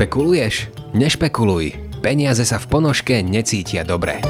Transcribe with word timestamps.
Špekuluješ? 0.00 0.72
Nešpekuluj. 0.96 1.76
Peniaze 2.00 2.48
sa 2.48 2.56
v 2.56 2.72
ponožke 2.72 3.20
necítia 3.20 3.84
dobre. 3.84 4.24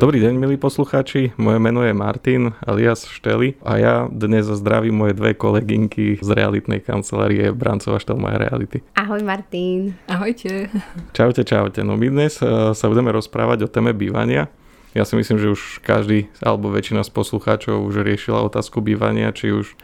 Dobrý 0.00 0.24
deň, 0.24 0.40
milí 0.40 0.56
poslucháči. 0.56 1.36
Moje 1.36 1.60
meno 1.60 1.84
je 1.84 1.92
Martin 1.92 2.56
alias 2.64 3.04
Šteli 3.04 3.60
a 3.60 3.76
ja 3.76 3.94
dnes 4.08 4.48
zdravím 4.48 4.96
moje 5.04 5.20
dve 5.20 5.36
kolegynky 5.36 6.16
z 6.24 6.28
realitnej 6.32 6.80
kancelárie 6.80 7.52
Brancova 7.52 8.00
Štelmaja 8.00 8.40
Reality. 8.40 8.80
Ahoj 8.96 9.20
Martin. 9.20 9.92
Ahojte. 10.08 10.72
Čaute, 11.12 11.44
čaute. 11.44 11.84
No 11.84 12.00
my 12.00 12.08
dnes 12.08 12.40
eh, 12.40 12.72
sa 12.72 12.86
budeme 12.88 13.12
rozprávať 13.12 13.68
o 13.68 13.68
téme 13.68 13.92
bývania. 13.92 14.48
Ja 14.96 15.04
si 15.04 15.12
myslím, 15.12 15.36
že 15.36 15.52
už 15.52 15.84
každý 15.84 16.32
alebo 16.40 16.72
väčšina 16.72 17.04
z 17.04 17.12
poslucháčov 17.12 17.84
už 17.84 18.00
riešila 18.00 18.48
otázku 18.48 18.80
bývania, 18.80 19.28
či 19.28 19.52
už 19.52 19.76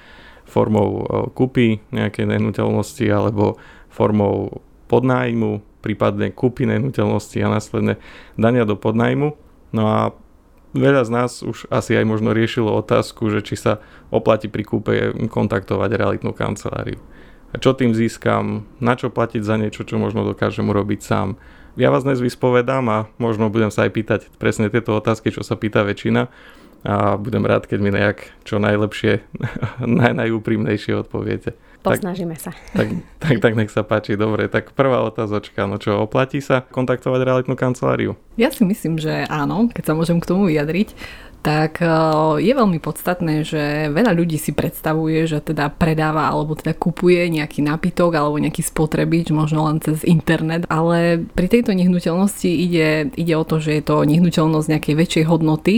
formou 0.57 0.89
eh, 1.05 1.05
kúpy 1.37 1.85
nejakej 1.93 2.25
nehnuteľnosti 2.33 3.05
alebo 3.13 3.61
formou 3.93 4.65
podnájmu, 4.89 5.61
prípadne 5.85 6.33
kúpy 6.33 6.65
nehnuteľnosti 6.65 7.37
a 7.45 7.53
následne 7.53 8.01
dania 8.41 8.65
do 8.65 8.81
podnájmu. 8.81 9.37
No 9.77 9.83
a 9.85 10.17
veľa 10.73 11.03
z 11.05 11.11
nás 11.13 11.31
už 11.45 11.69
asi 11.69 11.93
aj 11.93 12.09
možno 12.09 12.33
riešilo 12.33 12.73
otázku, 12.73 13.29
že 13.29 13.45
či 13.45 13.61
sa 13.61 13.85
oplatí 14.09 14.49
pri 14.49 14.65
kúpe 14.65 14.93
kontaktovať 15.29 15.91
realitnú 15.93 16.33
kanceláriu. 16.33 16.97
A 17.53 17.61
čo 17.61 17.77
tým 17.77 17.93
získam, 17.95 18.67
na 18.83 18.99
čo 18.99 19.13
platiť 19.13 19.43
za 19.45 19.57
niečo, 19.61 19.87
čo 19.87 20.01
možno 20.01 20.27
dokážem 20.27 20.67
urobiť 20.67 21.01
sám. 21.03 21.29
Ja 21.77 21.93
vás 21.93 22.09
dnes 22.09 22.25
vyspovedám 22.25 22.85
a 22.89 22.99
možno 23.21 23.53
budem 23.53 23.69
sa 23.69 23.85
aj 23.85 23.93
pýtať 23.93 24.21
presne 24.41 24.73
tieto 24.73 24.97
otázky, 24.97 25.29
čo 25.29 25.45
sa 25.45 25.61
pýta 25.61 25.85
väčšina 25.85 26.33
a 26.87 27.19
budem 27.19 27.43
rád, 27.43 27.67
keď 27.67 27.79
mi 27.83 27.91
nejak 27.91 28.47
čo 28.47 28.63
najlepšie, 28.63 29.27
naj, 29.99 30.15
najúprimnejšie 30.15 30.95
odpoviete. 30.95 31.59
Posnažíme 31.83 32.35
tak, 32.35 32.43
sa. 32.43 32.51
Tak, 32.75 32.89
tak, 33.23 33.37
tak 33.39 33.53
nech 33.55 33.71
sa 33.71 33.87
páči. 33.87 34.19
Dobre, 34.19 34.51
tak 34.51 34.75
prvá 34.75 35.07
otázočka. 35.07 35.71
No 35.71 35.79
čo, 35.79 36.03
oplatí 36.03 36.43
sa 36.43 36.67
kontaktovať 36.67 37.21
realitnú 37.23 37.55
kanceláriu? 37.55 38.19
Ja 38.35 38.51
si 38.51 38.67
myslím, 38.67 38.99
že 38.99 39.23
áno, 39.31 39.71
keď 39.71 39.85
sa 39.87 39.95
môžem 39.95 40.19
k 40.19 40.27
tomu 40.27 40.51
vyjadriť 40.51 40.99
tak 41.43 41.83
eh, 41.83 41.91
je 42.43 42.53
veľmi 42.53 42.79
podstatné, 42.79 43.43
že 43.47 43.89
veľa 43.91 44.13
ľudí 44.13 44.37
si 44.39 44.55
predstavuje, 44.55 45.27
že 45.27 45.43
teda 45.43 45.73
predáva 45.73 46.29
alebo 46.29 46.55
teda 46.55 46.77
kupuje 46.77 47.27
nejaký 47.33 47.65
nápitok 47.65 48.15
alebo 48.15 48.39
nejaký 48.39 48.63
spotrebič, 48.63 49.35
možno 49.35 49.67
len 49.67 49.83
cez 49.83 50.07
internet, 50.07 50.69
ale 50.71 51.23
pri 51.23 51.47
tejto 51.51 51.75
nehnuteľnosti 51.75 52.47
ide, 52.47 53.11
ide 53.15 53.35
o 53.35 53.45
to, 53.47 53.59
že 53.59 53.81
je 53.81 53.83
to 53.83 54.07
nehnuteľnosť 54.07 54.69
nejakej 54.71 54.95
väčšej 54.95 55.25
hodnoty 55.27 55.75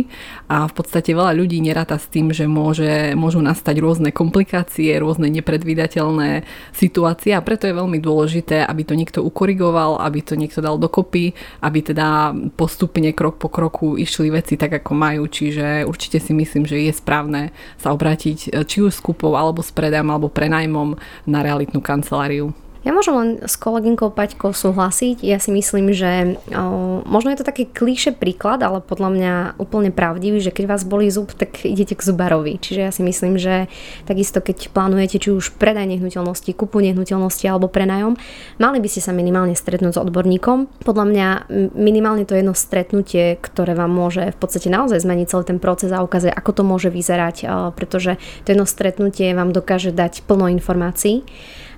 a 0.48 0.68
v 0.68 0.72
podstate 0.72 1.12
veľa 1.12 1.36
ľudí 1.36 1.60
neráta 1.60 1.96
s 1.96 2.10
tým, 2.10 2.32
že 2.32 2.44
môže, 2.44 3.12
môžu 3.14 3.40
nastať 3.44 3.80
rôzne 3.80 4.10
komplikácie, 4.12 4.92
rôzne 4.98 5.28
nepredvídateľné 5.28 6.44
situácie 6.72 7.32
a 7.36 7.44
preto 7.44 7.68
je 7.68 7.78
veľmi 7.78 8.00
dôležité, 8.00 8.64
aby 8.64 8.82
to 8.82 8.96
niekto 8.96 9.20
ukorigoval, 9.22 10.00
aby 10.02 10.20
to 10.24 10.34
niekto 10.34 10.64
dal 10.64 10.80
dokopy, 10.80 11.36
aby 11.62 11.78
teda 11.80 12.32
postupne 12.56 13.12
krok 13.12 13.38
po 13.38 13.48
kroku 13.48 13.96
išli 14.00 14.32
veci 14.32 14.56
tak, 14.56 14.82
ako 14.82 14.92
majú, 14.94 15.24
čiže 15.28 15.57
Čiže 15.58 15.90
určite 15.90 16.22
si 16.22 16.30
myslím, 16.38 16.70
že 16.70 16.78
je 16.78 16.94
správne 16.94 17.50
sa 17.82 17.90
obrátiť 17.90 18.54
e, 18.54 18.62
či 18.62 18.78
už 18.78 18.94
s 18.94 19.02
kúpou 19.02 19.34
alebo 19.34 19.58
s 19.58 19.74
predajom 19.74 20.06
alebo 20.06 20.30
prenajmom 20.30 20.94
na 21.26 21.42
realitnú 21.42 21.82
kanceláriu. 21.82 22.54
Ja 22.86 22.94
môžem 22.94 23.14
len 23.18 23.30
s 23.42 23.58
kolegynkou 23.58 24.14
Paťkou 24.14 24.54
súhlasiť. 24.54 25.26
Ja 25.26 25.42
si 25.42 25.50
myslím, 25.50 25.90
že 25.90 26.38
o, 26.54 27.02
možno 27.02 27.34
je 27.34 27.42
to 27.42 27.48
taký 27.48 27.66
klíše 27.66 28.14
príklad, 28.14 28.62
ale 28.62 28.78
podľa 28.78 29.10
mňa 29.10 29.34
úplne 29.58 29.90
pravdivý, 29.90 30.38
že 30.38 30.54
keď 30.54 30.64
vás 30.70 30.86
bolí 30.86 31.10
zub, 31.10 31.34
tak 31.34 31.66
idete 31.66 31.98
k 31.98 32.06
zubarovi. 32.06 32.54
Čiže 32.62 32.80
ja 32.80 32.92
si 32.94 33.02
myslím, 33.02 33.34
že 33.34 33.66
takisto 34.06 34.38
keď 34.38 34.70
plánujete 34.70 35.18
či 35.18 35.34
už 35.34 35.58
predaj 35.58 35.90
nehnuteľnosti, 35.90 36.54
kúpu 36.54 36.78
nehnuteľnosti 36.78 37.44
alebo 37.50 37.66
prenajom, 37.66 38.14
mali 38.62 38.78
by 38.78 38.88
ste 38.88 39.02
sa 39.02 39.10
minimálne 39.10 39.58
stretnúť 39.58 39.98
s 39.98 40.02
odborníkom. 40.02 40.70
Podľa 40.86 41.04
mňa 41.10 41.28
minimálne 41.74 42.24
to 42.30 42.38
jedno 42.38 42.54
stretnutie, 42.54 43.42
ktoré 43.42 43.74
vám 43.74 43.90
môže 43.90 44.30
v 44.30 44.38
podstate 44.38 44.70
naozaj 44.70 45.02
zmeniť 45.02 45.26
celý 45.26 45.44
ten 45.50 45.58
proces 45.58 45.90
a 45.90 46.06
ukázať, 46.06 46.30
ako 46.30 46.50
to 46.54 46.62
môže 46.62 46.88
vyzerať, 46.94 47.42
pretože 47.74 48.22
to 48.46 48.54
jedno 48.54 48.70
stretnutie 48.70 49.34
vám 49.34 49.50
dokáže 49.50 49.90
dať 49.90 50.22
plno 50.30 50.46
informácií 50.46 51.26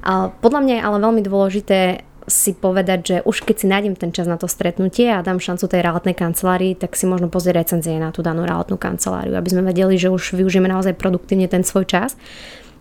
a 0.03 0.33
podľa 0.33 0.61
mňa 0.65 0.75
je 0.79 0.85
ale 0.85 0.99
veľmi 0.99 1.23
dôležité 1.25 1.79
si 2.31 2.55
povedať, 2.55 2.99
že 3.03 3.17
už 3.27 3.43
keď 3.43 3.57
si 3.59 3.67
nájdem 3.67 3.95
ten 3.99 4.15
čas 4.15 4.31
na 4.31 4.39
to 4.39 4.47
stretnutie 4.47 5.11
a 5.11 5.25
dám 5.25 5.43
šancu 5.43 5.67
tej 5.67 5.83
realitnej 5.83 6.15
kancelárii, 6.15 6.79
tak 6.79 6.95
si 6.95 7.05
možno 7.11 7.27
pozrieť 7.27 7.67
recenzie 7.67 7.99
na 7.99 8.15
tú 8.15 8.23
danú 8.23 8.47
realitnú 8.47 8.79
kanceláriu, 8.79 9.35
aby 9.35 9.51
sme 9.51 9.67
vedeli, 9.67 9.99
že 9.99 10.13
už 10.13 10.39
využijeme 10.39 10.71
naozaj 10.71 10.95
produktívne 10.95 11.51
ten 11.51 11.67
svoj 11.67 11.91
čas 11.91 12.15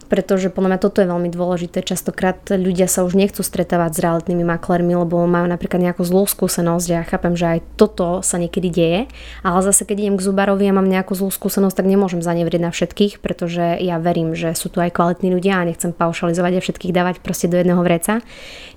pretože 0.09 0.49
podľa 0.49 0.75
mňa 0.75 0.79
toto 0.81 0.99
je 0.99 1.07
veľmi 1.07 1.29
dôležité. 1.29 1.85
Častokrát 1.85 2.41
ľudia 2.49 2.89
sa 2.89 3.05
už 3.05 3.13
nechcú 3.15 3.45
stretávať 3.45 3.91
s 3.95 4.03
realitnými 4.03 4.43
maklermi, 4.43 4.97
lebo 4.97 5.23
majú 5.29 5.45
napríklad 5.45 5.79
nejakú 5.79 6.01
zlú 6.01 6.25
skúsenosť 6.25 6.85
ja 6.89 7.01
chápem, 7.05 7.37
že 7.37 7.45
aj 7.45 7.59
toto 7.77 8.25
sa 8.25 8.41
niekedy 8.41 8.69
deje, 8.73 9.01
ale 9.45 9.59
zase 9.61 9.85
keď 9.85 10.09
idem 10.09 10.15
k 10.17 10.25
zubarovi 10.25 10.65
a 10.65 10.73
mám 10.73 10.89
nejakú 10.89 11.13
zlú 11.13 11.29
skúsenosť, 11.29 11.79
tak 11.79 11.87
nemôžem 11.87 12.19
zanevrieť 12.25 12.61
na 12.61 12.71
všetkých, 12.73 13.21
pretože 13.21 13.77
ja 13.79 14.01
verím, 14.01 14.33
že 14.33 14.57
sú 14.57 14.73
tu 14.73 14.81
aj 14.81 14.91
kvalitní 14.95 15.29
ľudia 15.29 15.61
a 15.61 15.67
nechcem 15.67 15.93
paušalizovať 15.93 16.57
a 16.57 16.63
všetkých 16.65 16.95
dávať 16.95 17.15
proste 17.21 17.45
do 17.45 17.61
jedného 17.61 17.79
vreca. 17.85 18.25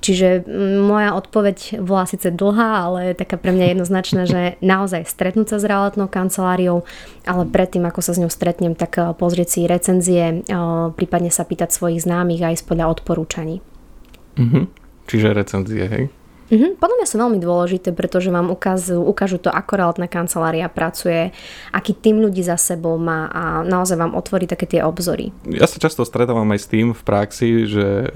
Čiže 0.03 0.45
moja 0.83 1.15
odpoveď 1.15 1.79
bola 1.81 2.05
síce 2.05 2.35
dlhá, 2.35 2.91
ale 2.91 3.01
taká 3.15 3.39
pre 3.39 3.55
mňa 3.55 3.79
jednoznačná, 3.79 4.23
že 4.27 4.59
naozaj 4.59 5.07
stretnúť 5.07 5.55
sa 5.55 5.57
s 5.63 5.69
realitnou 5.69 6.11
kanceláriou, 6.11 6.83
ale 7.23 7.47
predtým, 7.47 7.87
ako 7.87 8.01
sa 8.03 8.13
s 8.13 8.21
ňou 8.21 8.31
stretnem, 8.31 8.75
tak 8.75 8.99
eh, 8.99 9.15
pozrieť 9.15 9.49
si 9.49 9.61
recenzie, 9.71 10.43
eh, 10.43 10.57
prípadne 10.95 11.22
prípadne 11.23 11.31
sa 11.31 11.47
pýtať 11.47 11.71
svojich 11.71 12.03
známych 12.03 12.43
aj 12.43 12.67
podľa 12.67 12.99
odporúčaní. 12.99 13.63
Uh-huh. 14.35 14.67
Čiže 15.07 15.31
recenzie, 15.31 15.87
hej? 15.87 16.05
Uh-huh. 16.51 16.75
Podľa 16.83 16.97
mňa 16.99 17.07
sú 17.07 17.17
veľmi 17.23 17.39
dôležité, 17.39 17.95
pretože 17.95 18.35
vám 18.35 18.51
ukážu, 18.51 18.99
ukážu 18.99 19.39
to, 19.39 19.55
ako 19.55 19.79
realitná 19.79 20.11
kancelária 20.11 20.67
pracuje, 20.67 21.31
aký 21.71 21.95
tým 21.95 22.19
ľudí 22.19 22.43
za 22.43 22.59
sebou 22.59 22.99
má 22.99 23.31
a 23.31 23.63
naozaj 23.63 24.03
vám 24.03 24.19
otvorí 24.19 24.51
také 24.51 24.67
tie 24.67 24.83
obzory. 24.83 25.31
Ja 25.47 25.71
sa 25.71 25.79
často 25.79 26.03
stretávam 26.03 26.51
aj 26.51 26.59
s 26.59 26.67
tým 26.67 26.91
v 26.91 27.03
praxi, 27.07 27.71
že 27.71 28.11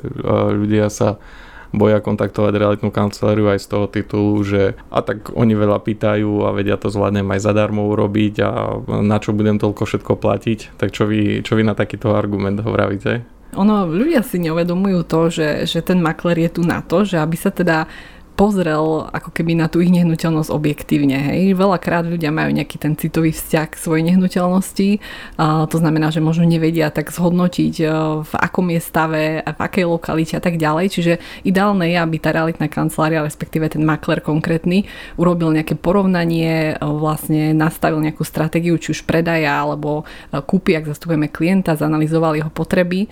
ľudia 0.51 0.91
sa 0.91 1.23
boja 1.73 1.99
kontaktovať 2.03 2.53
realitnú 2.55 2.91
kanceláriu 2.93 3.51
aj 3.51 3.63
z 3.63 3.67
toho 3.71 3.87
titulu, 3.91 4.35
že 4.43 4.63
a 4.91 5.01
tak 5.03 5.33
oni 5.35 5.55
veľa 5.55 5.83
pýtajú 5.83 6.47
a 6.47 6.55
vedia 6.55 6.79
to 6.79 6.93
zvládnem 6.93 7.27
aj 7.33 7.41
zadarmo 7.43 7.89
urobiť 7.91 8.35
a 8.43 8.51
na 9.03 9.19
čo 9.19 9.35
budem 9.35 9.57
toľko 9.57 9.83
všetko 9.87 10.13
platiť. 10.19 10.79
Tak 10.79 10.93
čo 10.93 11.09
vy, 11.09 11.43
čo 11.43 11.59
vy 11.59 11.63
na 11.67 11.75
takýto 11.75 12.15
argument 12.15 12.61
hovoríte? 12.63 13.27
Ono, 13.57 13.89
ľudia 13.89 14.21
si 14.21 14.37
neuvedomujú 14.43 15.01
to, 15.09 15.21
že, 15.33 15.49
že 15.65 15.81
ten 15.81 16.03
makler 16.03 16.45
je 16.45 16.61
tu 16.61 16.63
na 16.67 16.85
to, 16.85 17.09
že 17.09 17.17
aby 17.17 17.37
sa 17.41 17.49
teda 17.49 17.89
pozrel 18.37 19.09
ako 19.09 19.33
keby 19.33 19.57
na 19.57 19.67
tú 19.73 19.81
ich 19.81 19.89
nehnuteľnosť 19.89 20.53
objektívne. 20.53 21.17
Hej. 21.33 21.57
Veľakrát 21.57 22.05
ľudia 22.05 22.29
majú 22.29 22.53
nejaký 22.53 22.77
ten 22.77 22.93
citový 22.93 23.33
vzťah 23.33 23.67
k 23.73 23.81
svojej 23.81 24.05
nehnuteľnosti, 24.13 25.01
a 25.41 25.65
to 25.65 25.77
znamená, 25.81 26.13
že 26.13 26.21
možno 26.21 26.45
nevedia 26.45 26.93
tak 26.93 27.09
zhodnotiť 27.09 27.75
e, 27.81 27.85
v 28.23 28.33
akom 28.37 28.69
je 28.69 28.81
stave, 28.85 29.41
v 29.41 29.61
akej 29.61 29.89
lokalite 29.89 30.37
a 30.37 30.43
tak 30.45 30.61
ďalej. 30.61 30.93
Čiže 30.93 31.13
ideálne 31.49 31.89
je, 31.89 31.97
aby 31.97 32.17
tá 32.21 32.37
realitná 32.37 32.69
kancelária, 32.69 33.25
respektíve 33.25 33.73
ten 33.73 33.81
makler 33.83 34.21
konkrétny, 34.21 34.85
urobil 35.17 35.57
nejaké 35.57 35.73
porovnanie, 35.73 36.77
e, 36.77 36.85
vlastne 36.85 37.57
nastavil 37.57 38.05
nejakú 38.05 38.23
stratégiu, 38.23 38.77
či 38.77 38.93
už 38.93 39.09
predaja 39.09 39.65
alebo 39.65 40.05
e, 40.05 40.45
kúpy, 40.45 40.77
ak 40.77 40.93
zastupujeme 40.93 41.33
klienta, 41.33 41.73
zanalizoval 41.73 42.37
jeho 42.37 42.53
potreby 42.53 43.09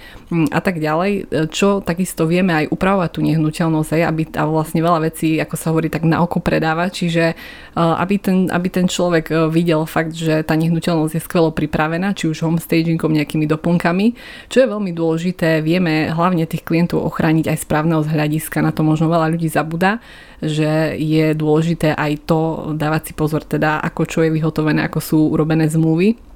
a 0.53 0.61
tak 0.61 0.85
ďalej. 0.85 1.33
Čo 1.49 1.81
takisto 1.81 2.29
vieme 2.29 2.53
aj 2.53 2.69
upravovať 2.69 3.11
tú 3.17 3.21
nehnuteľnosť, 3.25 3.91
aby 4.05 4.23
a 4.35 4.45
vlastne 4.51 4.83
veľa 4.83 5.01
vecí 5.06 5.14
veci, 5.15 5.39
ako 5.39 5.55
sa 5.55 5.71
hovorí, 5.71 5.87
tak 5.87 6.03
na 6.03 6.19
oko 6.27 6.43
predáva, 6.43 6.91
čiže 6.91 7.25
e, 7.31 7.35
aby 7.79 8.19
ten, 8.19 8.51
aby 8.51 8.67
ten 8.67 8.91
človek 8.91 9.31
e, 9.31 9.35
videl 9.47 9.87
fakt, 9.87 10.19
že 10.19 10.43
tá 10.43 10.59
nehnuteľnosť 10.59 11.15
je 11.15 11.23
skvelo 11.23 11.55
pripravená, 11.55 12.19
či 12.19 12.27
už 12.27 12.43
homestagingom, 12.43 13.15
nejakými 13.15 13.47
doplnkami, 13.47 14.19
čo 14.50 14.67
je 14.67 14.67
veľmi 14.67 14.91
dôležité, 14.91 15.62
vieme 15.62 16.11
hlavne 16.11 16.43
tých 16.50 16.67
klientov 16.67 17.06
ochrániť 17.06 17.47
aj 17.55 17.62
správneho 17.62 18.03
hľadiska, 18.03 18.59
na 18.59 18.75
to 18.75 18.83
možno 18.83 19.06
veľa 19.06 19.31
ľudí 19.31 19.47
zabúda, 19.47 20.03
že 20.43 20.99
je 20.99 21.31
dôležité 21.38 21.94
aj 21.94 22.27
to 22.27 22.75
dávať 22.75 23.11
si 23.11 23.12
pozor, 23.15 23.47
teda 23.47 23.79
ako 23.87 24.03
čo 24.11 24.19
je 24.27 24.35
vyhotovené, 24.35 24.83
ako 24.83 24.99
sú 24.99 25.19
urobené 25.31 25.71
zmluvy 25.71 26.34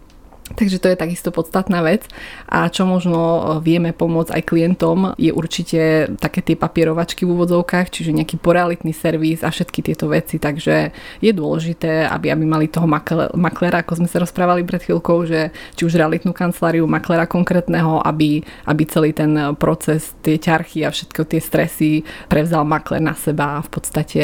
Takže 0.56 0.80
to 0.80 0.88
je 0.88 0.96
takisto 0.96 1.28
podstatná 1.34 1.84
vec. 1.84 2.08
A 2.48 2.70
čo 2.72 2.88
možno 2.88 3.18
e, 3.18 3.40
vieme 3.60 3.92
pomôcť 3.92 4.32
aj 4.32 4.42
klientom 4.48 4.98
je 5.20 5.34
určite 5.34 6.12
také 6.16 6.40
tie 6.40 6.56
papierovačky 6.56 7.28
v 7.28 7.34
úvodzovkách, 7.36 7.92
čiže 7.92 8.16
nejaký 8.16 8.40
porealitný 8.40 8.96
servis 8.96 9.44
a 9.44 9.52
všetky 9.52 9.84
tieto 9.84 10.08
veci, 10.08 10.40
takže 10.40 10.92
je 11.20 11.32
dôležité, 11.34 12.08
aby, 12.08 12.32
aby 12.32 12.44
mali 12.48 12.66
toho 12.70 12.88
maklera, 13.36 13.84
ako 13.84 14.04
sme 14.04 14.08
sa 14.08 14.22
rozprávali 14.22 14.64
pred 14.64 14.80
chvíľkou, 14.84 15.28
že 15.28 15.52
či 15.76 15.82
už 15.84 15.98
realitnú 15.98 16.32
kanceláriu, 16.32 16.88
maklera 16.88 17.28
konkrétneho, 17.28 18.00
aby, 18.04 18.40
aby 18.64 18.82
celý 18.88 19.12
ten 19.12 19.56
proces, 19.56 20.16
tie 20.24 20.40
ťarchy 20.40 20.84
a 20.84 20.94
všetko 20.94 21.20
tie 21.28 21.40
stresy 21.42 21.90
prevzal 22.28 22.64
makler 22.64 23.02
na 23.02 23.14
seba 23.14 23.58
a 23.58 23.64
v 23.64 23.70
podstate 23.70 24.22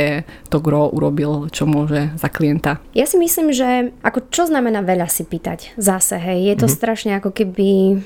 to 0.48 0.58
gro 0.60 0.88
urobil, 0.90 1.48
čo 1.50 1.66
môže 1.68 2.14
za 2.16 2.28
klienta. 2.30 2.80
Ja 2.96 3.04
si 3.08 3.18
myslím, 3.18 3.50
že 3.50 3.94
ako 4.02 4.30
čo 4.30 4.46
znamená 4.46 4.84
veľa 4.84 5.08
si 5.10 5.26
pýtať? 5.26 5.76
Zase 5.78 6.13
zase, 6.14 6.26
hej. 6.30 6.38
Je 6.46 6.54
to 6.54 6.66
mm-hmm. 6.66 6.78
strašne 6.78 7.10
ako 7.18 7.30
keby 7.34 7.98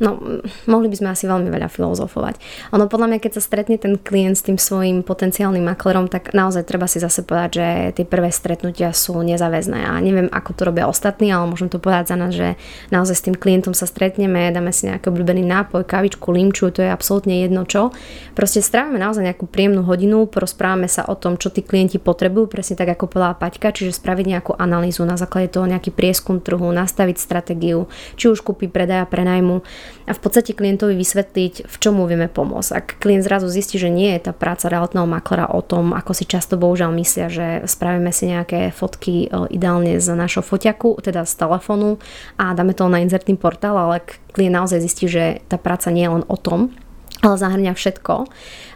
no, 0.00 0.42
mohli 0.66 0.88
by 0.88 0.96
sme 0.96 1.08
asi 1.12 1.28
veľmi 1.28 1.52
veľa 1.52 1.68
filozofovať. 1.68 2.40
Ono 2.72 2.88
podľa 2.88 3.06
mňa, 3.14 3.18
keď 3.20 3.32
sa 3.38 3.42
stretne 3.44 3.76
ten 3.76 4.00
klient 4.00 4.40
s 4.40 4.42
tým 4.42 4.56
svojim 4.56 5.04
potenciálnym 5.04 5.62
maklerom, 5.62 6.08
tak 6.08 6.32
naozaj 6.32 6.64
treba 6.64 6.88
si 6.88 6.98
zase 6.98 7.22
povedať, 7.22 7.50
že 7.52 7.66
tie 8.00 8.04
prvé 8.08 8.32
stretnutia 8.32 8.90
sú 8.96 9.20
nezáväzné 9.20 9.86
a 9.86 10.00
neviem, 10.00 10.32
ako 10.32 10.50
to 10.56 10.62
robia 10.66 10.88
ostatní, 10.88 11.28
ale 11.30 11.46
môžem 11.46 11.68
to 11.68 11.76
povedať 11.76 12.12
za 12.12 12.16
nás, 12.16 12.32
že 12.32 12.56
naozaj 12.88 13.14
s 13.14 13.24
tým 13.28 13.36
klientom 13.36 13.76
sa 13.76 13.84
stretneme, 13.84 14.48
dáme 14.50 14.72
si 14.72 14.88
nejaký 14.88 15.12
obľúbený 15.12 15.44
nápoj, 15.44 15.84
kavičku, 15.84 16.32
limču, 16.32 16.72
to 16.72 16.80
je 16.80 16.90
absolútne 16.90 17.44
jedno 17.44 17.68
čo. 17.68 17.92
Proste 18.32 18.64
strávime 18.64 18.96
naozaj 18.96 19.22
nejakú 19.22 19.44
príjemnú 19.44 19.84
hodinu, 19.84 20.24
porozprávame 20.24 20.88
sa 20.88 21.04
o 21.06 21.14
tom, 21.14 21.36
čo 21.36 21.52
tí 21.52 21.60
klienti 21.60 22.00
potrebujú, 22.00 22.48
presne 22.48 22.80
tak 22.80 22.96
ako 22.96 23.12
povedala 23.12 23.36
Paťka, 23.36 23.76
čiže 23.76 24.00
spraviť 24.00 24.26
nejakú 24.26 24.52
analýzu, 24.56 25.04
na 25.04 25.20
základe 25.20 25.52
toho 25.52 25.68
nejaký 25.68 25.92
prieskum 25.92 26.40
trhu, 26.40 26.72
nastaviť 26.72 27.16
stratégiu, 27.20 27.90
či 28.16 28.32
už 28.32 28.40
kúpi, 28.40 28.70
predaja, 28.70 29.04
prenajmu 29.04 29.60
a 30.06 30.12
v 30.12 30.20
podstate 30.20 30.56
klientovi 30.56 30.96
vysvetliť, 30.96 31.68
v 31.68 31.76
čom 31.78 31.98
mu 32.00 32.04
vieme 32.08 32.26
pomôcť. 32.26 32.70
Ak 32.74 32.86
klient 32.98 33.24
zrazu 33.24 33.46
zistí, 33.46 33.76
že 33.78 33.92
nie 33.92 34.12
je 34.16 34.30
tá 34.30 34.32
práca 34.34 34.66
realitného 34.66 35.06
maklera 35.06 35.48
o 35.50 35.60
tom, 35.62 35.92
ako 35.94 36.12
si 36.12 36.24
často 36.26 36.58
bohužiaľ 36.58 36.90
myslia, 36.98 37.26
že 37.30 37.46
spravíme 37.64 38.10
si 38.10 38.30
nejaké 38.30 38.74
fotky 38.74 39.26
e, 39.26 39.48
ideálne 39.54 39.98
z 40.02 40.08
našho 40.12 40.42
foťaku, 40.42 41.00
teda 41.00 41.22
z 41.24 41.34
telefónu 41.38 42.02
a 42.36 42.52
dáme 42.52 42.74
to 42.74 42.90
na 42.90 43.00
inzertný 43.00 43.38
portál, 43.38 43.78
ale 43.78 44.02
klient 44.34 44.56
naozaj 44.56 44.82
zistí, 44.82 45.06
že 45.06 45.44
tá 45.46 45.56
práca 45.56 45.88
nie 45.94 46.04
je 46.04 46.14
len 46.20 46.24
o 46.26 46.36
tom, 46.36 46.74
ale 47.20 47.36
zahrňa 47.36 47.72
všetko 47.76 48.14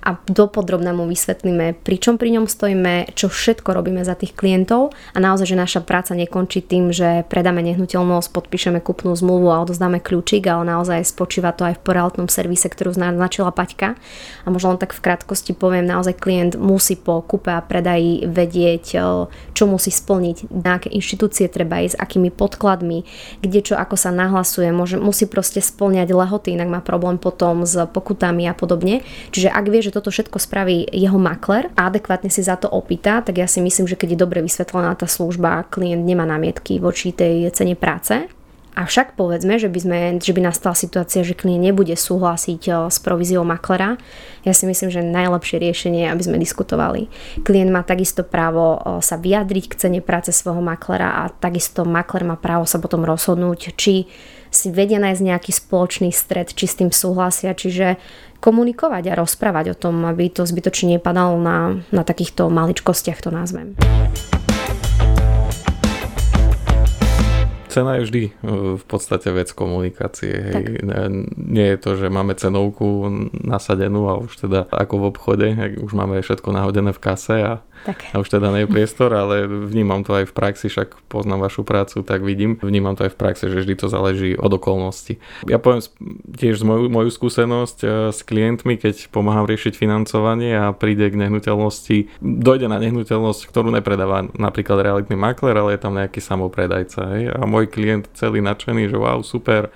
a 0.04 0.20
dopodrobne 0.28 0.92
mu 0.92 1.08
vysvetlíme, 1.08 1.80
pričom 1.80 2.20
pri 2.20 2.36
ňom 2.36 2.44
stojíme, 2.44 3.16
čo 3.16 3.32
všetko 3.32 3.72
robíme 3.72 4.04
za 4.04 4.12
tých 4.12 4.36
klientov 4.36 4.92
a 5.16 5.18
naozaj, 5.18 5.48
že 5.48 5.56
naša 5.56 5.80
práca 5.80 6.12
nekončí 6.12 6.60
tým, 6.60 6.92
že 6.92 7.24
predáme 7.32 7.64
nehnuteľnosť, 7.64 8.28
podpíšeme 8.28 8.84
kupnú 8.84 9.16
zmluvu 9.16 9.48
a 9.48 9.64
odozdáme 9.64 10.04
kľúčik, 10.04 10.44
ale 10.44 10.68
naozaj 10.68 11.08
spočíva 11.08 11.56
to 11.56 11.64
aj 11.64 11.80
v 11.80 11.84
porealitnom 11.88 12.28
servise, 12.28 12.68
ktorú 12.68 12.92
naznačila 12.92 13.48
Paťka. 13.48 13.96
A 14.44 14.46
možno 14.52 14.76
len 14.76 14.80
tak 14.80 14.92
v 14.92 15.00
krátkosti 15.00 15.56
poviem, 15.56 15.88
naozaj 15.88 16.20
klient 16.20 16.60
musí 16.60 17.00
po 17.00 17.24
kúpe 17.24 17.48
a 17.48 17.64
predaji 17.64 18.28
vedieť, 18.28 18.84
e, 18.92 18.98
čo 19.56 19.64
musí 19.64 19.88
splniť, 19.88 20.52
na 20.52 20.76
aké 20.76 20.92
inštitúcie 20.92 21.48
treba 21.48 21.80
ísť, 21.80 21.96
akými 21.96 22.28
podkladmi, 22.28 23.08
kde 23.40 23.60
čo 23.64 23.74
ako 23.80 23.96
sa 23.96 24.12
nahlasuje, 24.12 24.68
môže, 24.68 25.00
musí 25.00 25.24
proste 25.24 25.64
splňať 25.64 26.12
lehoty, 26.12 26.52
inak 26.52 26.68
má 26.68 26.80
problém 26.84 27.16
potom 27.16 27.64
s 27.64 27.72
pokutami 27.88 28.33
a 28.42 28.58
podobne. 28.58 29.06
Čiže 29.30 29.54
ak 29.54 29.70
vie, 29.70 29.80
že 29.86 29.94
toto 29.94 30.10
všetko 30.10 30.42
spraví 30.42 30.90
jeho 30.90 31.16
makler 31.22 31.70
a 31.78 31.86
adekvátne 31.86 32.34
si 32.34 32.42
za 32.42 32.58
to 32.58 32.66
opýta, 32.66 33.22
tak 33.22 33.38
ja 33.38 33.46
si 33.46 33.62
myslím, 33.62 33.86
že 33.86 33.94
keď 33.94 34.18
je 34.18 34.22
dobre 34.26 34.42
vysvetlená 34.42 34.98
tá 34.98 35.06
služba, 35.06 35.70
klient 35.70 36.02
nemá 36.02 36.26
námietky 36.26 36.82
voči 36.82 37.14
tej 37.14 37.54
cene 37.54 37.78
práce. 37.78 38.26
Avšak 38.74 39.14
povedzme, 39.14 39.54
že 39.62 39.70
by, 39.70 39.78
sme, 39.78 39.98
že 40.18 40.34
by 40.34 40.50
nastala 40.50 40.74
situácia, 40.74 41.22
že 41.22 41.38
klient 41.38 41.62
nebude 41.62 41.94
súhlasiť 41.94 42.62
eh, 42.66 42.74
s 42.90 42.98
províziou 42.98 43.46
maklera. 43.46 43.94
Ja 44.42 44.50
si 44.50 44.66
myslím, 44.66 44.90
že 44.90 44.98
najlepšie 45.00 45.62
riešenie 45.62 46.04
je, 46.04 46.10
aby 46.10 46.22
sme 46.26 46.42
diskutovali. 46.42 47.06
Klient 47.46 47.70
má 47.70 47.86
takisto 47.86 48.26
právo 48.26 48.74
eh, 48.74 48.98
sa 48.98 49.14
vyjadriť 49.14 49.64
k 49.70 49.78
cene 49.78 50.00
práce 50.02 50.34
svojho 50.34 50.58
maklera 50.58 51.22
a 51.22 51.30
takisto 51.30 51.86
makler 51.86 52.26
má 52.26 52.34
právo 52.34 52.66
sa 52.66 52.82
potom 52.82 53.06
rozhodnúť, 53.06 53.78
či 53.78 54.10
si 54.54 54.70
vedia 54.70 55.02
nájsť 55.02 55.22
nejaký 55.22 55.52
spoločný 55.52 56.14
stred, 56.14 56.54
či 56.54 56.70
s 56.70 56.78
tým 56.78 56.94
súhlasia. 56.94 57.52
Čiže 57.52 57.98
komunikovať 58.38 59.04
a 59.10 59.18
rozprávať 59.18 59.72
o 59.72 59.76
tom, 59.76 60.04
aby 60.06 60.30
to 60.30 60.44
zbytočne 60.44 61.00
nepadalo 61.00 61.40
na, 61.40 61.80
na 61.90 62.02
takýchto 62.04 62.52
maličkostiach, 62.52 63.18
to 63.24 63.32
nazvem. 63.32 63.72
Cena 67.74 67.98
je 67.98 68.06
vždy 68.06 68.22
e, 68.22 68.32
v 68.78 68.84
podstate 68.86 69.34
vec 69.34 69.50
komunikácie. 69.50 70.30
Hej. 70.30 70.64
Nie 71.34 71.74
je 71.74 71.78
to, 71.82 71.98
že 71.98 72.06
máme 72.06 72.38
cenovku 72.38 73.10
nasadenú 73.34 74.06
a 74.06 74.22
už 74.22 74.46
teda 74.46 74.70
ako 74.70 74.94
v 74.94 75.04
obchode, 75.10 75.48
už 75.82 75.90
máme 75.90 76.22
všetko 76.22 76.54
nahodené 76.54 76.94
v 76.94 77.02
kase 77.02 77.42
a 77.42 77.66
tak. 77.82 78.06
A 78.14 78.22
už 78.22 78.30
teda 78.30 78.54
nie 78.54 78.64
je 78.64 78.72
priestor, 78.72 79.10
ale 79.12 79.44
vnímam 79.44 80.06
to 80.06 80.14
aj 80.14 80.30
v 80.30 80.34
praxi, 80.34 80.70
však 80.70 80.94
poznám 81.10 81.50
vašu 81.50 81.66
prácu, 81.66 82.06
tak 82.06 82.22
vidím. 82.22 82.56
Vnímam 82.62 82.94
to 82.94 83.04
aj 83.04 83.12
v 83.12 83.18
praxi, 83.18 83.50
že 83.50 83.60
vždy 83.60 83.74
to 83.76 83.86
záleží 83.90 84.38
od 84.38 84.54
okolností. 84.54 85.20
Ja 85.44 85.60
poviem 85.60 85.84
tiež 86.38 86.64
moju, 86.64 86.88
moju 86.88 87.10
skúsenosť 87.12 87.78
e, 87.84 87.86
s 88.14 88.20
klientmi, 88.24 88.80
keď 88.80 89.12
pomáham 89.12 89.44
riešiť 89.44 89.76
financovanie 89.76 90.56
a 90.56 90.72
príde 90.72 91.10
k 91.10 91.18
nehnuteľnosti, 91.18 92.22
dojde 92.22 92.70
na 92.70 92.80
nehnuteľnosť, 92.80 93.50
ktorú 93.50 93.74
nepredáva 93.74 94.30
napríklad 94.32 94.80
realitný 94.80 95.18
makler, 95.18 95.58
ale 95.58 95.76
je 95.76 95.80
tam 95.82 95.98
nejaký 95.98 96.24
samopredajca. 96.24 97.00
Hej? 97.18 97.22
A 97.36 97.44
môj 97.44 97.68
klient 97.68 98.08
celý 98.16 98.40
nadšený, 98.40 98.88
že 98.88 98.96
wow, 98.96 99.20
super, 99.20 99.68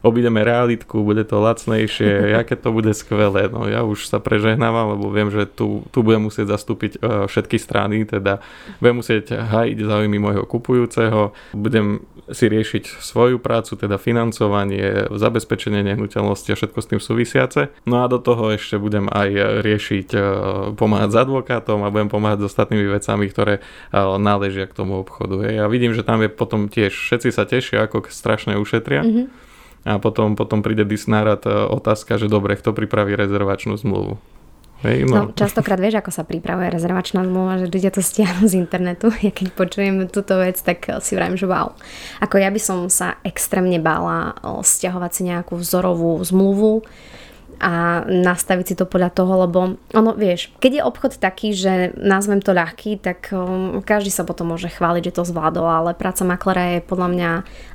obídeme 0.00 0.40
realitku, 0.40 1.04
bude 1.04 1.24
to 1.24 1.40
lacnejšie, 1.40 2.32
aké 2.40 2.56
to 2.56 2.72
bude 2.72 2.92
skvelé. 2.96 3.48
No 3.52 3.68
ja 3.68 3.84
už 3.84 4.08
sa 4.08 4.18
prežehnávam, 4.18 4.96
lebo 4.96 5.12
viem, 5.12 5.28
že 5.28 5.44
tu, 5.44 5.84
tu 5.92 6.00
budem 6.00 6.28
musieť 6.28 6.56
zastúpiť 6.56 7.00
uh, 7.00 7.28
všetky 7.28 7.56
strany, 7.60 8.08
teda 8.08 8.40
budem 8.80 8.96
musieť 9.04 9.36
hajiť 9.36 9.78
záujmy 9.84 10.16
môjho 10.16 10.44
kupujúceho, 10.48 11.36
budem 11.52 12.04
si 12.30 12.46
riešiť 12.46 13.02
svoju 13.02 13.42
prácu, 13.42 13.74
teda 13.74 13.98
financovanie, 13.98 15.10
zabezpečenie 15.10 15.82
nehnuteľnosti 15.82 16.48
a 16.54 16.58
všetko 16.58 16.78
s 16.78 16.90
tým 16.90 17.00
súvisiace. 17.02 17.60
No 17.84 18.06
a 18.06 18.08
do 18.08 18.22
toho 18.22 18.54
ešte 18.54 18.78
budem 18.78 19.10
aj 19.10 19.60
riešiť, 19.66 20.08
uh, 20.14 20.22
pomáhať 20.74 21.10
s 21.12 21.16
advokátom 21.28 21.84
a 21.84 21.92
budem 21.92 22.08
pomáhať 22.08 22.46
s 22.46 22.54
ostatnými 22.54 22.86
vecami, 22.88 23.24
ktoré 23.28 23.54
uh, 23.60 24.16
náležia 24.16 24.64
k 24.70 24.76
tomu 24.76 25.02
obchodu. 25.02 25.44
Hej. 25.44 25.60
A 25.60 25.66
vidím, 25.66 25.92
že 25.92 26.06
tam 26.06 26.22
je 26.24 26.30
potom 26.30 26.70
tiež, 26.70 26.94
všetci 26.94 27.28
sa 27.34 27.44
tešia, 27.44 27.84
ako 27.84 28.08
strašne 28.08 28.56
ušetria. 28.56 29.02
Mm-hmm 29.04 29.49
a 29.84 29.96
potom, 29.96 30.36
potom 30.36 30.60
príde 30.60 30.84
disnárad 30.84 31.40
e, 31.48 31.52
otázka, 31.52 32.20
že 32.20 32.28
dobre, 32.28 32.56
kto 32.56 32.76
pripraví 32.76 33.16
rezervačnú 33.16 33.80
zmluvu. 33.80 34.20
Hej, 34.80 35.04
no. 35.12 35.28
no, 35.28 35.36
častokrát 35.36 35.76
vieš, 35.76 36.00
ako 36.00 36.08
sa 36.08 36.24
pripravuje 36.24 36.72
rezervačná 36.72 37.20
zmluva, 37.20 37.60
že 37.60 37.68
ľudia 37.68 37.92
to 37.92 38.00
stiahnu 38.00 38.48
z 38.48 38.56
internetu. 38.56 39.12
Ja 39.24 39.28
keď 39.28 39.52
počujem 39.52 40.08
túto 40.08 40.40
vec, 40.40 40.56
tak 40.56 40.88
si 41.04 41.12
vravím, 41.12 41.36
že 41.36 41.44
wow. 41.44 41.76
Ako 42.24 42.40
ja 42.40 42.48
by 42.48 42.60
som 42.60 42.88
sa 42.88 43.20
extrémne 43.20 43.76
bála 43.76 44.32
stiahovať 44.64 45.10
si 45.12 45.22
nejakú 45.28 45.60
vzorovú 45.60 46.16
zmluvu, 46.24 46.88
a 47.60 48.02
nastaviť 48.08 48.66
si 48.72 48.74
to 48.74 48.88
podľa 48.88 49.12
toho, 49.12 49.44
lebo 49.44 49.76
ono, 49.92 50.10
vieš, 50.16 50.48
keď 50.58 50.80
je 50.80 50.86
obchod 50.88 51.12
taký, 51.20 51.52
že 51.52 51.92
nazvem 52.00 52.40
to 52.40 52.56
ľahký, 52.56 52.96
tak 52.96 53.28
um, 53.36 53.84
každý 53.84 54.08
sa 54.08 54.24
potom 54.24 54.56
môže 54.56 54.72
chváliť, 54.72 55.12
že 55.12 55.16
to 55.20 55.28
zvládol, 55.28 55.68
ale 55.68 55.90
práca 55.92 56.24
maklera 56.24 56.80
je 56.80 56.88
podľa 56.88 57.08
mňa 57.12 57.30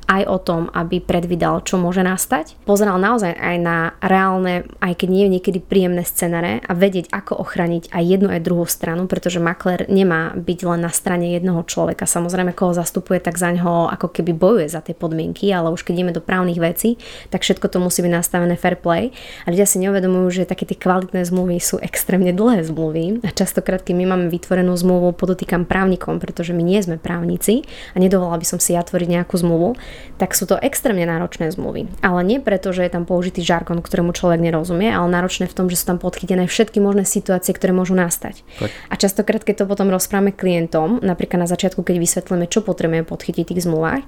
aj 0.06 0.24
o 0.30 0.38
tom, 0.38 0.62
aby 0.74 1.02
predvídal, 1.02 1.66
čo 1.66 1.82
môže 1.82 2.06
nastať. 2.06 2.58
Pozeral 2.66 3.02
naozaj 3.02 3.34
aj 3.34 3.56
na 3.62 3.78
reálne, 4.02 4.70
aj 4.82 4.94
keď 5.02 5.10
nie 5.10 5.24
je 5.26 5.34
niekedy 5.38 5.60
príjemné 5.62 6.06
scenáre 6.06 6.62
a 6.62 6.72
vedieť, 6.78 7.10
ako 7.10 7.42
ochraniť 7.42 7.90
aj 7.90 8.04
jednu 8.06 8.30
aj 8.30 8.46
druhú 8.46 8.66
stranu, 8.70 9.10
pretože 9.10 9.42
makler 9.42 9.90
nemá 9.90 10.34
byť 10.38 10.60
len 10.66 10.82
na 10.86 10.92
strane 10.94 11.34
jednoho 11.34 11.66
človeka. 11.66 12.06
Samozrejme, 12.06 12.54
koho 12.54 12.78
zastupuje, 12.78 13.18
tak 13.18 13.42
za 13.42 13.50
ňoho 13.54 13.90
ako 13.98 14.14
keby 14.14 14.34
bojuje 14.38 14.68
za 14.70 14.86
tie 14.86 14.94
podmienky, 14.94 15.50
ale 15.50 15.74
už 15.74 15.82
keď 15.82 15.94
ideme 16.02 16.14
do 16.14 16.22
právnych 16.22 16.62
vecí, 16.62 17.02
tak 17.34 17.42
všetko 17.42 17.66
to 17.70 17.78
musí 17.82 18.06
byť 18.06 18.14
nastavené 18.14 18.56
fair 18.58 18.78
play. 18.78 19.10
A 19.46 19.54
ľudia 19.54 19.66
si 19.66 19.75
neuvedomujú, 19.80 20.42
že 20.42 20.50
také 20.50 20.64
tie 20.64 20.78
kvalitné 20.80 21.24
zmluvy 21.28 21.62
sú 21.62 21.78
extrémne 21.80 22.32
dlhé 22.32 22.66
zmluvy 22.66 23.24
a 23.24 23.30
častokrát, 23.32 23.84
keď 23.84 23.96
my 24.00 24.06
máme 24.10 24.26
vytvorenú 24.32 24.74
zmluvu, 24.76 25.14
podotýkam 25.16 25.68
právnikom, 25.68 26.20
pretože 26.20 26.56
my 26.56 26.64
nie 26.64 26.80
sme 26.82 26.96
právnici 26.96 27.68
a 27.94 28.02
nedovolila 28.02 28.40
by 28.40 28.48
som 28.48 28.60
si 28.60 28.74
ja 28.74 28.82
tvoriť 28.82 29.10
nejakú 29.22 29.36
zmluvu, 29.36 29.76
tak 30.18 30.34
sú 30.34 30.48
to 30.48 30.56
extrémne 30.60 31.04
náročné 31.06 31.52
zmluvy. 31.52 31.88
Ale 32.00 32.24
nie 32.24 32.40
preto, 32.40 32.72
že 32.72 32.88
je 32.88 32.92
tam 32.92 33.04
použitý 33.04 33.44
žargon, 33.44 33.84
ktorému 33.84 34.16
človek 34.16 34.40
nerozumie, 34.42 34.90
ale 34.92 35.08
náročné 35.12 35.46
v 35.52 35.56
tom, 35.56 35.68
že 35.68 35.78
sú 35.80 35.92
tam 35.92 36.00
podchytené 36.00 36.48
všetky 36.48 36.80
možné 36.80 37.04
situácie, 37.06 37.52
ktoré 37.52 37.76
môžu 37.76 37.94
nastať. 37.94 38.42
Tak. 38.60 38.70
A 38.90 38.94
častokrát, 38.96 39.44
keď 39.44 39.64
to 39.64 39.70
potom 39.70 39.92
rozprávame 39.92 40.32
klientom, 40.32 41.04
napríklad 41.04 41.44
na 41.44 41.50
začiatku, 41.50 41.84
keď 41.84 42.00
vysvetlíme, 42.00 42.48
čo 42.48 42.64
potrebujeme 42.64 43.04
podchytiť 43.04 43.44
v 43.44 43.50
tých 43.52 43.64
zmluvách, 43.68 44.04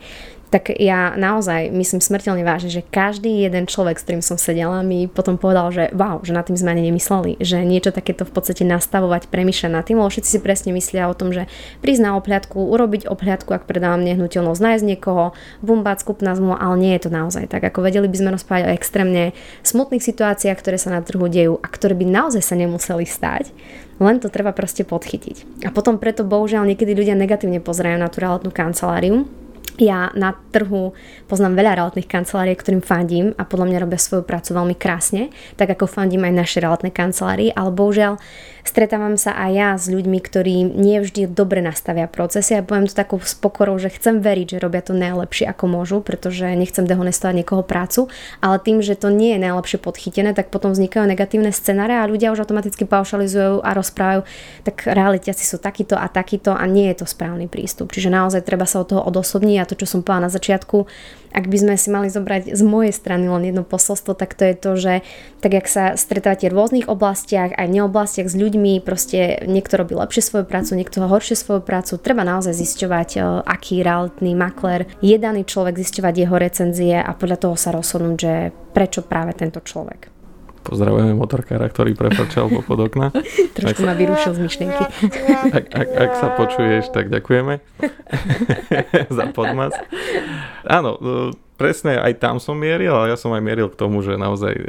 tak 0.48 0.72
ja 0.80 1.12
naozaj 1.20 1.76
myslím 1.76 2.00
smrteľne 2.00 2.48
vážne, 2.48 2.72
že 2.72 2.88
každý 2.88 3.44
jeden 3.44 3.68
človek, 3.68 4.00
s 4.00 4.04
ktorým 4.08 4.24
som 4.24 4.40
sedela, 4.40 4.80
mi 4.80 5.12
potom 5.12 5.36
povedal, 5.36 5.76
že 5.76 5.84
wow, 5.92 6.24
že 6.24 6.32
na 6.32 6.40
tým 6.40 6.56
sme 6.56 6.72
ani 6.72 6.88
nemysleli, 6.88 7.36
že 7.44 7.68
niečo 7.68 7.92
takéto 7.92 8.24
v 8.24 8.32
podstate 8.32 8.64
nastavovať, 8.64 9.28
premýšľať 9.28 9.72
nad 9.72 9.84
tým, 9.84 10.00
lebo 10.00 10.08
všetci 10.08 10.30
si 10.32 10.40
presne 10.40 10.72
myslia 10.72 11.12
o 11.12 11.18
tom, 11.18 11.36
že 11.36 11.52
prísť 11.84 12.02
na 12.08 12.12
obhľadku, 12.16 12.56
urobiť 12.56 13.12
obhľadku, 13.12 13.52
ak 13.52 13.68
predávam 13.68 14.08
nehnuteľnosť, 14.08 14.64
nájsť 14.64 14.86
niekoho, 14.88 15.36
bumbať 15.60 16.08
skupná 16.08 16.32
zmluva, 16.32 16.64
ale 16.64 16.76
nie 16.80 16.94
je 16.96 17.08
to 17.08 17.10
naozaj 17.12 17.44
tak. 17.52 17.68
Ako 17.68 17.84
vedeli 17.84 18.08
by 18.08 18.16
sme 18.16 18.30
rozprávať 18.32 18.64
o 18.72 18.74
extrémne 18.74 19.36
smutných 19.68 20.04
situáciách, 20.04 20.56
ktoré 20.64 20.80
sa 20.80 20.96
na 20.96 21.04
trhu 21.04 21.28
dejú 21.28 21.60
a 21.60 21.68
ktoré 21.68 21.92
by 21.92 22.08
naozaj 22.08 22.40
sa 22.40 22.56
nemuseli 22.56 23.04
stať, 23.04 23.52
len 24.00 24.24
to 24.24 24.32
treba 24.32 24.56
proste 24.56 24.88
podchytiť. 24.88 25.68
A 25.68 25.76
potom 25.76 26.00
preto 26.00 26.24
bohužiaľ 26.24 26.64
niekedy 26.70 26.96
ľudia 26.96 27.18
negatívne 27.18 27.60
pozerajú 27.60 27.98
na 28.00 28.08
tú 28.08 28.24
realitnú 28.24 28.54
kanceláriu, 28.54 29.28
Ja 29.78 30.10
na 30.18 30.34
trhu 30.34 30.98
poznám 31.30 31.54
veľa 31.54 31.78
realitných 31.78 32.10
kancelárií, 32.10 32.58
ktorým 32.58 32.82
fandím 32.82 33.38
a 33.38 33.46
podľa 33.46 33.70
mňa 33.70 33.84
robia 33.86 34.02
svoju 34.02 34.26
prácu 34.26 34.58
veľmi 34.58 34.74
krásne, 34.74 35.30
tak 35.54 35.70
ako 35.70 35.86
fandím 35.86 36.26
aj 36.26 36.34
naše 36.34 36.58
realitné 36.66 36.90
kancelárii, 36.90 37.54
ale 37.54 37.70
bohužiaľ 37.70 38.18
stretávam 38.68 39.16
sa 39.16 39.32
aj 39.38 39.52
ja 39.54 39.70
s 39.80 39.88
ľuďmi, 39.88 40.20
ktorí 40.20 40.66
nie 40.66 41.00
vždy 41.00 41.32
dobre 41.32 41.64
nastavia 41.64 42.10
procesy 42.10 42.60
a 42.60 42.66
poviem 42.66 42.90
to 42.90 42.98
takou 42.98 43.22
spokorou, 43.22 43.80
že 43.80 43.94
chcem 43.94 44.20
veriť, 44.20 44.58
že 44.58 44.64
robia 44.66 44.84
to 44.84 44.92
najlepšie 44.92 45.48
ako 45.48 45.66
môžu, 45.72 45.98
pretože 46.04 46.44
nechcem 46.44 46.84
dehonestovať 46.84 47.46
niekoho 47.46 47.64
prácu, 47.64 48.12
ale 48.44 48.58
tým, 48.60 48.84
že 48.84 49.00
to 49.00 49.14
nie 49.14 49.38
je 49.38 49.46
najlepšie 49.46 49.80
podchytené, 49.80 50.36
tak 50.36 50.52
potom 50.52 50.76
vznikajú 50.76 51.08
negatívne 51.08 51.56
scenáre 51.56 51.96
a 52.02 52.10
ľudia 52.10 52.36
už 52.36 52.44
automaticky 52.44 52.84
paušalizujú 52.84 53.64
a 53.64 53.72
rozprávajú, 53.72 54.28
tak 54.68 54.84
realitiaci 54.84 55.48
sú 55.48 55.62
takýto 55.62 55.96
a 55.96 56.10
takýto 56.12 56.52
a 56.52 56.66
nie 56.68 56.92
je 56.92 57.04
to 57.04 57.06
správny 57.08 57.48
prístup. 57.48 57.96
Čiže 57.96 58.12
naozaj 58.12 58.44
treba 58.44 58.68
sa 58.68 58.84
od 58.84 58.92
toho 58.92 59.02
odosobniť 59.08 59.58
a 59.64 59.67
to, 59.68 59.76
čo 59.76 59.86
som 59.86 60.00
povedala 60.02 60.28
na 60.28 60.32
začiatku, 60.32 60.88
ak 61.38 61.46
by 61.46 61.58
sme 61.60 61.76
si 61.78 61.88
mali 61.94 62.08
zobrať 62.10 62.56
z 62.56 62.62
mojej 62.66 62.90
strany 62.96 63.30
len 63.30 63.52
jedno 63.52 63.62
posolstvo, 63.62 64.18
tak 64.18 64.34
to 64.34 64.48
je 64.48 64.56
to, 64.58 64.72
že 64.74 64.94
tak 65.44 65.52
jak 65.54 65.68
sa 65.70 65.94
stretávate 65.94 66.50
v 66.50 66.58
rôznych 66.58 66.90
oblastiach, 66.90 67.54
aj 67.54 67.68
neoblastiach 67.70 68.26
s 68.26 68.34
ľuďmi, 68.34 68.82
proste 68.82 69.46
niekto 69.46 69.78
robí 69.78 69.94
lepšie 69.94 70.26
svoju 70.26 70.46
prácu, 70.50 70.74
niekto 70.74 71.04
horšie 71.06 71.38
svoju 71.38 71.62
prácu, 71.62 72.02
treba 72.02 72.26
naozaj 72.26 72.58
zisťovať, 72.58 73.10
e, 73.16 73.20
aký 73.46 73.86
realitný 73.86 74.34
makler 74.34 74.90
je 75.04 75.16
daný 75.20 75.46
človek, 75.46 75.78
zisťovať 75.78 76.14
jeho 76.16 76.36
recenzie 76.40 76.96
a 76.98 77.12
podľa 77.14 77.38
toho 77.38 77.56
sa 77.60 77.70
rozhodnúť, 77.70 78.18
že 78.18 78.34
prečo 78.74 79.06
práve 79.06 79.38
tento 79.38 79.62
človek. 79.62 80.17
Pozdravujeme 80.68 81.16
motorkára, 81.16 81.72
ktorý 81.72 81.96
prepačal 81.96 82.52
po 82.52 82.60
pod 82.60 82.92
okna. 82.92 83.16
Trošku 83.56 83.88
ma 83.88 83.96
vyrušil 83.96 84.36
z 84.36 84.40
myšlienky. 84.44 84.84
Ak, 85.56 85.66
ak, 85.72 85.88
ak 85.96 86.12
sa 86.20 86.28
počuješ, 86.36 86.92
tak 86.92 87.08
ďakujeme 87.08 87.64
za 89.18 89.26
podmas. 89.32 89.72
Áno, 90.68 91.00
e, 91.00 91.32
presne 91.56 91.96
aj 92.04 92.20
tam 92.20 92.44
som 92.44 92.60
mieril, 92.60 92.92
ale 92.92 93.16
ja 93.16 93.18
som 93.18 93.32
aj 93.32 93.40
mieril 93.40 93.72
k 93.72 93.80
tomu, 93.80 94.04
že 94.04 94.20
naozaj 94.20 94.60
e, 94.60 94.64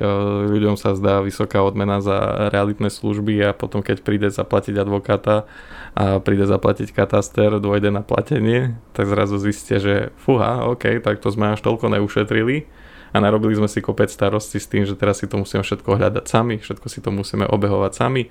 ľuďom 0.54 0.78
sa 0.78 0.94
zdá 0.94 1.18
vysoká 1.18 1.66
odmena 1.66 1.98
za 1.98 2.46
realitné 2.54 2.94
služby 2.94 3.42
a 3.42 3.50
potom 3.50 3.82
keď 3.82 4.06
príde 4.06 4.30
zaplatiť 4.30 4.78
advokáta 4.78 5.50
a 5.98 6.22
príde 6.22 6.46
zaplatiť 6.46 6.94
kataster, 6.94 7.58
dôjde 7.58 7.90
na 7.90 8.06
platenie, 8.06 8.78
tak 8.94 9.10
zrazu 9.10 9.42
zistia, 9.42 9.82
že 9.82 10.14
fúha, 10.22 10.62
ok, 10.70 11.02
tak 11.02 11.18
to 11.18 11.34
sme 11.34 11.58
až 11.58 11.60
toľko 11.66 11.90
neušetrili 11.90 12.70
a 13.12 13.16
narobili 13.18 13.56
sme 13.56 13.68
si 13.70 13.80
kopec 13.80 14.12
starosti 14.12 14.60
s 14.60 14.68
tým, 14.68 14.84
že 14.84 14.94
teraz 14.98 15.20
si 15.20 15.26
to 15.26 15.40
musíme 15.40 15.64
všetko 15.64 15.96
hľadať 15.96 16.24
sami, 16.28 16.60
všetko 16.60 16.86
si 16.90 16.98
to 17.00 17.10
musíme 17.12 17.48
obehovať 17.48 17.92
sami. 17.94 18.28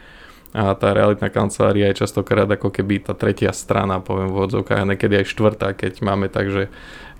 A 0.55 0.71
tá 0.79 0.95
realitná 0.95 1.27
kancelária 1.27 1.91
je 1.91 2.07
častokrát 2.07 2.47
ako 2.47 2.71
keby 2.71 3.03
tá 3.03 3.11
tretia 3.11 3.51
strana, 3.51 3.99
poviem 3.99 4.31
v 4.31 4.47
odzovkách, 4.47 4.79
a 4.79 4.89
niekedy 4.95 5.19
aj 5.19 5.27
štvrtá, 5.27 5.75
keď 5.75 5.99
máme 5.99 6.31
tak, 6.31 6.47
že 6.47 6.71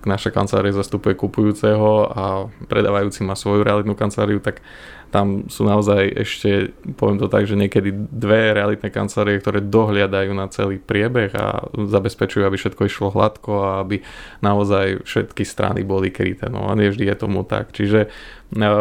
naša 0.08 0.32
kancelária 0.32 0.72
zastupuje 0.72 1.20
kupujúceho 1.20 2.08
a 2.08 2.24
predávajúci 2.72 3.28
má 3.28 3.36
svoju 3.36 3.68
realitnú 3.68 3.94
kanceláriu, 3.94 4.40
tak 4.40 4.64
tam 5.08 5.48
sú 5.48 5.64
naozaj 5.64 6.20
ešte, 6.20 6.76
poviem 7.00 7.16
to 7.16 7.32
tak, 7.32 7.48
že 7.48 7.56
niekedy 7.56 7.96
dve 7.96 8.52
realitné 8.52 8.92
kancelárie, 8.92 9.40
ktoré 9.40 9.64
dohliadajú 9.64 10.32
na 10.36 10.52
celý 10.52 10.84
priebeh 10.84 11.32
a 11.32 11.64
zabezpečujú, 11.72 12.44
aby 12.44 12.60
všetko 12.60 12.84
išlo 12.84 13.16
hladko 13.16 13.52
a 13.64 13.72
aby 13.88 14.04
naozaj 14.44 15.08
všetky 15.08 15.48
strany 15.48 15.88
boli 15.88 16.12
kryté. 16.12 16.52
No 16.52 16.68
a 16.68 16.76
nie 16.76 16.92
vždy 16.92 17.08
je 17.08 17.16
tomu 17.16 17.48
tak. 17.48 17.72
Čiže, 17.72 18.12
e, 18.52 18.72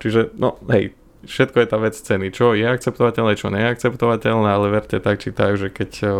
čiže 0.00 0.32
no 0.40 0.56
hej, 0.72 0.96
všetko 1.26 1.56
je 1.60 1.68
tá 1.68 1.78
vec 1.82 1.94
ceny. 1.98 2.30
Čo 2.30 2.54
je 2.54 2.64
akceptovateľné, 2.64 3.32
čo 3.34 3.50
nie 3.50 3.60
je 3.60 3.72
akceptovateľné, 3.74 4.48
ale 4.48 4.72
verte 4.72 5.02
tak 5.02 5.18
či 5.18 5.34
tak, 5.34 5.58
že 5.58 5.68
keď 5.68 5.90
o, 6.06 6.12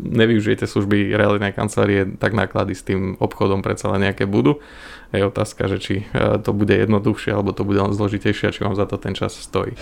nevyužijete 0.00 0.64
služby 0.64 1.12
realitnej 1.12 1.52
kancelárie, 1.52 2.06
tak 2.16 2.32
náklady 2.32 2.72
s 2.72 2.86
tým 2.86 3.18
obchodom 3.18 3.60
predsa 3.60 3.90
len 3.92 4.06
nejaké 4.06 4.24
budú. 4.24 4.62
Je 5.14 5.22
otázka, 5.22 5.70
že 5.70 5.78
či 5.78 5.94
to 6.42 6.50
bude 6.50 6.74
jednoduchšie, 6.74 7.30
alebo 7.30 7.54
to 7.54 7.62
bude 7.62 7.78
len 7.78 7.94
zložitejšie 7.94 8.50
či 8.50 8.60
vám 8.66 8.74
za 8.74 8.90
to 8.90 8.98
ten 8.98 9.14
čas 9.14 9.38
stojí. 9.38 9.78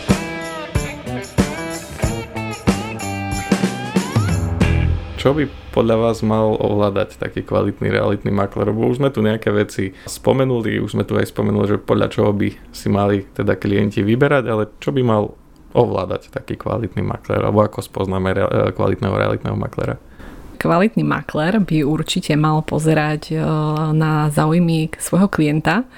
Čo 5.25 5.33
by 5.33 5.49
podľa 5.73 5.97
vás 5.97 6.21
mal 6.21 6.53
ovládať 6.53 7.17
taký 7.17 7.49
kvalitný 7.49 7.89
realitný 7.89 8.29
makler? 8.29 8.69
Lebo 8.69 8.93
už 8.93 9.01
sme 9.01 9.09
tu 9.09 9.25
nejaké 9.25 9.49
veci 9.57 9.97
spomenuli, 10.05 10.77
už 10.85 11.01
sme 11.01 11.09
tu 11.09 11.17
aj 11.17 11.33
spomenuli, 11.33 11.65
že 11.65 11.81
podľa 11.81 12.13
čoho 12.13 12.37
by 12.37 12.53
si 12.69 12.93
mali 12.93 13.25
teda 13.33 13.57
klienti 13.57 14.05
vyberať, 14.05 14.45
ale 14.45 14.69
čo 14.77 14.93
by 14.93 15.01
mal 15.01 15.33
ovládať 15.73 16.29
taký 16.29 16.61
kvalitný 16.61 17.01
makler? 17.01 17.41
Alebo 17.41 17.65
ako 17.65 17.81
spoznáme 17.81 18.37
re- 18.37 18.77
kvalitného 18.77 19.17
realitného 19.17 19.57
maklera? 19.57 19.97
Kvalitný 20.61 21.09
makler 21.09 21.57
by 21.57 21.81
určite 21.89 22.37
mal 22.37 22.61
pozerať 22.61 23.33
e, 23.33 23.41
na 23.97 24.29
záujmy 24.29 24.93
svojho 25.01 25.33
klienta, 25.33 25.89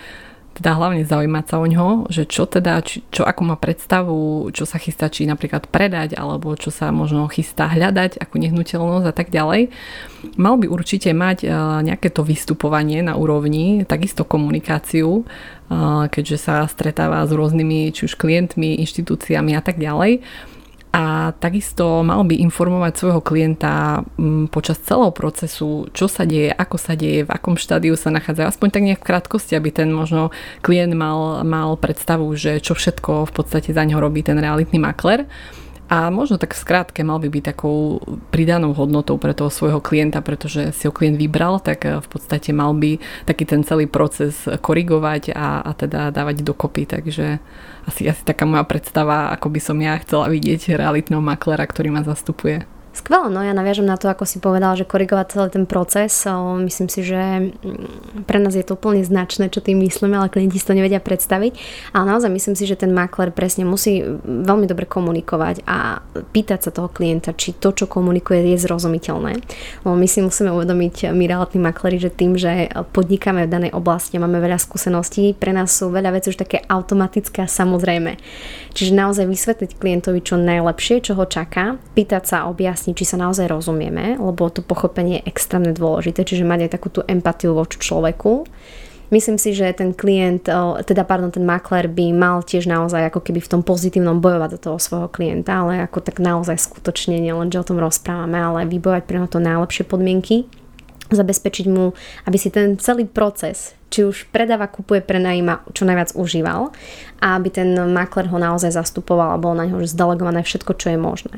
teda 0.56 0.72
hlavne 0.72 1.04
zaujímať 1.04 1.44
sa 1.44 1.56
o 1.60 1.66
ňoho, 1.68 1.92
že 2.08 2.24
čo 2.24 2.48
teda, 2.48 2.80
či, 2.80 3.04
čo 3.12 3.28
ako 3.28 3.42
má 3.44 3.56
predstavu, 3.60 4.48
čo 4.56 4.64
sa 4.64 4.80
chystá, 4.80 5.12
či 5.12 5.28
napríklad 5.28 5.68
predať, 5.68 6.16
alebo 6.16 6.56
čo 6.56 6.72
sa 6.72 6.88
možno 6.88 7.28
chystá 7.28 7.68
hľadať, 7.68 8.16
ako 8.16 8.34
nehnuteľnosť 8.40 9.06
a 9.06 9.14
tak 9.14 9.28
ďalej. 9.28 9.68
Mal 10.40 10.54
by 10.56 10.66
určite 10.72 11.12
mať 11.12 11.44
uh, 11.44 11.84
nejaké 11.84 12.08
to 12.08 12.24
vystupovanie 12.24 13.04
na 13.04 13.20
úrovni, 13.20 13.84
takisto 13.84 14.24
komunikáciu, 14.24 15.22
uh, 15.22 16.08
keďže 16.08 16.48
sa 16.48 16.64
stretáva 16.64 17.20
s 17.28 17.36
rôznymi 17.36 17.92
či 17.92 18.08
už 18.08 18.16
klientmi, 18.16 18.80
inštitúciami 18.80 19.52
a 19.52 19.60
tak 19.60 19.76
ďalej 19.76 20.24
a 20.92 21.36
takisto 21.36 22.00
mal 22.00 22.24
by 22.24 22.40
informovať 22.40 22.92
svojho 22.96 23.20
klienta 23.20 24.00
mm, 24.16 24.48
počas 24.48 24.80
celého 24.80 25.12
procesu, 25.12 25.90
čo 25.92 26.08
sa 26.08 26.24
deje, 26.24 26.48
ako 26.48 26.76
sa 26.80 26.96
deje, 26.96 27.28
v 27.28 27.30
akom 27.30 27.60
štádiu 27.60 27.98
sa 28.00 28.08
nachádza, 28.08 28.48
aspoň 28.48 28.68
tak 28.72 28.82
nejak 28.86 29.00
v 29.04 29.08
krátkosti, 29.12 29.52
aby 29.58 29.68
ten 29.74 29.92
možno 29.92 30.32
klient 30.64 30.96
mal, 30.96 31.44
mal 31.44 31.76
predstavu, 31.76 32.32
že 32.38 32.64
čo 32.64 32.72
všetko 32.72 33.28
v 33.28 33.32
podstate 33.34 33.76
za 33.76 33.82
neho 33.84 34.00
robí 34.00 34.24
ten 34.24 34.40
realitný 34.40 34.80
makler. 34.80 35.28
A 35.86 36.10
možno 36.10 36.34
tak 36.34 36.50
v 36.50 36.62
skrátke 36.66 37.06
mal 37.06 37.22
by 37.22 37.30
byť 37.30 37.54
takou 37.54 38.02
pridanou 38.34 38.74
hodnotou 38.74 39.22
pre 39.22 39.30
toho 39.38 39.54
svojho 39.54 39.78
klienta, 39.78 40.18
pretože 40.18 40.74
si 40.74 40.90
ho 40.90 40.92
klient 40.92 41.14
vybral, 41.14 41.62
tak 41.62 41.86
v 41.86 42.08
podstate 42.10 42.50
mal 42.50 42.74
by 42.74 42.98
taký 43.22 43.46
ten 43.46 43.62
celý 43.62 43.86
proces 43.86 44.50
korigovať 44.50 45.30
a, 45.30 45.62
a 45.62 45.70
teda 45.78 46.10
dávať 46.10 46.42
dokopy. 46.42 46.90
Takže 46.90 47.38
asi, 47.86 48.02
asi 48.10 48.22
taká 48.26 48.50
moja 48.50 48.66
predstava, 48.66 49.30
ako 49.30 49.46
by 49.46 49.60
som 49.62 49.78
ja 49.78 49.94
chcela 50.02 50.26
vidieť 50.26 50.74
realitného 50.74 51.22
maklera, 51.22 51.62
ktorý 51.62 51.94
ma 51.94 52.02
zastupuje. 52.02 52.66
Skvelé, 52.96 53.28
no 53.28 53.44
ja 53.44 53.52
naviažem 53.52 53.84
na 53.84 54.00
to, 54.00 54.08
ako 54.08 54.24
si 54.24 54.40
povedal, 54.40 54.72
že 54.72 54.88
korigovať 54.88 55.36
celý 55.36 55.48
ten 55.52 55.68
proces. 55.68 56.24
Myslím 56.64 56.88
si, 56.88 57.04
že 57.04 57.52
mm, 57.52 58.24
pre 58.24 58.40
nás 58.40 58.56
je 58.56 58.64
to 58.64 58.72
úplne 58.72 59.04
značné, 59.04 59.52
čo 59.52 59.60
tým 59.60 59.84
myslíme, 59.84 60.16
ale 60.16 60.32
klienti 60.32 60.56
si 60.56 60.64
to 60.64 60.72
nevedia 60.72 60.96
predstaviť. 60.96 61.52
Ale 61.92 62.08
naozaj 62.08 62.32
myslím 62.32 62.56
si, 62.56 62.64
že 62.64 62.80
ten 62.80 62.96
makler 62.96 63.36
presne 63.36 63.68
musí 63.68 64.00
veľmi 64.24 64.64
dobre 64.64 64.88
komunikovať 64.88 65.68
a 65.68 66.00
pýtať 66.32 66.58
sa 66.64 66.70
toho 66.72 66.88
klienta, 66.88 67.36
či 67.36 67.52
to, 67.60 67.76
čo 67.76 67.84
komunikuje, 67.84 68.56
je 68.56 68.64
zrozumiteľné. 68.64 69.44
Lebo 69.84 69.92
my 69.92 70.08
si 70.08 70.24
musíme 70.24 70.48
uvedomiť, 70.56 71.12
my 71.12 71.24
realitní 71.28 71.60
makleri, 71.60 72.00
že 72.00 72.08
tým, 72.08 72.40
že 72.40 72.72
podnikáme 72.96 73.44
v 73.44 73.52
danej 73.52 73.72
oblasti 73.76 74.16
a 74.16 74.24
máme 74.24 74.40
veľa 74.40 74.56
skúseností, 74.56 75.36
pre 75.36 75.52
nás 75.52 75.68
sú 75.68 75.92
veľa 75.92 76.16
vecí 76.16 76.32
už 76.32 76.40
také 76.40 76.64
automatické 76.64 77.44
a 77.44 77.48
samozrejme. 77.50 78.16
Čiže 78.72 78.96
naozaj 78.96 79.28
vysvetliť 79.28 79.70
klientovi 79.76 80.24
čo 80.24 80.40
najlepšie, 80.40 81.04
čo 81.04 81.12
ho 81.12 81.28
čaká, 81.28 81.76
pýtať 81.92 82.24
sa, 82.24 82.48
objasniť 82.48 82.85
vyjasniť, 82.86 82.94
či 82.94 83.10
sa 83.10 83.18
naozaj 83.18 83.50
rozumieme, 83.50 84.14
lebo 84.14 84.46
to 84.46 84.62
pochopenie 84.62 85.18
je 85.18 85.34
extrémne 85.34 85.74
dôležité, 85.74 86.22
čiže 86.22 86.46
mať 86.46 86.70
aj 86.70 86.70
takú 86.70 86.88
tú 86.94 87.00
empatiu 87.10 87.58
voči 87.58 87.82
človeku. 87.82 88.46
Myslím 89.10 89.38
si, 89.38 89.54
že 89.54 89.70
ten 89.70 89.94
klient, 89.94 90.50
teda 90.82 91.06
pardon, 91.06 91.30
ten 91.30 91.46
makler 91.46 91.86
by 91.86 92.10
mal 92.10 92.42
tiež 92.42 92.66
naozaj 92.66 93.06
ako 93.06 93.22
keby 93.22 93.38
v 93.38 93.50
tom 93.54 93.62
pozitívnom 93.62 94.18
bojovať 94.18 94.58
do 94.58 94.62
toho 94.70 94.78
svojho 94.82 95.06
klienta, 95.06 95.62
ale 95.62 95.86
ako 95.86 96.02
tak 96.02 96.18
naozaj 96.18 96.58
skutočne, 96.58 97.22
nielen, 97.22 97.46
že 97.54 97.62
o 97.62 97.66
tom 97.66 97.78
rozprávame, 97.78 98.34
ale 98.34 98.66
vybojať 98.66 99.02
pre 99.06 99.22
to 99.30 99.38
najlepšie 99.38 99.86
podmienky 99.86 100.50
zabezpečiť 101.10 101.66
mu, 101.70 101.94
aby 102.26 102.36
si 102.38 102.50
ten 102.50 102.74
celý 102.80 103.06
proces, 103.06 103.78
či 103.90 104.02
už 104.02 104.26
predáva, 104.34 104.66
kupuje, 104.66 104.98
prenajíma, 104.98 105.70
čo 105.70 105.86
najviac 105.86 106.18
užíval 106.18 106.74
a 107.22 107.26
aby 107.38 107.48
ten 107.48 107.70
makler 107.94 108.26
ho 108.26 108.38
naozaj 108.38 108.74
zastupoval 108.74 109.34
a 109.34 109.42
bolo 109.42 109.62
na 109.62 109.64
neho 109.70 109.78
zdelegované 109.86 110.42
všetko, 110.42 110.72
čo 110.74 110.90
je 110.94 110.98
možné. 110.98 111.36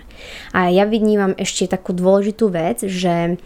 A 0.56 0.72
ja 0.72 0.88
vnímam 0.88 1.36
ešte 1.36 1.68
takú 1.68 1.92
dôležitú 1.92 2.48
vec, 2.48 2.82
že 2.88 3.36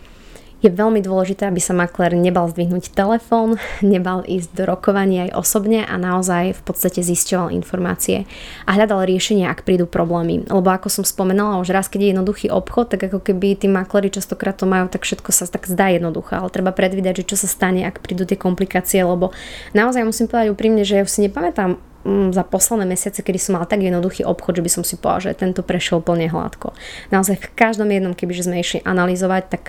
je 0.63 0.71
veľmi 0.71 1.03
dôležité, 1.03 1.51
aby 1.51 1.59
sa 1.59 1.75
makler 1.75 2.15
nebal 2.15 2.47
zdvihnúť 2.47 2.95
telefón, 2.95 3.59
nebal 3.83 4.23
ísť 4.23 4.55
do 4.55 4.65
rokovania 4.65 5.29
aj 5.29 5.37
osobne 5.37 5.83
a 5.83 5.95
naozaj 5.99 6.55
v 6.55 6.63
podstate 6.63 7.03
zisťoval 7.03 7.51
informácie 7.51 8.25
a 8.65 8.71
hľadal 8.79 9.03
riešenia, 9.05 9.51
ak 9.51 9.67
prídu 9.67 9.91
problémy. 9.91 10.47
Lebo 10.47 10.71
ako 10.71 10.89
som 10.89 11.05
spomenala, 11.05 11.59
už 11.59 11.75
raz, 11.75 11.91
keď 11.91 12.01
je 12.01 12.11
jednoduchý 12.15 12.47
obchod, 12.55 12.95
tak 12.95 13.11
ako 13.11 13.19
keby 13.19 13.59
tí 13.59 13.67
makleri 13.67 14.09
častokrát 14.15 14.55
to 14.55 14.65
majú, 14.71 14.87
tak 14.87 15.03
všetko 15.03 15.35
sa 15.35 15.51
tak 15.51 15.67
zdá 15.67 15.91
jednoduché, 15.91 16.39
ale 16.39 16.55
treba 16.55 16.71
predvídať, 16.71 17.27
že 17.27 17.35
čo 17.35 17.37
sa 17.43 17.51
stane, 17.51 17.83
ak 17.83 17.99
prídu 17.99 18.23
tie 18.23 18.39
komplikácie, 18.39 19.03
lebo 19.03 19.35
naozaj 19.75 20.07
musím 20.07 20.31
povedať 20.31 20.55
úprimne, 20.55 20.87
že 20.87 21.03
ja 21.03 21.05
už 21.05 21.11
si 21.11 21.27
nepamätám 21.27 21.92
za 22.07 22.43
posledné 22.43 22.85
mesiace, 22.85 23.23
kedy 23.23 23.39
som 23.39 23.59
mala 23.59 23.67
tak 23.67 23.83
jednoduchý 23.83 24.27
obchod, 24.27 24.59
že 24.59 24.65
by 24.67 24.71
som 24.71 24.83
si 24.83 24.99
povedala, 24.99 25.31
že 25.31 25.39
tento 25.39 25.63
prešiel 25.63 26.03
plne 26.03 26.27
hladko. 26.27 26.75
Naozaj 27.15 27.39
v 27.39 27.47
každom 27.55 27.89
jednom, 27.91 28.13
keby 28.13 28.33
sme 28.43 28.57
išli 28.59 28.83
analyzovať, 28.83 29.43
tak 29.49 29.65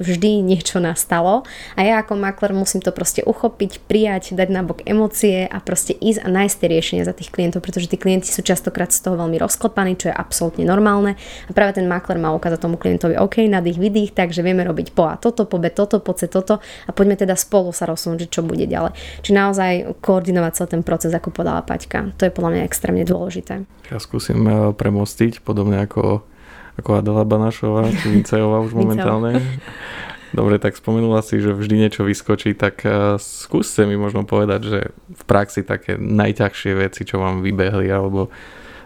vždy 0.00 0.40
niečo 0.40 0.80
nastalo 0.80 1.44
a 1.76 1.80
ja 1.84 2.00
ako 2.00 2.16
makler 2.16 2.56
musím 2.56 2.80
to 2.80 2.88
proste 2.90 3.20
uchopiť, 3.24 3.84
prijať, 3.84 4.32
dať 4.32 4.48
na 4.48 4.64
bok 4.64 4.80
emócie 4.88 5.44
a 5.44 5.58
proste 5.60 5.92
ísť 5.92 6.24
a 6.24 6.28
nájsť 6.32 6.56
tie 6.56 6.68
riešenia 6.72 7.04
za 7.04 7.12
tých 7.12 7.28
klientov, 7.28 7.60
pretože 7.60 7.92
tí 7.92 8.00
klienti 8.00 8.32
sú 8.32 8.40
častokrát 8.40 8.88
z 8.88 9.04
toho 9.04 9.20
veľmi 9.20 9.36
rozklepaní, 9.36 10.00
čo 10.00 10.08
je 10.08 10.14
absolútne 10.16 10.64
normálne 10.64 11.20
a 11.48 11.50
práve 11.52 11.76
ten 11.76 11.84
makler 11.84 12.16
má 12.16 12.32
ukázať 12.32 12.64
tomu 12.64 12.80
klientovi, 12.80 13.20
OK, 13.20 13.44
nadých, 13.44 13.76
vydých, 13.76 14.10
takže 14.16 14.40
vieme 14.40 14.64
robiť 14.64 14.96
po 14.96 15.04
a 15.04 15.20
toto, 15.20 15.44
po 15.44 15.60
B 15.60 15.68
toto, 15.68 16.00
po 16.00 16.16
C 16.16 16.32
toto 16.32 16.58
a 16.60 16.90
poďme 16.96 17.20
teda 17.20 17.36
spolu 17.36 17.70
sa 17.76 17.84
rozsunúť, 17.84 18.32
čo 18.32 18.40
bude 18.40 18.64
ďalej. 18.64 18.96
Či 19.20 19.30
naozaj 19.36 19.72
koordinovať 20.00 20.52
celý 20.56 20.68
ten 20.80 20.82
proces, 20.86 21.12
ako 21.12 21.34
podala 21.34 21.60
Paťka. 21.74 22.14
To 22.14 22.22
je 22.22 22.30
podľa 22.30 22.50
mňa 22.54 22.62
extrémne 22.70 23.02
dôležité. 23.02 23.66
Ja 23.90 23.98
skúsim 23.98 24.46
eh, 24.46 24.70
premostiť, 24.70 25.42
podobne 25.42 25.82
ako, 25.82 26.22
ako 26.78 26.90
Adela 26.94 27.26
Banašová, 27.26 27.90
či 27.90 28.14
Micejová 28.14 28.62
už 28.62 28.70
momentálne. 28.78 29.42
Dobre, 30.30 30.62
tak 30.62 30.78
spomenula 30.78 31.22
si, 31.26 31.42
že 31.42 31.54
vždy 31.54 31.74
niečo 31.86 32.02
vyskočí, 32.02 32.58
tak 32.58 32.82
uh, 32.82 33.14
skúste 33.22 33.86
mi 33.86 33.94
možno 33.94 34.26
povedať, 34.26 34.60
že 34.66 34.80
v 34.90 35.22
praxi 35.30 35.62
také 35.62 35.94
najťažšie 35.94 36.72
veci, 36.74 37.06
čo 37.06 37.22
vám 37.22 37.38
vybehli, 37.38 37.86
alebo 37.86 38.34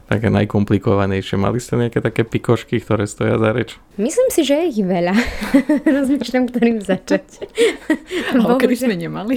také 0.08 0.32
najkomplikovanejšie. 0.32 1.36
Mali 1.36 1.60
ste 1.60 1.76
nejaké 1.76 2.00
také 2.00 2.24
pikošky, 2.24 2.80
ktoré 2.80 3.04
stoja 3.04 3.36
za 3.36 3.52
reč? 3.52 3.76
Myslím 4.00 4.32
si, 4.32 4.40
že 4.40 4.56
je 4.56 4.66
ich 4.72 4.80
veľa. 4.80 5.12
Rozmýšľam, 6.00 6.48
ktorým 6.48 6.80
začať. 6.80 7.44
Ale 8.32 8.56
kedy 8.56 8.74
sme 8.74 8.96
nemali. 8.96 9.36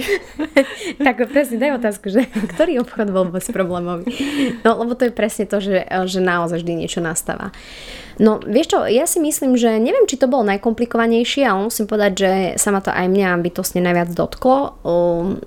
tak 1.06 1.28
presne, 1.28 1.60
daj 1.60 1.76
otázku, 1.76 2.08
že 2.08 2.24
ktorý 2.56 2.80
obchod 2.80 3.12
bol 3.12 3.28
bez 3.28 3.52
problémov? 3.52 4.08
No, 4.64 4.70
lebo 4.80 4.96
to 4.96 5.06
je 5.06 5.12
presne 5.12 5.44
to, 5.44 5.60
že, 5.60 5.84
že 5.84 6.20
naozaj 6.24 6.64
vždy 6.64 6.72
niečo 6.88 7.04
nastáva. 7.04 7.52
No, 8.20 8.42
vieš 8.44 8.76
čo, 8.76 8.78
ja 8.84 9.08
si 9.08 9.22
myslím, 9.22 9.56
že 9.56 9.80
neviem, 9.80 10.04
či 10.04 10.20
to 10.20 10.28
bolo 10.28 10.44
najkomplikovanejšie, 10.52 11.48
ale 11.48 11.70
musím 11.70 11.88
povedať, 11.88 12.12
že 12.12 12.30
sa 12.60 12.68
ma 12.68 12.84
to 12.84 12.92
aj 12.92 13.08
mňa 13.08 13.40
bytostne 13.40 13.80
najviac 13.80 14.12
dotklo. 14.12 14.76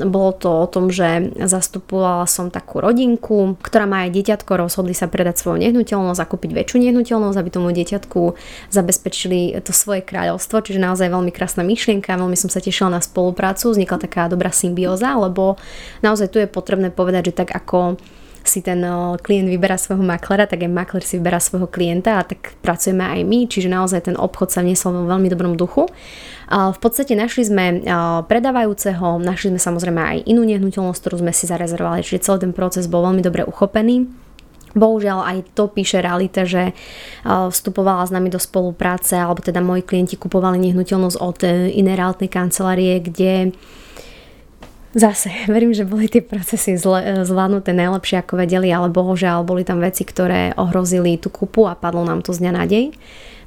Bolo 0.02 0.32
to 0.34 0.66
o 0.66 0.68
tom, 0.70 0.90
že 0.90 1.36
zastupovala 1.38 2.26
som 2.26 2.50
takú 2.50 2.82
rodinku, 2.82 3.60
ktorá 3.62 3.86
má 3.86 4.10
aj 4.10 4.18
dieťatko, 4.18 4.52
rozhodli 4.58 4.98
sa 4.98 5.06
predať 5.06 5.42
svoju 5.42 5.62
nehnuteľnosť 5.62 6.22
a 6.22 6.30
kúpiť 6.30 6.52
väčšiu 6.56 6.78
nehnuteľnosť, 6.90 7.38
aby 7.38 7.50
tomu 7.54 7.70
dieťatku 7.76 8.22
zabezpečili 8.74 9.58
to 9.62 9.70
svoje 9.70 10.02
kráľovstvo, 10.02 10.66
čiže 10.66 10.82
naozaj 10.82 11.12
veľmi 11.12 11.30
krásna 11.30 11.62
myšlienka, 11.62 12.18
veľmi 12.18 12.38
som 12.40 12.50
sa 12.50 12.64
tešila 12.64 12.94
na 12.94 13.02
spoluprácu, 13.02 13.74
vznikla 13.74 13.98
taká 14.02 14.30
dobrá 14.32 14.50
symbióza, 14.50 15.14
lebo 15.18 15.60
naozaj 16.02 16.34
tu 16.34 16.38
je 16.42 16.50
potrebné 16.50 16.90
povedať, 16.90 17.30
že 17.30 17.38
tak 17.46 17.54
ako 17.54 17.98
si 18.48 18.66
ten 18.66 18.82
klient 19.22 19.50
vyberá 19.50 19.76
svojho 19.76 20.06
maklera, 20.06 20.46
tak 20.46 20.64
aj 20.64 20.72
makler 20.72 21.04
si 21.04 21.18
vyberá 21.18 21.42
svojho 21.42 21.68
klienta 21.68 22.18
a 22.18 22.26
tak 22.26 22.58
pracujeme 22.62 23.02
aj 23.04 23.22
my, 23.26 23.40
čiže 23.50 23.68
naozaj 23.68 24.08
ten 24.10 24.16
obchod 24.16 24.54
sa 24.54 24.64
vniesol 24.64 24.94
vo 24.94 25.10
veľmi 25.10 25.28
dobrom 25.30 25.58
duchu. 25.58 25.90
V 26.50 26.80
podstate 26.80 27.18
našli 27.18 27.44
sme 27.46 27.66
predávajúceho, 28.30 29.18
našli 29.18 29.58
sme 29.58 29.62
samozrejme 29.62 30.02
aj 30.02 30.18
inú 30.30 30.46
nehnuteľnosť, 30.46 31.00
ktorú 31.02 31.26
sme 31.26 31.34
si 31.34 31.50
zarezervovali, 31.50 32.06
čiže 32.06 32.26
celý 32.30 32.46
ten 32.46 32.54
proces 32.54 32.86
bol 32.86 33.02
veľmi 33.02 33.26
dobre 33.26 33.42
uchopený. 33.42 34.06
Bohužiaľ 34.76 35.24
aj 35.24 35.38
to 35.56 35.72
píše 35.72 36.04
realita, 36.04 36.44
že 36.44 36.76
vstupovala 37.24 38.04
s 38.04 38.12
nami 38.12 38.28
do 38.28 38.38
spolupráce, 38.38 39.16
alebo 39.16 39.40
teda 39.40 39.64
moji 39.64 39.88
klienti 39.88 40.20
kupovali 40.20 40.60
nehnuteľnosť 40.60 41.18
od 41.18 41.40
inej 41.72 41.96
realitnej 41.96 42.28
kancelárie, 42.28 43.00
kde 43.00 43.56
Zase, 44.96 45.28
verím, 45.52 45.76
že 45.76 45.84
boli 45.84 46.08
tie 46.08 46.24
procesy 46.24 46.80
e, 46.80 46.82
zvládnuté 47.28 47.76
najlepšie 47.76 48.24
ako 48.24 48.40
vedeli, 48.40 48.72
ale 48.72 48.88
bohužiaľ 48.88 49.44
boli 49.44 49.68
tam 49.68 49.84
veci, 49.84 50.08
ktoré 50.08 50.56
ohrozili 50.56 51.20
tú 51.20 51.28
kupu 51.28 51.68
a 51.68 51.76
padlo 51.76 52.08
nám 52.08 52.24
to 52.24 52.32
z 52.32 52.48
dňa 52.48 52.52
na 52.56 52.64
deň. 52.64 52.86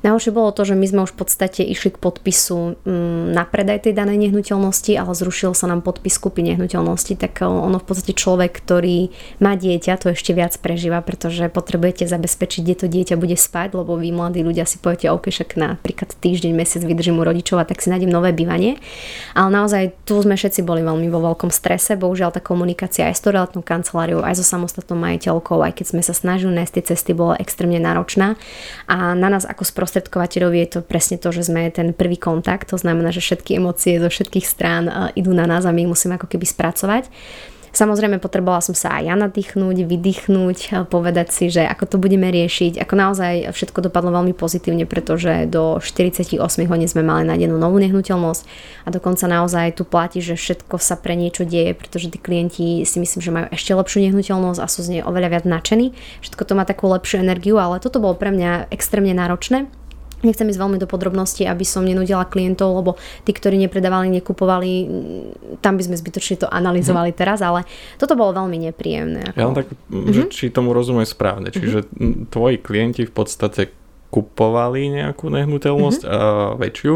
Najhoršie 0.07 0.31
bolo 0.31 0.55
to, 0.55 0.62
že 0.62 0.78
my 0.78 0.87
sme 0.87 1.00
už 1.07 1.12
v 1.14 1.19
podstate 1.26 1.67
išli 1.67 1.90
k 1.90 1.99
podpisu 1.99 2.78
mm, 2.87 3.35
na 3.35 3.43
predaj 3.43 3.90
tej 3.90 3.99
danej 3.99 4.31
nehnuteľnosti, 4.31 4.95
ale 4.95 5.11
zrušil 5.11 5.59
sa 5.59 5.67
nám 5.67 5.83
podpis 5.83 6.14
kúpy 6.23 6.47
nehnuteľnosti, 6.47 7.19
tak 7.19 7.43
e, 7.43 7.50
ono 7.50 7.83
v 7.83 7.87
podstate 7.87 8.14
človek, 8.14 8.62
ktorý 8.62 9.11
má 9.43 9.59
dieťa, 9.59 9.99
to 9.99 10.14
ešte 10.14 10.31
viac 10.38 10.55
prežíva, 10.62 11.02
pretože 11.02 11.50
potrebujete 11.50 12.07
zabezpečiť, 12.07 12.61
kde 12.62 12.76
to 12.78 12.87
dieťa 12.87 13.14
bude 13.19 13.35
spať, 13.35 13.75
lebo 13.75 13.99
vy 13.99 14.14
mladí 14.14 14.47
ľudia 14.47 14.71
si 14.71 14.78
poviete, 14.78 15.11
OK, 15.11 15.35
však 15.35 15.59
napríklad 15.59 16.14
týždeň, 16.14 16.55
mesiac 16.55 16.87
vydržím 16.87 17.19
u 17.19 17.26
rodičov 17.26 17.59
a 17.59 17.67
tak 17.67 17.83
si 17.83 17.90
nájdem 17.90 18.11
nové 18.11 18.31
bývanie. 18.31 18.78
Ale 19.35 19.50
naozaj 19.50 20.07
tu 20.07 20.23
sme 20.23 20.38
všetci 20.38 20.62
boli 20.62 20.87
veľmi 20.87 21.11
vo 21.11 21.19
veľkom 21.26 21.50
strese, 21.50 21.99
bohužiaľ 21.99 22.38
tá 22.38 22.40
komunikácia 22.45 23.11
aj 23.11 23.18
s 23.18 23.25
torelatnou 23.27 23.66
kanceláriou, 23.66 24.23
aj 24.23 24.38
so 24.38 24.44
samostatnou 24.46 24.94
majiteľkou, 24.94 25.59
aj 25.59 25.75
keď 25.83 25.87
sme 25.90 26.03
sa 26.07 26.14
snažili 26.14 26.55
nájsť 26.55 26.73
tie 26.79 26.85
cesty, 26.94 27.11
bola 27.18 27.35
extrémne 27.42 27.83
náročná 27.83 28.38
a 28.87 29.18
na 29.18 29.27
nás 29.27 29.42
ako 29.42 29.66
sprostredkovateľov 29.88 30.53
je 30.53 30.66
to 30.68 30.81
presne 30.85 31.16
to, 31.16 31.33
že 31.33 31.48
sme 31.48 31.72
ten 31.72 31.96
prvý 31.96 32.20
kontakt, 32.20 32.68
to 32.68 32.77
znamená, 32.77 33.09
že 33.09 33.24
všetky 33.24 33.57
emócie 33.57 33.96
zo 33.96 34.12
všetkých 34.12 34.44
strán 34.44 34.85
e, 34.87 34.92
idú 35.16 35.33
na 35.33 35.48
nás 35.48 35.64
a 35.64 35.72
my 35.72 35.88
ich 35.88 35.90
musíme 35.90 36.20
ako 36.20 36.29
keby 36.29 36.44
spracovať. 36.44 37.09
Samozrejme 37.79 38.19
potrebovala 38.19 38.59
som 38.59 38.75
sa 38.75 38.99
aj 38.99 39.07
ja 39.07 39.14
nadýchnuť, 39.14 39.87
vydýchnuť, 39.87 40.91
povedať 40.91 41.31
si, 41.31 41.47
že 41.47 41.62
ako 41.62 41.95
to 41.95 41.97
budeme 42.03 42.27
riešiť. 42.27 42.83
Ako 42.83 42.99
naozaj 42.99 43.55
všetko 43.55 43.87
dopadlo 43.87 44.11
veľmi 44.19 44.35
pozitívne, 44.35 44.83
pretože 44.83 45.47
do 45.47 45.79
48 45.79 46.43
hodín 46.43 46.91
sme 46.91 47.07
mali 47.07 47.23
nájdenú 47.31 47.55
novú 47.55 47.79
nehnuteľnosť 47.79 48.43
a 48.83 48.88
dokonca 48.91 49.31
naozaj 49.31 49.79
tu 49.79 49.87
platí, 49.87 50.19
že 50.19 50.35
všetko 50.35 50.75
sa 50.83 50.99
pre 50.99 51.14
niečo 51.14 51.47
deje, 51.47 51.71
pretože 51.79 52.11
tí 52.11 52.19
klienti 52.19 52.83
si 52.83 52.99
myslím, 52.99 53.21
že 53.23 53.31
majú 53.31 53.47
ešte 53.55 53.71
lepšiu 53.71 54.11
nehnuteľnosť 54.11 54.59
a 54.59 54.67
sú 54.67 54.83
z 54.83 54.99
nej 54.99 55.03
oveľa 55.07 55.38
viac 55.38 55.45
nadšení. 55.47 55.95
Všetko 56.27 56.43
to 56.51 56.59
má 56.59 56.67
takú 56.67 56.91
lepšiu 56.91 57.23
energiu, 57.23 57.62
ale 57.62 57.79
toto 57.79 58.03
bolo 58.03 58.19
pre 58.19 58.35
mňa 58.35 58.75
extrémne 58.75 59.14
náročné 59.14 59.71
Nechcem 60.22 60.50
ísť 60.50 60.59
veľmi 60.59 60.78
do 60.83 60.90
podrobností, 60.90 61.46
aby 61.46 61.62
som 61.62 61.87
nenudila 61.87 62.26
klientov, 62.26 62.74
lebo 62.74 62.90
tí, 63.22 63.31
ktorí 63.31 63.54
nepredávali, 63.62 64.11
nekupovali, 64.18 64.72
tam 65.62 65.78
by 65.78 65.83
sme 65.87 65.96
zbytočne 65.96 66.42
to 66.42 66.46
analyzovali 66.50 67.14
mm. 67.14 67.18
teraz, 67.18 67.38
ale 67.38 67.62
toto 67.96 68.18
bolo 68.18 68.35
veľmi 68.35 68.70
nepríjemné. 68.70 69.31
Ako... 69.31 69.38
Ja 69.38 69.46
len 69.46 69.57
tak, 69.57 69.68
mm-hmm. 69.70 70.12
že 70.14 70.22
či 70.35 70.50
tomu 70.50 70.74
rozumiem 70.74 71.07
správne. 71.07 71.54
Čiže 71.54 71.87
mm-hmm. 71.87 72.35
tvoji 72.35 72.57
klienti 72.59 73.07
v 73.07 73.12
podstate 73.14 73.70
kupovali 74.09 74.88
nejakú 74.88 75.29
nehnuteľnosť 75.29 76.03
mm-hmm. 76.05 76.16
a 76.16 76.57
väčšiu 76.57 76.94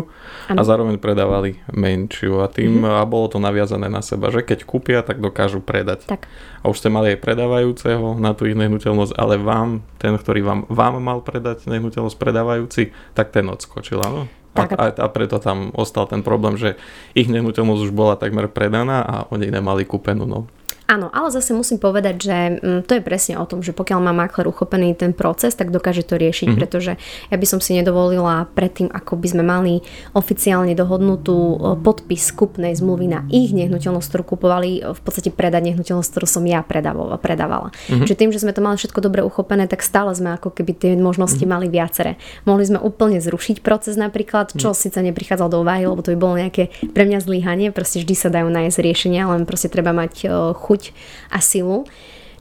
ano. 0.48 0.58
a 0.58 0.62
zároveň 0.64 0.96
predávali 0.96 1.60
menšiu 1.68 2.40
a 2.40 2.48
tým 2.48 2.80
mm-hmm. 2.80 2.98
a 2.98 3.04
bolo 3.04 3.28
to 3.28 3.36
naviazané 3.36 3.92
na 3.92 4.00
seba, 4.00 4.32
že 4.32 4.40
keď 4.40 4.64
kúpia, 4.64 5.04
tak 5.04 5.20
dokážu 5.20 5.60
predať. 5.60 6.08
Tak. 6.08 6.24
A 6.64 6.72
už 6.72 6.80
ste 6.80 6.88
mali 6.88 7.12
aj 7.12 7.20
predávajúceho 7.20 8.16
na 8.16 8.32
tú 8.32 8.48
ich 8.48 8.56
nehnuteľnosť, 8.56 9.12
ale 9.20 9.36
vám, 9.36 9.84
ten, 10.00 10.16
ktorý 10.16 10.40
vám, 10.40 10.60
vám 10.72 11.04
mal 11.04 11.20
predať 11.20 11.68
nehnuteľnosť 11.68 12.16
predávajúci, 12.16 12.96
tak 13.12 13.28
ten 13.28 13.44
odskočil, 13.44 14.00
áno? 14.00 14.24
A, 14.52 14.68
a, 14.68 14.86
a 14.92 15.06
preto 15.08 15.40
tam 15.40 15.72
ostal 15.72 16.04
ten 16.04 16.20
problém, 16.20 16.60
že 16.60 16.76
ich 17.16 17.28
nehnuteľnosť 17.28 17.88
už 17.88 17.92
bola 17.92 18.20
takmer 18.20 18.52
predaná 18.52 19.00
a 19.00 19.14
oni 19.32 19.48
nemali 19.48 19.88
kúpenú. 19.88 20.28
No. 20.28 20.44
Áno, 20.92 21.08
ale 21.08 21.32
zase 21.32 21.56
musím 21.56 21.80
povedať, 21.80 22.14
že 22.20 22.36
mm, 22.60 22.84
to 22.84 23.00
je 23.00 23.02
presne 23.02 23.40
o 23.40 23.48
tom, 23.48 23.64
že 23.64 23.72
pokiaľ 23.72 23.98
má 24.04 24.12
makler 24.12 24.44
uchopený 24.44 24.92
ten 24.92 25.16
proces, 25.16 25.56
tak 25.56 25.72
dokáže 25.72 26.04
to 26.04 26.20
riešiť, 26.20 26.52
mm-hmm. 26.52 26.60
pretože 26.60 27.00
ja 27.32 27.36
by 27.40 27.46
som 27.48 27.64
si 27.64 27.72
nedovolila 27.72 28.44
predtým, 28.52 28.92
ako 28.92 29.16
by 29.16 29.28
sme 29.32 29.40
mali 29.40 29.80
oficiálne 30.12 30.76
dohodnutú 30.76 31.32
e, 31.32 31.56
podpis 31.80 32.28
skupnej 32.28 32.76
zmluvy 32.76 33.08
na 33.08 33.24
ich 33.32 33.56
nehnuteľnosť, 33.56 34.04
ktorú 34.04 34.36
kupovali, 34.36 34.84
v 34.84 35.00
podstate 35.00 35.32
predať 35.32 35.72
nehnuteľnosť, 35.72 36.12
ktorú 36.12 36.28
som 36.28 36.44
ja 36.44 36.60
predávala. 36.60 37.16
predávala. 37.16 37.72
Mm-hmm. 37.72 38.04
Čiže 38.04 38.18
tým, 38.20 38.30
že 38.36 38.44
sme 38.44 38.52
to 38.52 38.60
mali 38.60 38.76
všetko 38.76 39.00
dobre 39.00 39.24
uchopené, 39.24 39.64
tak 39.72 39.80
stále 39.80 40.12
sme 40.12 40.36
ako 40.36 40.52
keby 40.52 40.76
tie 40.76 40.92
možnosti 41.00 41.40
mm-hmm. 41.40 41.56
mali 41.56 41.72
viacere. 41.72 42.20
Mohli 42.44 42.68
sme 42.68 42.78
úplne 42.84 43.16
zrušiť 43.16 43.64
proces 43.64 43.96
napríklad, 43.96 44.52
čo 44.52 44.76
mm-hmm. 44.76 44.82
síce 44.84 44.98
neprichádzal 45.00 45.48
do 45.48 45.64
úvahy, 45.64 45.88
lebo 45.88 46.04
to 46.04 46.12
by 46.12 46.18
bolo 46.20 46.36
nejaké 46.36 46.68
pre 46.92 47.08
mňa 47.08 47.24
zlyhanie, 47.24 47.72
proste 47.72 48.04
vždy 48.04 48.12
sa 48.12 48.28
dajú 48.28 48.52
nájsť 48.52 48.76
riešenia, 48.76 49.24
len 49.24 49.48
proste 49.48 49.72
treba 49.72 49.96
mať 49.96 50.12
e, 50.20 50.52
chuť 50.52 50.81
chuť 50.82 50.90
a 51.30 51.38
silu. 51.38 51.86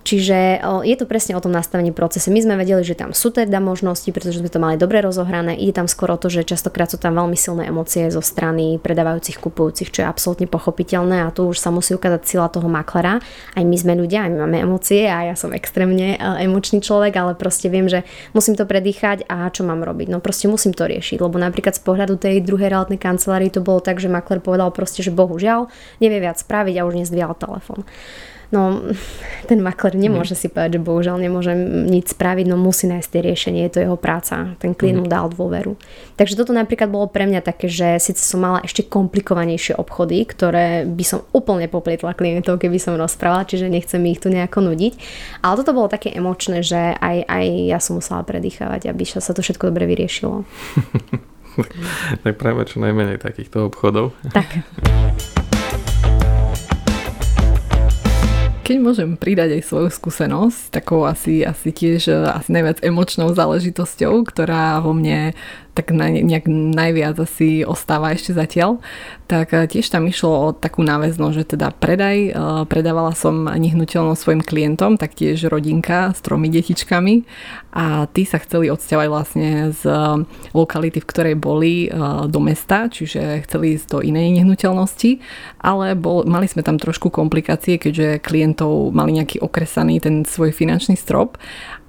Čiže 0.01 0.65
je 0.81 0.95
to 0.97 1.05
presne 1.05 1.37
o 1.37 1.43
tom 1.45 1.53
nastavení 1.53 1.93
procese. 1.93 2.33
My 2.33 2.41
sme 2.41 2.57
vedeli, 2.57 2.81
že 2.81 2.97
tam 2.97 3.13
sú 3.13 3.29
teda 3.29 3.61
možnosti, 3.61 4.09
pretože 4.09 4.41
sme 4.41 4.49
to 4.49 4.57
mali 4.57 4.73
dobre 4.73 4.97
rozohrané. 4.97 5.53
Ide 5.61 5.77
tam 5.77 5.85
skoro 5.85 6.17
o 6.17 6.21
to, 6.21 6.25
že 6.25 6.41
častokrát 6.41 6.89
sú 6.89 6.97
tam 6.97 7.21
veľmi 7.21 7.37
silné 7.37 7.69
emócie 7.69 8.09
zo 8.09 8.17
strany 8.17 8.81
predávajúcich, 8.81 9.37
kupujúcich, 9.37 9.93
čo 9.93 10.01
je 10.01 10.09
absolútne 10.09 10.49
pochopiteľné 10.49 11.21
a 11.21 11.29
tu 11.29 11.45
už 11.45 11.61
sa 11.61 11.69
musí 11.69 11.93
ukázať 11.93 12.21
sila 12.25 12.49
toho 12.49 12.65
maklera. 12.65 13.21
Aj 13.53 13.61
my 13.61 13.77
sme 13.77 13.93
ľudia, 13.93 14.25
aj 14.25 14.33
my 14.33 14.37
máme 14.49 14.57
emócie 14.65 15.05
a 15.05 15.21
ja 15.29 15.37
som 15.37 15.53
extrémne 15.53 16.17
emočný 16.17 16.81
človek, 16.81 17.13
ale 17.21 17.37
proste 17.37 17.69
viem, 17.69 17.85
že 17.85 18.01
musím 18.33 18.57
to 18.57 18.65
predýchať 18.65 19.29
a 19.29 19.53
čo 19.53 19.61
mám 19.61 19.85
robiť. 19.85 20.09
No 20.09 20.17
proste 20.17 20.49
musím 20.49 20.73
to 20.73 20.89
riešiť, 20.89 21.21
lebo 21.21 21.37
napríklad 21.37 21.77
z 21.77 21.81
pohľadu 21.85 22.17
tej 22.17 22.41
druhej 22.41 22.73
realitnej 22.73 22.97
kancelárii 22.97 23.53
to 23.53 23.61
bolo 23.61 23.85
tak, 23.85 24.01
že 24.01 24.09
makler 24.09 24.41
povedal 24.41 24.73
proste, 24.73 25.05
že 25.05 25.13
bohužiaľ 25.13 25.69
nevie 26.01 26.25
viac 26.25 26.41
spraviť 26.41 26.81
a 26.81 26.89
už 26.89 27.05
nezdvíjal 27.05 27.37
telefón. 27.37 27.85
No, 28.51 28.83
ten 29.47 29.63
makler 29.63 29.95
nemôže 29.95 30.35
si 30.35 30.51
povedať, 30.51 30.75
že 30.75 30.83
bohužiaľ 30.83 31.23
nemôžem 31.23 31.87
nič 31.87 32.11
spraviť, 32.11 32.45
no 32.51 32.59
musí 32.59 32.83
nájsť 32.83 33.07
tie 33.07 33.21
riešenie, 33.23 33.61
je 33.67 33.71
to 33.71 33.83
jeho 33.87 33.95
práca. 33.95 34.59
Ten 34.59 34.75
klient 34.75 34.99
mu 34.99 35.07
dal 35.07 35.31
dôveru. 35.31 35.79
Takže 36.19 36.35
toto 36.35 36.51
napríklad 36.51 36.91
bolo 36.91 37.07
pre 37.07 37.23
mňa 37.23 37.47
také, 37.47 37.71
že 37.71 37.95
síce 38.03 38.19
som 38.19 38.43
mala 38.43 38.59
ešte 38.59 38.83
komplikovanejšie 38.83 39.79
obchody, 39.79 40.27
ktoré 40.27 40.83
by 40.83 41.03
som 41.07 41.23
úplne 41.31 41.71
poplietla 41.71 42.11
klientov, 42.11 42.59
keby 42.59 42.75
som 42.75 42.99
rozprávala, 42.99 43.47
čiže 43.47 43.71
nechcem 43.71 44.03
ich 44.11 44.19
tu 44.19 44.27
nejako 44.27 44.67
nudiť. 44.67 44.93
Ale 45.39 45.55
toto 45.63 45.71
bolo 45.71 45.87
také 45.87 46.11
emočné, 46.11 46.59
že 46.59 46.99
aj, 46.99 47.31
aj 47.31 47.45
ja 47.71 47.79
som 47.79 48.03
musela 48.03 48.19
predýchavať, 48.27 48.91
aby 48.91 49.03
sa 49.07 49.31
to 49.31 49.39
všetko 49.39 49.71
dobre 49.71 49.87
vyriešilo. 49.87 50.43
tak 52.23 52.35
práve 52.35 52.67
čo 52.67 52.83
najmenej 52.83 53.23
takýchto 53.23 53.71
obchodov. 53.71 54.11
Tak. 54.35 55.39
Keď 58.71 58.79
môžem 58.79 59.19
pridať 59.19 59.59
aj 59.59 59.67
svoju 59.67 59.89
skúsenosť, 59.91 60.71
takou 60.71 61.03
asi, 61.03 61.43
asi 61.43 61.75
tiež 61.75 62.23
asi 62.23 62.55
najviac 62.55 62.79
emočnou 62.79 63.35
záležitosťou, 63.35 64.23
ktorá 64.23 64.79
vo 64.79 64.95
mne 64.95 65.35
tak 65.71 65.95
na, 65.95 66.11
nejak 66.11 66.51
najviac 66.51 67.15
asi 67.23 67.63
ostáva 67.63 68.11
ešte 68.11 68.35
zatiaľ, 68.35 68.83
tak 69.31 69.55
eh, 69.55 69.63
tiež 69.63 69.87
tam 69.87 70.03
išlo 70.07 70.31
o 70.31 70.45
takú 70.51 70.83
náväznosť, 70.83 71.35
že 71.35 71.45
teda 71.55 71.71
predaj, 71.71 72.17
eh, 72.27 72.33
predávala 72.67 73.15
som 73.15 73.47
nehnuteľnosť 73.47 74.19
svojim 74.19 74.43
klientom, 74.43 74.99
taktiež 74.99 75.47
rodinka 75.47 76.11
s 76.11 76.19
tromi 76.19 76.51
detičkami. 76.51 77.23
A 77.71 78.03
tí 78.11 78.27
sa 78.27 78.35
chceli 78.43 78.67
odsťahovať 78.67 79.07
vlastne 79.07 79.71
z 79.71 79.83
eh, 79.87 80.27
lokality, 80.51 80.99
v 80.99 81.09
ktorej 81.09 81.35
boli 81.39 81.73
do 82.27 82.39
mesta, 82.43 82.91
čiže 82.91 83.45
chceli 83.47 83.79
ísť 83.79 83.87
do 83.95 83.99
inej 84.03 84.41
nehnuteľnosti, 84.41 85.23
ale 85.63 85.95
bol, 85.95 86.27
mali 86.27 86.45
sme 86.49 86.65
tam 86.65 86.75
trošku 86.75 87.07
komplikácie, 87.13 87.79
keďže 87.79 88.19
klientov 88.19 88.91
mali 88.91 89.15
nejaký 89.15 89.39
okresaný 89.39 90.03
ten 90.03 90.27
svoj 90.27 90.51
finančný 90.51 90.99
strop 90.99 91.39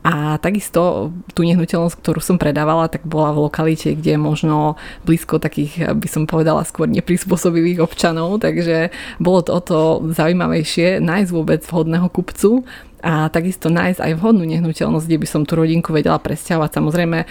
a 0.02 0.34
takisto 0.42 1.14
tú 1.30 1.46
nehnuteľnosť, 1.46 1.94
ktorú 2.02 2.18
som 2.18 2.34
predávala, 2.34 2.90
tak 2.90 3.06
bola 3.06 3.30
v 3.30 3.46
lokalite, 3.46 3.94
kde 3.94 4.18
možno 4.18 4.74
blízko 5.06 5.38
takých, 5.38 5.94
by 5.94 6.08
som 6.10 6.26
povedala, 6.26 6.66
skôr 6.66 6.90
neprispôsobivých 6.90 7.78
občanov, 7.78 8.42
takže 8.42 8.90
bolo 9.22 9.46
to 9.46 9.50
o 9.54 9.60
to 9.62 9.78
zaujímavejšie 10.10 10.98
nájsť 10.98 11.30
vôbec 11.30 11.62
vhodného 11.62 12.10
kupcu 12.10 12.66
a 13.02 13.26
takisto 13.28 13.66
nájsť 13.66 13.98
aj 13.98 14.12
vhodnú 14.22 14.46
nehnuteľnosť, 14.46 15.06
kde 15.10 15.18
by 15.18 15.26
som 15.26 15.42
tú 15.42 15.58
rodinku 15.58 15.90
vedela 15.90 16.22
presťahovať. 16.22 16.70
Samozrejme, 16.78 17.18
eh, 17.22 17.26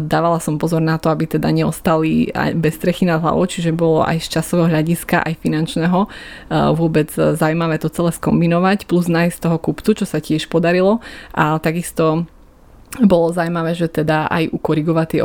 dávala 0.00 0.40
som 0.40 0.56
pozor 0.56 0.80
na 0.80 0.96
to, 0.96 1.12
aby 1.12 1.28
teda 1.28 1.52
neostali 1.52 2.32
aj 2.32 2.56
bez 2.56 2.80
strechy 2.80 3.04
nad 3.04 3.20
hlavou, 3.20 3.44
čiže 3.44 3.76
bolo 3.76 4.00
aj 4.00 4.24
z 4.24 4.40
časového 4.40 4.72
hľadiska, 4.72 5.20
aj 5.22 5.34
finančného 5.44 6.08
eh, 6.08 6.72
vôbec 6.72 7.12
zaujímavé 7.12 7.76
to 7.76 7.92
celé 7.92 8.10
skombinovať, 8.16 8.88
plus 8.88 9.06
nájsť 9.06 9.36
toho 9.44 9.56
kupcu, 9.60 10.02
čo 10.02 10.06
sa 10.08 10.18
tiež 10.18 10.48
podarilo. 10.48 11.04
A 11.36 11.60
takisto 11.60 12.24
bolo 12.98 13.30
zaujímavé, 13.30 13.78
že 13.78 13.86
teda 13.86 14.26
aj 14.26 14.50
ukorigovať 14.50 15.06
tie 15.14 15.20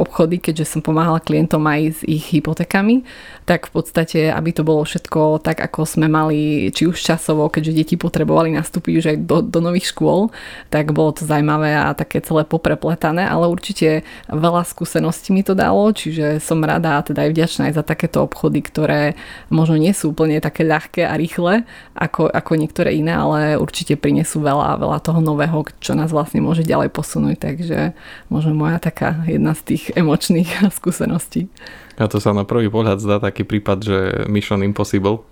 obchody, 0.00 0.40
keďže 0.40 0.64
som 0.64 0.80
pomáhala 0.80 1.20
klientom 1.20 1.60
aj 1.68 1.80
s 1.92 2.00
ich 2.08 2.24
hypotékami, 2.32 3.04
tak 3.44 3.68
v 3.68 3.72
podstate, 3.76 4.32
aby 4.32 4.50
to 4.56 4.64
bolo 4.64 4.80
všetko 4.80 5.44
tak, 5.44 5.60
ako 5.60 5.84
sme 5.84 6.08
mali, 6.08 6.72
či 6.72 6.88
už 6.88 6.96
časovo, 6.96 7.52
keďže 7.52 7.84
deti 7.84 7.94
potrebovali 8.00 8.56
nastúpiť 8.56 8.94
už 8.96 9.06
aj 9.12 9.18
do, 9.28 9.36
do 9.44 9.60
nových 9.60 9.92
škôl, 9.92 10.32
tak 10.72 10.96
bolo 10.96 11.12
to 11.12 11.28
zaujímavé 11.28 11.76
a 11.76 11.92
také 11.92 12.24
celé 12.24 12.48
poprepletané, 12.48 13.28
ale 13.28 13.44
určite 13.44 14.08
veľa 14.32 14.64
skúseností 14.64 15.36
mi 15.36 15.44
to 15.44 15.52
dalo, 15.52 15.92
čiže 15.92 16.40
som 16.40 16.64
rada 16.64 16.96
a 16.96 17.04
teda 17.04 17.28
aj 17.28 17.30
vďačná 17.36 17.62
aj 17.68 17.74
za 17.76 17.84
takéto 17.84 18.24
obchody, 18.24 18.64
ktoré 18.64 19.20
možno 19.52 19.76
nie 19.76 19.92
sú 19.92 20.16
úplne 20.16 20.40
také 20.40 20.64
ľahké 20.64 21.04
a 21.04 21.12
rýchle 21.20 21.68
ako, 21.92 22.32
ako 22.32 22.52
niektoré 22.56 22.96
iné, 22.96 23.12
ale 23.12 23.60
určite 23.60 24.00
prinesú 24.00 24.40
veľa, 24.40 24.80
veľa 24.80 24.98
toho 25.04 25.20
nového, 25.20 25.60
čo 25.76 25.92
nás 25.92 26.08
vlastne 26.08 26.40
môže 26.40 26.64
ďalej 26.64 27.01
posunúť, 27.02 27.36
takže 27.42 27.98
možno 28.30 28.54
moja 28.54 28.78
taká 28.78 29.26
jedna 29.26 29.58
z 29.58 29.74
tých 29.74 29.82
emočných 29.98 30.62
skúseností. 30.78 31.50
A 31.98 32.06
to 32.06 32.22
sa 32.22 32.30
na 32.30 32.46
prvý 32.46 32.70
pohľad 32.70 33.02
zdá 33.02 33.18
taký 33.18 33.42
prípad, 33.42 33.78
že 33.82 33.98
Mission 34.30 34.62
Impossible, 34.62 35.26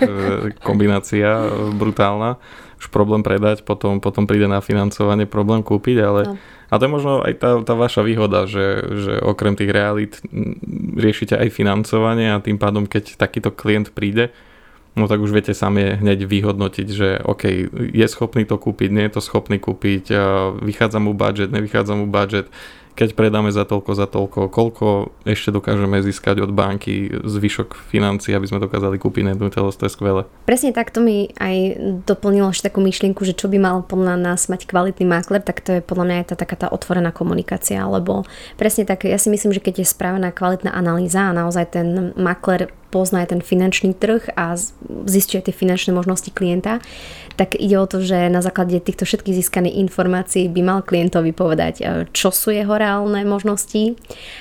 kombinácia 0.66 1.50
brutálna, 1.74 2.38
už 2.78 2.94
problém 2.94 3.26
predať, 3.26 3.66
potom, 3.66 3.98
potom 3.98 4.24
príde 4.24 4.46
na 4.46 4.62
financovanie, 4.62 5.26
problém 5.26 5.66
kúpiť, 5.66 5.96
ale 5.98 6.20
no. 6.30 6.34
a 6.70 6.74
to 6.78 6.86
je 6.86 6.94
možno 6.94 7.12
aj 7.26 7.34
tá, 7.42 7.50
tá 7.66 7.74
vaša 7.74 8.06
výhoda, 8.06 8.46
že, 8.46 8.78
že 9.02 9.12
okrem 9.18 9.58
tých 9.58 9.74
realít 9.74 10.22
riešite 10.94 11.34
aj 11.34 11.50
financovanie 11.50 12.30
a 12.30 12.38
tým 12.38 12.56
pádom, 12.56 12.86
keď 12.86 13.18
takýto 13.18 13.50
klient 13.50 13.90
príde, 13.90 14.30
no 14.98 15.06
tak 15.06 15.22
už 15.22 15.30
viete 15.30 15.54
sami 15.54 15.96
hneď 15.96 16.26
vyhodnotiť, 16.26 16.88
že 16.90 17.08
OK, 17.22 17.42
je 17.94 18.06
schopný 18.10 18.42
to 18.44 18.58
kúpiť, 18.58 18.90
nie 18.90 19.06
je 19.06 19.14
to 19.14 19.22
schopný 19.22 19.62
kúpiť, 19.62 20.10
vychádza 20.60 20.98
mu 20.98 21.14
budget, 21.14 21.54
nevychádza 21.54 21.94
mu 21.94 22.10
budget, 22.10 22.50
keď 22.98 23.14
predáme 23.14 23.54
za 23.54 23.62
toľko, 23.62 23.90
za 23.94 24.10
toľko, 24.10 24.50
koľko 24.50 25.14
ešte 25.22 25.54
dokážeme 25.54 26.02
získať 26.02 26.42
od 26.42 26.50
banky 26.50 27.06
zvyšok 27.22 27.78
financií, 27.94 28.34
aby 28.34 28.50
sme 28.50 28.58
dokázali 28.58 28.98
kúpiť 28.98 29.30
nehnuteľnosť, 29.30 29.78
to 29.78 29.86
je 29.86 29.94
skvelé. 29.94 30.22
Presne 30.42 30.74
takto 30.74 30.98
mi 30.98 31.30
aj 31.38 31.78
doplnilo 32.02 32.50
ešte 32.50 32.74
takú 32.74 32.82
myšlienku, 32.82 33.22
že 33.22 33.38
čo 33.38 33.46
by 33.46 33.62
mal 33.62 33.86
podľa 33.86 34.18
nás 34.18 34.50
mať 34.50 34.66
kvalitný 34.66 35.06
makler, 35.06 35.38
tak 35.46 35.62
to 35.62 35.78
je 35.78 35.80
podľa 35.86 36.04
mňa 36.10 36.16
aj 36.18 36.26
tá 36.34 36.36
taká 36.42 36.56
tá 36.58 36.66
otvorená 36.74 37.14
komunikácia, 37.14 37.78
lebo 37.86 38.26
presne 38.58 38.82
tak, 38.82 39.06
ja 39.06 39.14
si 39.14 39.30
myslím, 39.30 39.54
že 39.54 39.62
keď 39.62 39.86
je 39.86 39.92
spravená 39.94 40.34
kvalitná 40.34 40.74
analýza 40.74 41.30
a 41.30 41.36
naozaj 41.38 41.78
ten 41.78 42.10
makler 42.18 42.74
pozná 42.88 43.22
ten 43.28 43.44
finančný 43.44 43.92
trh 43.94 44.32
a 44.34 44.56
zistuje 45.04 45.44
tie 45.44 45.54
finančné 45.54 45.92
možnosti 45.92 46.32
klienta, 46.32 46.80
tak 47.38 47.54
ide 47.54 47.78
o 47.78 47.86
to, 47.86 48.02
že 48.02 48.26
na 48.26 48.42
základe 48.42 48.74
týchto 48.82 49.06
všetkých 49.06 49.38
získaných 49.38 49.78
informácií 49.86 50.50
by 50.50 50.60
mal 50.66 50.78
klientovi 50.82 51.30
povedať, 51.30 51.74
e, 51.78 51.84
čo 52.10 52.34
sú 52.34 52.50
jeho 52.50 52.74
reálne 52.74 53.22
možnosti, 53.22 53.94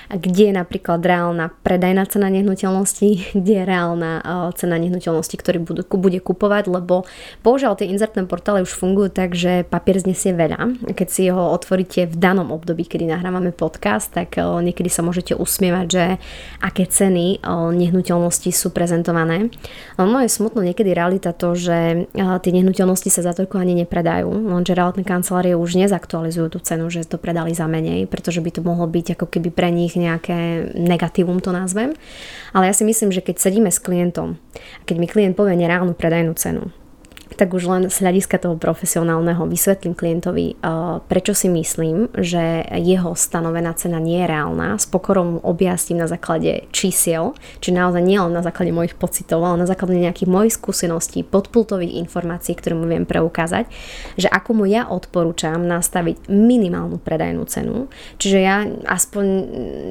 kde 0.10 0.44
je 0.50 0.54
napríklad 0.58 0.98
reálna 1.06 1.54
predajná 1.62 2.10
cena 2.10 2.34
nehnuteľnosti, 2.34 3.10
kde 3.38 3.54
je 3.54 3.64
reálna 3.64 4.12
e, 4.20 4.24
cena 4.58 4.82
nehnuteľnosti, 4.82 5.36
ktorý 5.38 5.62
bude 5.94 6.20
kupovať, 6.20 6.74
lebo 6.74 7.06
bohužiaľ 7.46 7.78
tie 7.78 7.94
inzertné 7.94 8.26
portály 8.26 8.66
už 8.66 8.74
fungujú 8.74 9.14
tak, 9.14 9.38
že 9.38 9.62
papier 9.62 10.02
znesie 10.02 10.34
veľa. 10.34 10.90
Keď 10.98 11.08
si 11.08 11.30
ho 11.30 11.54
otvoríte 11.54 12.10
v 12.10 12.16
danom 12.18 12.50
období, 12.50 12.90
kedy 12.90 13.06
nahrávame 13.06 13.54
podcast, 13.54 14.10
tak 14.10 14.36
e, 14.36 14.42
niekedy 14.42 14.90
sa 14.90 15.06
môžete 15.06 15.38
usmievať, 15.38 15.86
že 15.86 16.06
aké 16.66 16.90
ceny 16.90 17.46
nehnuteľnosti 17.78 18.08
nehnuteľnosti 18.08 18.52
sú 18.56 18.72
prezentované. 18.72 19.50
Ono 20.00 20.18
je 20.24 20.30
smutno 20.30 20.64
niekedy 20.64 20.96
realita 20.96 21.36
to, 21.36 21.54
že 21.54 22.08
tie 22.16 22.52
nehnuteľnosti 22.88 23.12
sa 23.12 23.22
za 23.28 23.36
toľko 23.36 23.60
ani 23.60 23.84
nepredajú, 23.84 24.32
lenže 24.32 24.72
realitné 24.72 25.04
kancelárie 25.04 25.60
už 25.60 25.76
nezaktualizujú 25.76 26.48
tú 26.56 26.60
cenu, 26.64 26.88
že 26.88 27.04
to 27.04 27.20
predali 27.20 27.52
za 27.52 27.68
menej, 27.68 28.08
pretože 28.08 28.40
by 28.40 28.48
to 28.56 28.64
mohlo 28.64 28.88
byť 28.88 29.20
ako 29.20 29.28
keby 29.28 29.52
pre 29.52 29.68
nich 29.76 30.00
nejaké 30.00 30.72
negatívum 30.72 31.44
to 31.44 31.52
nazvem. 31.52 31.92
Ale 32.56 32.72
ja 32.72 32.74
si 32.74 32.88
myslím, 32.88 33.12
že 33.12 33.20
keď 33.20 33.44
sedíme 33.44 33.68
s 33.68 33.84
klientom 33.84 34.40
a 34.56 34.84
keď 34.88 34.96
mi 35.04 35.08
klient 35.12 35.36
povie 35.36 35.60
nereálnu 35.60 35.92
predajnú 35.92 36.32
cenu, 36.40 36.72
tak 37.38 37.54
už 37.54 37.64
len 37.70 37.84
z 37.94 37.98
hľadiska 38.02 38.42
toho 38.42 38.58
profesionálneho 38.58 39.46
vysvetlím 39.46 39.94
klientovi, 39.94 40.58
uh, 40.58 41.00
prečo 41.06 41.38
si 41.38 41.48
myslím, 41.48 42.10
že 42.18 42.66
jeho 42.82 43.14
stanovená 43.14 43.78
cena 43.78 44.02
nie 44.02 44.26
je 44.26 44.28
reálna. 44.28 44.82
S 44.82 44.90
pokorom 44.90 45.38
objasním 45.46 46.02
na 46.02 46.10
základe 46.10 46.66
čísiel, 46.74 47.38
či 47.62 47.70
naozaj 47.70 48.02
nie 48.02 48.18
len 48.18 48.34
na 48.34 48.42
základe 48.42 48.74
mojich 48.74 48.98
pocitov, 48.98 49.46
ale 49.46 49.62
na 49.62 49.70
základe 49.70 49.94
nejakých 49.94 50.26
mojich 50.26 50.58
skúseností, 50.58 51.22
podpultových 51.22 52.02
informácií, 52.02 52.58
ktoré 52.58 52.74
mu 52.74 52.90
viem 52.90 53.06
preukázať, 53.06 53.70
že 54.18 54.26
ako 54.28 54.64
mu 54.64 54.66
ja 54.66 54.90
odporúčam 54.90 55.62
nastaviť 55.62 56.26
minimálnu 56.26 56.98
predajnú 56.98 57.46
cenu. 57.46 57.86
Čiže 58.18 58.40
ja 58.42 58.66
aspoň 58.90 59.26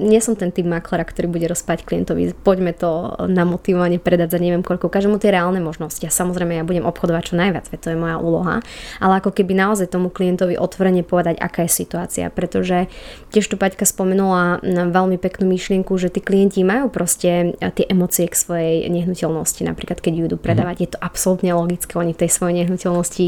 nie 0.02 0.18
som 0.18 0.34
ten 0.34 0.50
typ 0.50 0.66
maklera, 0.66 1.06
ktorý 1.06 1.30
bude 1.30 1.46
rozpať 1.46 1.86
klientovi, 1.86 2.34
poďme 2.34 2.74
to 2.74 3.14
na 3.30 3.46
motivovanie 3.46 4.02
predať 4.02 4.34
za 4.34 4.42
neviem 4.42 4.66
koľko, 4.66 4.90
ukážem 4.90 5.14
mu 5.14 5.22
tie 5.22 5.30
reálne 5.30 5.62
možnosti. 5.62 6.02
A 6.02 6.10
samozrejme 6.10 6.58
ja 6.58 6.66
budem 6.66 6.82
obchodovať 6.82 7.22
čo 7.30 7.34
najviac, 7.36 7.68
to 7.68 7.92
je 7.92 7.98
moja 7.98 8.16
úloha, 8.16 8.64
ale 8.98 9.20
ako 9.20 9.36
keby 9.36 9.52
naozaj 9.52 9.92
tomu 9.92 10.08
klientovi 10.08 10.56
otvorene 10.56 11.04
povedať, 11.04 11.36
aká 11.36 11.68
je 11.68 11.76
situácia, 11.84 12.32
pretože 12.32 12.88
tiež 13.30 13.52
tu 13.52 13.60
Paťka 13.60 13.84
spomenula 13.84 14.64
veľmi 14.64 15.20
peknú 15.20 15.46
myšlienku, 15.52 15.92
že 16.00 16.08
tí 16.08 16.24
klienti 16.24 16.64
majú 16.64 16.88
proste 16.88 17.52
e, 17.60 17.68
tie 17.70 17.84
emócie 17.86 18.24
k 18.26 18.34
svojej 18.34 18.76
nehnuteľnosti, 18.88 19.60
napríklad 19.68 20.00
keď 20.00 20.12
ju 20.16 20.24
idú 20.32 20.36
predávať, 20.40 20.76
mm. 20.80 20.82
je 20.82 20.90
to 20.96 20.98
absolútne 21.04 21.52
logické, 21.52 21.92
oni 22.00 22.16
v 22.16 22.20
tej 22.24 22.30
svojej 22.32 22.64
nehnuteľnosti 22.64 23.26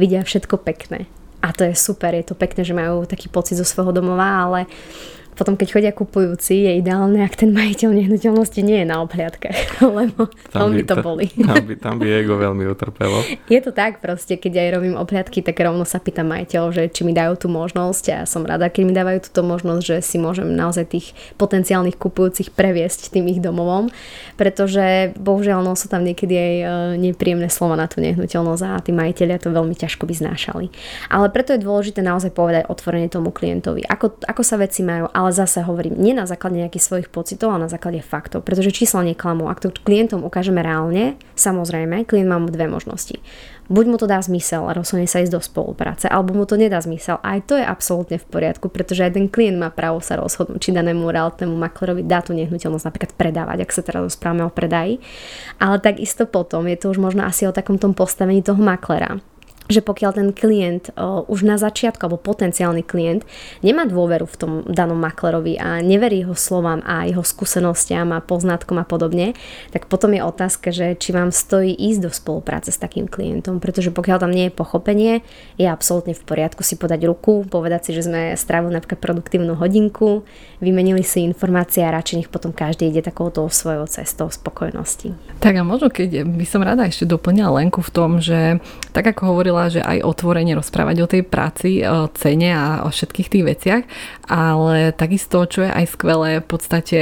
vidia 0.00 0.24
všetko 0.24 0.56
pekné. 0.64 1.06
A 1.40 1.56
to 1.56 1.64
je 1.64 1.72
super, 1.72 2.12
je 2.12 2.24
to 2.24 2.36
pekné, 2.36 2.68
že 2.68 2.76
majú 2.76 3.08
taký 3.08 3.32
pocit 3.32 3.56
zo 3.56 3.64
svojho 3.64 3.96
domova, 3.96 4.44
ale 4.44 4.68
potom 5.34 5.54
keď 5.56 5.68
chodia 5.72 5.92
kupujúci, 5.94 6.68
je 6.68 6.72
ideálne, 6.80 7.22
ak 7.24 7.38
ten 7.40 7.50
majiteľ 7.54 7.96
nehnuteľnosti 7.96 8.60
nie 8.60 8.82
je 8.82 8.86
na 8.86 9.00
obhliadkach, 9.00 9.80
lebo 9.98 10.28
tam 10.52 10.70
veľmi 10.70 10.82
by, 10.82 10.88
to 10.88 10.94
boli. 11.00 11.26
Tam 11.32 11.64
by, 11.64 11.74
tam 11.80 11.94
by 11.96 12.06
ego 12.10 12.34
veľmi 12.36 12.64
utrpelo. 12.68 13.24
Je 13.52 13.60
to 13.62 13.74
tak 13.74 13.98
proste, 13.98 14.36
keď 14.36 14.62
aj 14.62 14.68
robím 14.78 14.94
obhliadky, 14.94 15.42
tak 15.42 15.58
rovno 15.58 15.82
sa 15.82 15.98
pýtam 15.98 16.30
majiteľov, 16.30 16.70
že 16.76 16.82
či 16.92 17.02
mi 17.02 17.10
dajú 17.10 17.34
tú 17.40 17.46
možnosť 17.50 18.04
a 18.12 18.18
som 18.28 18.46
rada, 18.46 18.70
keď 18.70 18.82
mi 18.86 18.94
dávajú 18.94 19.18
túto 19.30 19.42
možnosť, 19.42 19.82
že 19.82 19.96
si 20.04 20.16
môžem 20.20 20.46
naozaj 20.54 20.92
tých 20.92 21.16
potenciálnych 21.40 21.98
kupujúcich 21.98 22.54
previesť 22.54 23.10
tým 23.10 23.26
ich 23.30 23.42
domovom, 23.42 23.90
pretože 24.38 25.16
bohužiaľ 25.18 25.64
no, 25.64 25.74
sú 25.74 25.90
tam 25.90 26.06
niekedy 26.06 26.34
aj 26.36 26.54
e, 26.54 26.64
nepríjemné 27.10 27.48
slova 27.50 27.74
na 27.74 27.90
tú 27.90 27.98
nehnuteľnosť 28.04 28.62
a 28.62 28.82
tí 28.84 28.90
majiteľia 28.94 29.42
to 29.42 29.50
veľmi 29.50 29.74
ťažko 29.74 30.06
by 30.06 30.14
znášali. 30.14 30.66
Ale 31.10 31.26
preto 31.32 31.56
je 31.56 31.64
dôležité 31.64 32.00
naozaj 32.00 32.32
povedať 32.32 32.68
otvorene 32.70 33.10
tomu 33.10 33.34
klientovi, 33.34 33.84
ako, 33.88 34.20
ako 34.24 34.42
sa 34.46 34.56
veci 34.60 34.84
majú, 34.86 35.10
ale 35.20 35.36
zase 35.36 35.60
hovorím, 35.60 36.00
nie 36.00 36.16
na 36.16 36.24
základe 36.24 36.56
nejakých 36.56 36.80
svojich 36.80 37.08
pocitov, 37.12 37.52
ale 37.52 37.68
na 37.68 37.70
základe 37.70 38.00
faktov, 38.00 38.40
pretože 38.40 38.72
čísla 38.72 39.04
neklamú. 39.04 39.52
Ak 39.52 39.60
to 39.60 39.68
klientom 39.68 40.24
ukážeme 40.24 40.64
reálne, 40.64 41.20
samozrejme, 41.36 42.08
klient 42.08 42.32
má 42.32 42.40
dve 42.48 42.72
možnosti. 42.72 43.20
Buď 43.70 43.84
mu 43.86 43.96
to 44.00 44.10
dá 44.10 44.18
zmysel 44.18 44.66
a 44.66 44.74
rozhodne 44.74 45.06
sa 45.06 45.22
ísť 45.22 45.30
do 45.30 45.38
spolupráce, 45.38 46.10
alebo 46.10 46.34
mu 46.34 46.42
to 46.48 46.58
nedá 46.58 46.80
zmysel. 46.82 47.22
Aj 47.22 47.38
to 47.44 47.54
je 47.54 47.62
absolútne 47.62 48.18
v 48.18 48.26
poriadku, 48.26 48.66
pretože 48.66 49.06
aj 49.06 49.14
ten 49.14 49.30
klient 49.30 49.60
má 49.60 49.70
právo 49.70 50.02
sa 50.02 50.18
rozhodnúť, 50.18 50.58
či 50.58 50.74
danému 50.74 51.06
realitnému 51.06 51.54
maklerovi 51.54 52.02
dá 52.02 52.18
tú 52.18 52.34
nehnuteľnosť 52.34 52.86
napríklad 52.88 53.12
predávať, 53.14 53.62
ak 53.62 53.70
sa 53.70 53.86
teraz 53.86 54.10
rozprávame 54.10 54.42
o 54.42 54.50
predaji. 54.50 54.98
Ale 55.62 55.78
takisto 55.78 56.26
potom 56.26 56.66
je 56.66 56.80
to 56.80 56.90
už 56.90 56.98
možno 56.98 57.22
asi 57.22 57.46
o 57.46 57.54
takom 57.54 57.78
tom 57.78 57.94
postavení 57.94 58.42
toho 58.42 58.58
maklera 58.58 59.22
že 59.70 59.80
pokiaľ 59.80 60.10
ten 60.18 60.28
klient 60.34 60.90
o, 60.98 61.22
už 61.30 61.46
na 61.46 61.56
začiatku, 61.56 62.02
alebo 62.02 62.18
potenciálny 62.18 62.82
klient, 62.82 63.22
nemá 63.62 63.86
dôveru 63.86 64.26
v 64.26 64.36
tom 64.36 64.52
danom 64.66 64.98
maklerovi 64.98 65.56
a 65.56 65.78
neverí 65.78 66.26
jeho 66.26 66.34
slovám 66.34 66.82
a 66.82 67.06
jeho 67.06 67.22
skúsenostiam 67.22 68.10
a 68.10 68.18
poznatkom 68.18 68.82
a 68.82 68.84
podobne, 68.84 69.38
tak 69.70 69.86
potom 69.86 70.10
je 70.10 70.26
otázka, 70.26 70.74
že 70.74 70.98
či 70.98 71.14
vám 71.14 71.30
stojí 71.30 71.70
ísť 71.70 72.00
do 72.02 72.10
spolupráce 72.10 72.74
s 72.74 72.82
takým 72.82 73.06
klientom, 73.06 73.62
pretože 73.62 73.94
pokiaľ 73.94 74.26
tam 74.26 74.34
nie 74.34 74.50
je 74.50 74.58
pochopenie, 74.58 75.22
je 75.54 75.70
absolútne 75.70 76.12
v 76.12 76.22
poriadku 76.26 76.66
si 76.66 76.74
podať 76.74 77.06
ruku, 77.06 77.46
povedať 77.46 77.88
si, 77.88 77.90
že 77.94 78.10
sme 78.10 78.34
strávili 78.34 78.74
napríklad 78.74 78.98
produktívnu 78.98 79.54
hodinku, 79.54 80.26
vymenili 80.58 81.06
si 81.06 81.22
informácie 81.22 81.86
a 81.86 81.94
radšej 81.94 82.26
nech 82.26 82.32
potom 82.32 82.50
každý 82.50 82.90
ide 82.90 83.06
takouto 83.06 83.46
svojou 83.46 83.86
cestou 83.86 84.26
spokojnosti. 84.32 85.14
Tak 85.38 85.54
a 85.54 85.62
možno 85.62 85.92
keď 85.92 86.24
by 86.26 86.46
som 86.48 86.66
rada 86.66 86.88
ešte 86.88 87.06
doplnila 87.06 87.60
Lenku 87.60 87.84
v 87.84 87.90
tom, 87.92 88.10
že 88.18 88.58
tak 88.96 89.04
ako 89.04 89.36
hovorila 89.36 89.59
hovorila, 89.60 89.76
že 89.76 89.84
aj 89.84 89.98
otvorene 90.08 90.52
rozprávať 90.56 90.96
o 91.04 91.10
tej 91.10 91.22
práci, 91.28 91.84
o 91.84 92.08
cene 92.16 92.50
a 92.56 92.66
o 92.84 92.88
všetkých 92.88 93.28
tých 93.28 93.44
veciach, 93.44 93.82
ale 94.32 94.96
takisto, 94.96 95.44
čo 95.44 95.68
je 95.68 95.70
aj 95.70 95.86
skvelé, 95.92 96.40
v 96.40 96.48
podstate 96.48 96.98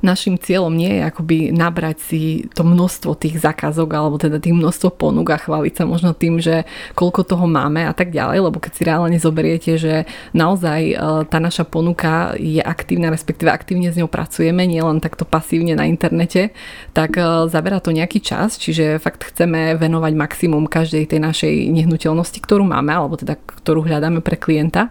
našim 0.00 0.38
cieľom 0.38 0.74
nie 0.74 0.98
je 0.98 1.02
akoby 1.06 1.36
nabrať 1.54 1.96
si 2.02 2.22
to 2.52 2.66
množstvo 2.66 3.14
tých 3.18 3.38
zákazok 3.38 3.90
alebo 3.92 4.16
teda 4.18 4.42
tých 4.42 4.54
množstvo 4.54 4.94
ponúk 4.94 5.30
a 5.30 5.38
chváliť 5.38 5.74
sa 5.78 5.84
možno 5.84 6.12
tým, 6.16 6.38
že 6.38 6.66
koľko 6.94 7.22
toho 7.26 7.46
máme 7.46 7.86
a 7.86 7.92
tak 7.94 8.10
ďalej, 8.10 8.38
lebo 8.50 8.58
keď 8.58 8.72
si 8.72 8.82
reálne 8.82 9.18
zoberiete, 9.18 9.78
že 9.78 10.04
naozaj 10.32 10.80
e, 10.92 10.94
tá 11.28 11.38
naša 11.38 11.68
ponuka 11.68 12.34
je 12.38 12.60
aktívna, 12.60 13.12
respektíve 13.12 13.48
aktívne 13.48 13.92
s 13.92 13.98
ňou 13.98 14.10
pracujeme, 14.10 14.64
nielen 14.66 14.98
takto 14.98 15.22
pasívne 15.22 15.76
na 15.78 15.86
internete, 15.86 16.54
tak 16.96 17.18
e, 17.18 17.46
zabera 17.48 17.78
to 17.78 17.94
nejaký 17.94 18.18
čas, 18.22 18.56
čiže 18.58 18.98
fakt 18.98 19.22
chceme 19.22 19.74
venovať 19.76 20.12
maximum 20.14 20.66
každej 20.66 21.10
tej 21.10 21.20
našej 21.20 21.54
nehnuteľnosti, 21.70 22.38
ktorú 22.40 22.66
máme, 22.66 22.92
alebo 22.92 23.18
teda 23.18 23.36
ktorú 23.36 23.86
hľadáme 23.86 24.20
pre 24.24 24.38
klienta. 24.38 24.88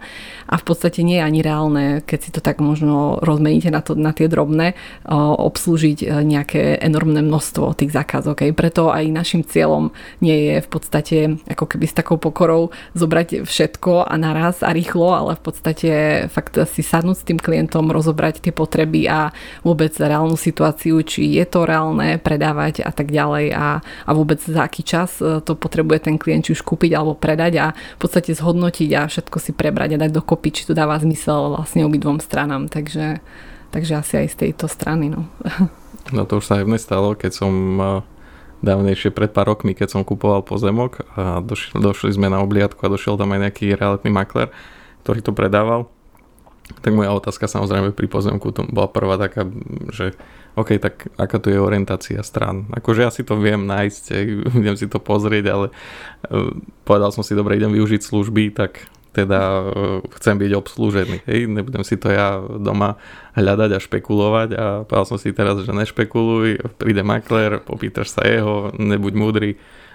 A 0.48 0.60
v 0.60 0.64
podstate 0.68 1.00
nie 1.00 1.16
je 1.16 1.24
ani 1.24 1.40
reálne, 1.40 1.84
keď 2.04 2.18
si 2.20 2.30
to 2.30 2.44
tak 2.44 2.60
možno 2.60 3.16
rozmeníte 3.24 3.72
na, 3.72 3.80
to, 3.80 3.96
na 3.96 4.12
tie 4.12 4.28
drobné, 4.28 4.76
obslúžiť 5.12 5.98
e, 6.02 6.06
nejaké 6.22 6.78
enormné 6.78 7.22
množstvo 7.22 7.74
tých 7.74 7.90
zákazok. 7.92 8.46
Hej. 8.46 8.52
Preto 8.54 8.94
aj 8.94 9.04
našim 9.10 9.42
cieľom 9.42 9.90
nie 10.22 10.52
je 10.52 10.56
v 10.62 10.68
podstate 10.68 11.18
ako 11.50 11.64
keby 11.66 11.86
s 11.90 11.98
takou 11.98 12.16
pokorou 12.16 12.70
zobrať 12.94 13.42
všetko 13.42 14.06
a 14.06 14.14
naraz 14.14 14.62
a 14.62 14.70
rýchlo, 14.70 15.10
ale 15.10 15.32
v 15.38 15.42
podstate 15.42 15.90
fakt 16.30 16.54
si 16.70 16.82
sadnúť 16.86 17.16
s 17.18 17.26
tým 17.26 17.38
klientom, 17.38 17.90
rozobrať 17.90 18.42
tie 18.42 18.54
potreby 18.54 19.10
a 19.10 19.34
vôbec 19.66 19.92
reálnu 19.96 20.38
situáciu, 20.38 21.02
či 21.02 21.38
je 21.38 21.44
to 21.46 21.66
reálne 21.66 22.18
predávať 22.22 22.86
a 22.86 22.90
tak 22.94 23.10
ďalej 23.10 23.54
a, 23.54 23.82
a 23.82 24.10
vôbec 24.14 24.38
za 24.38 24.66
aký 24.66 24.86
čas 24.86 25.18
e, 25.18 25.42
to 25.42 25.58
potrebuje 25.58 26.06
ten 26.06 26.16
klient 26.16 26.46
či 26.46 26.54
už 26.58 26.62
kúpiť 26.62 26.94
alebo 26.94 27.18
predať 27.18 27.52
a 27.58 27.66
v 27.74 27.98
podstate 28.00 28.34
zhodnotiť 28.34 28.90
a 28.98 29.10
všetko 29.10 29.36
si 29.38 29.50
prebrať 29.54 29.98
a 29.98 30.02
dať 30.06 30.10
dokopy, 30.14 30.48
či 30.54 30.62
to 30.66 30.74
dáva 30.74 30.98
zmysel 30.98 31.54
vlastne 31.54 31.86
obidvom 31.86 32.18
stranám. 32.22 32.66
Takže 32.70 33.22
Takže 33.72 33.98
asi 33.98 34.14
aj 34.20 34.28
z 34.28 34.36
tejto 34.48 34.68
strany. 34.68 35.08
No, 35.08 35.26
no 36.16 36.28
to 36.28 36.38
už 36.38 36.44
sa 36.44 36.60
aj 36.60 36.68
mne 36.68 36.80
stalo, 36.80 37.16
keď 37.16 37.32
som 37.32 37.52
dávnejšie 38.62 39.10
pred 39.10 39.34
pár 39.34 39.50
rokmi, 39.50 39.74
keď 39.74 39.98
som 39.98 40.06
kupoval 40.06 40.46
pozemok 40.46 41.02
a 41.18 41.42
došli, 41.42 41.82
došli 41.82 42.14
sme 42.14 42.30
na 42.30 42.40
obliadku 42.40 42.78
a 42.86 42.92
došiel 42.94 43.18
tam 43.18 43.34
aj 43.34 43.50
nejaký 43.50 43.74
realitný 43.74 44.14
makler, 44.14 44.54
ktorý 45.02 45.20
to 45.20 45.34
predával. 45.34 45.90
Tak 46.80 46.94
moja 46.94 47.10
otázka 47.10 47.50
samozrejme 47.50 47.90
pri 47.90 48.06
pozemku 48.06 48.54
to 48.54 48.62
bola 48.70 48.86
prvá 48.86 49.18
taká, 49.18 49.44
že 49.90 50.14
OK, 50.54 50.78
tak 50.78 51.10
aká 51.18 51.36
tu 51.42 51.50
je 51.50 51.58
orientácia 51.58 52.22
strán. 52.22 52.70
Akože 52.70 53.02
ja 53.02 53.10
si 53.10 53.26
to 53.26 53.34
viem 53.34 53.66
nájsť, 53.66 54.04
idem 54.62 54.76
si 54.78 54.86
to 54.86 55.02
pozrieť, 55.02 55.44
ale 55.50 55.66
e, 55.68 55.74
povedal 56.86 57.10
som 57.10 57.26
si, 57.26 57.34
dobre, 57.34 57.58
idem 57.58 57.74
využiť 57.74 58.00
služby, 58.00 58.54
tak 58.54 58.86
teda 59.10 59.40
e, 59.42 59.64
chcem 60.20 60.38
byť 60.38 60.52
obslúžený. 60.54 61.16
Hej? 61.26 61.50
Nebudem 61.50 61.82
si 61.82 61.98
to 61.98 62.08
ja 62.14 62.38
doma 62.40 62.96
hľadať 63.32 63.70
a 63.72 63.78
špekulovať 63.80 64.48
a 64.54 64.64
povedal 64.84 65.06
som 65.08 65.18
si 65.18 65.32
teraz, 65.32 65.60
že 65.64 65.72
nešpekuluj, 65.72 66.76
príde 66.76 67.00
makler, 67.00 67.64
popýtaš 67.64 68.12
sa 68.12 68.22
jeho, 68.28 68.72
nebuď 68.76 69.12
múdry, 69.16 69.50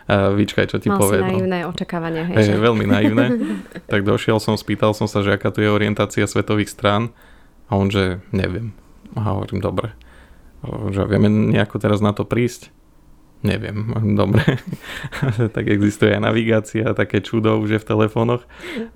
a 0.08 0.32
vyčkaj, 0.32 0.72
čo 0.72 0.80
ti 0.80 0.88
Mal 0.88 0.98
povie. 1.04 1.20
Mal 1.20 1.36
naivné 1.36 1.60
očakávania. 1.68 2.24
Hej, 2.32 2.56
hej, 2.56 2.60
veľmi 2.64 2.88
naivné. 2.88 3.26
tak 3.92 4.08
došiel 4.08 4.40
som, 4.40 4.56
spýtal 4.56 4.96
som 4.96 5.04
sa, 5.04 5.20
že 5.20 5.36
aká 5.36 5.52
tu 5.52 5.60
je 5.60 5.68
orientácia 5.68 6.24
svetových 6.24 6.72
strán 6.72 7.12
a 7.68 7.76
on, 7.76 7.92
že 7.92 8.24
neviem. 8.32 8.72
A 9.20 9.36
hovorím, 9.36 9.60
dobre. 9.60 9.92
Že 10.64 11.12
vieme 11.12 11.28
nejako 11.28 11.84
teraz 11.84 12.00
na 12.00 12.16
to 12.16 12.24
prísť? 12.24 12.72
Neviem, 13.46 13.94
dobre. 14.18 14.42
tak 15.56 15.66
existuje 15.70 16.10
aj 16.10 16.22
navigácia, 16.26 16.98
také 16.98 17.22
čudo 17.22 17.62
už 17.62 17.78
je 17.78 17.80
v 17.80 17.86
telefónoch. 17.86 18.42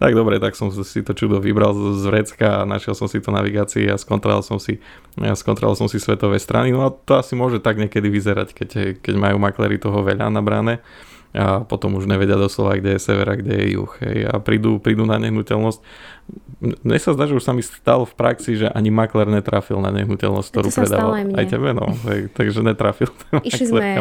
Tak 0.01 0.17
dobre, 0.17 0.41
tak 0.41 0.57
som 0.57 0.73
si 0.73 1.05
to 1.05 1.13
čudo 1.13 1.37
vybral 1.37 1.77
z 1.77 2.03
vrecka 2.09 2.65
a 2.65 2.67
našiel 2.67 2.97
som 2.97 3.05
si 3.05 3.21
to 3.21 3.29
navigácii 3.29 3.85
a 3.93 4.01
skontroloval 4.01 4.41
som 4.41 4.57
si, 4.57 4.81
ja 5.21 5.37
skontroloval 5.37 5.77
som 5.77 5.85
si 5.85 6.01
svetové 6.01 6.41
strany. 6.41 6.73
No 6.73 6.89
a 6.89 6.89
to 6.89 7.21
asi 7.21 7.37
môže 7.37 7.61
tak 7.61 7.77
niekedy 7.77 8.09
vyzerať, 8.09 8.57
keď, 8.57 8.69
keď 8.97 9.13
majú 9.13 9.37
maklery 9.37 9.77
toho 9.77 10.01
veľa 10.01 10.33
nabrané 10.33 10.81
a 11.31 11.63
potom 11.63 11.95
už 11.95 12.11
nevedia 12.11 12.35
doslova, 12.35 12.75
kde 12.75 12.99
je 12.99 13.05
sever 13.07 13.27
a 13.31 13.39
kde 13.39 13.55
je 13.55 13.67
juh. 13.79 13.91
Hej. 14.03 14.17
A 14.27 14.35
prídu, 14.43 14.83
prídu 14.83 15.07
na 15.07 15.15
nehnuteľnosť 15.15 15.79
mne 16.61 16.99
sa 17.01 17.17
zdá, 17.17 17.25
že 17.25 17.33
už 17.33 17.41
sa 17.41 17.57
mi 17.57 17.65
stalo 17.65 18.05
v 18.05 18.13
praxi, 18.13 18.53
že 18.53 18.69
ani 18.69 18.93
makler 18.93 19.25
netrafil 19.25 19.81
na 19.81 19.89
nehnuteľnosť, 19.89 20.47
ktorú 20.53 20.69
to 20.69 20.77
predával. 20.85 21.17
Aj, 21.17 21.25
aj 21.25 21.45
tebe, 21.49 21.69
no. 21.73 21.89
Takže 22.37 22.61
netrafil. 22.61 23.09
Išli 23.41 23.65
sme, 23.65 23.97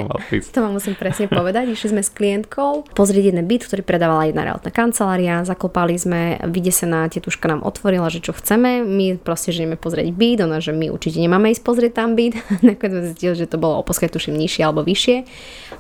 to 0.53 0.61
vám 0.61 0.77
musím 0.77 0.93
presne 0.93 1.25
povedať, 1.33 1.73
išli 1.73 1.97
sme 1.97 2.03
s 2.05 2.13
klientkou 2.13 2.93
pozrieť 2.93 3.33
jeden 3.33 3.49
byt, 3.49 3.65
ktorý 3.65 3.81
predávala 3.81 4.29
jedna 4.29 4.45
reálna 4.45 4.69
kancelária, 4.69 5.41
zakopali 5.49 5.97
sme, 5.97 6.37
na 6.85 7.09
tietuška 7.09 7.49
nám 7.49 7.65
otvorila, 7.65 8.13
že 8.13 8.21
čo 8.21 8.37
chceme, 8.37 8.85
my 8.85 9.17
proste, 9.17 9.57
že 9.57 9.65
ideme 9.65 9.81
pozrieť 9.81 10.13
byt, 10.13 10.45
ona, 10.45 10.61
že 10.61 10.77
my 10.77 10.93
určite 10.93 11.17
nemáme 11.17 11.49
ísť 11.57 11.65
pozrieť 11.65 11.93
tam 11.97 12.13
byt, 12.13 12.37
nakoniec 12.67 12.93
sme 12.93 13.03
zistili, 13.09 13.35
že 13.41 13.49
to 13.49 13.57
bolo 13.57 13.81
o 13.81 13.85
tuším 13.89 14.37
nižšie 14.37 14.63
alebo 14.69 14.85
vyššie, 14.85 15.17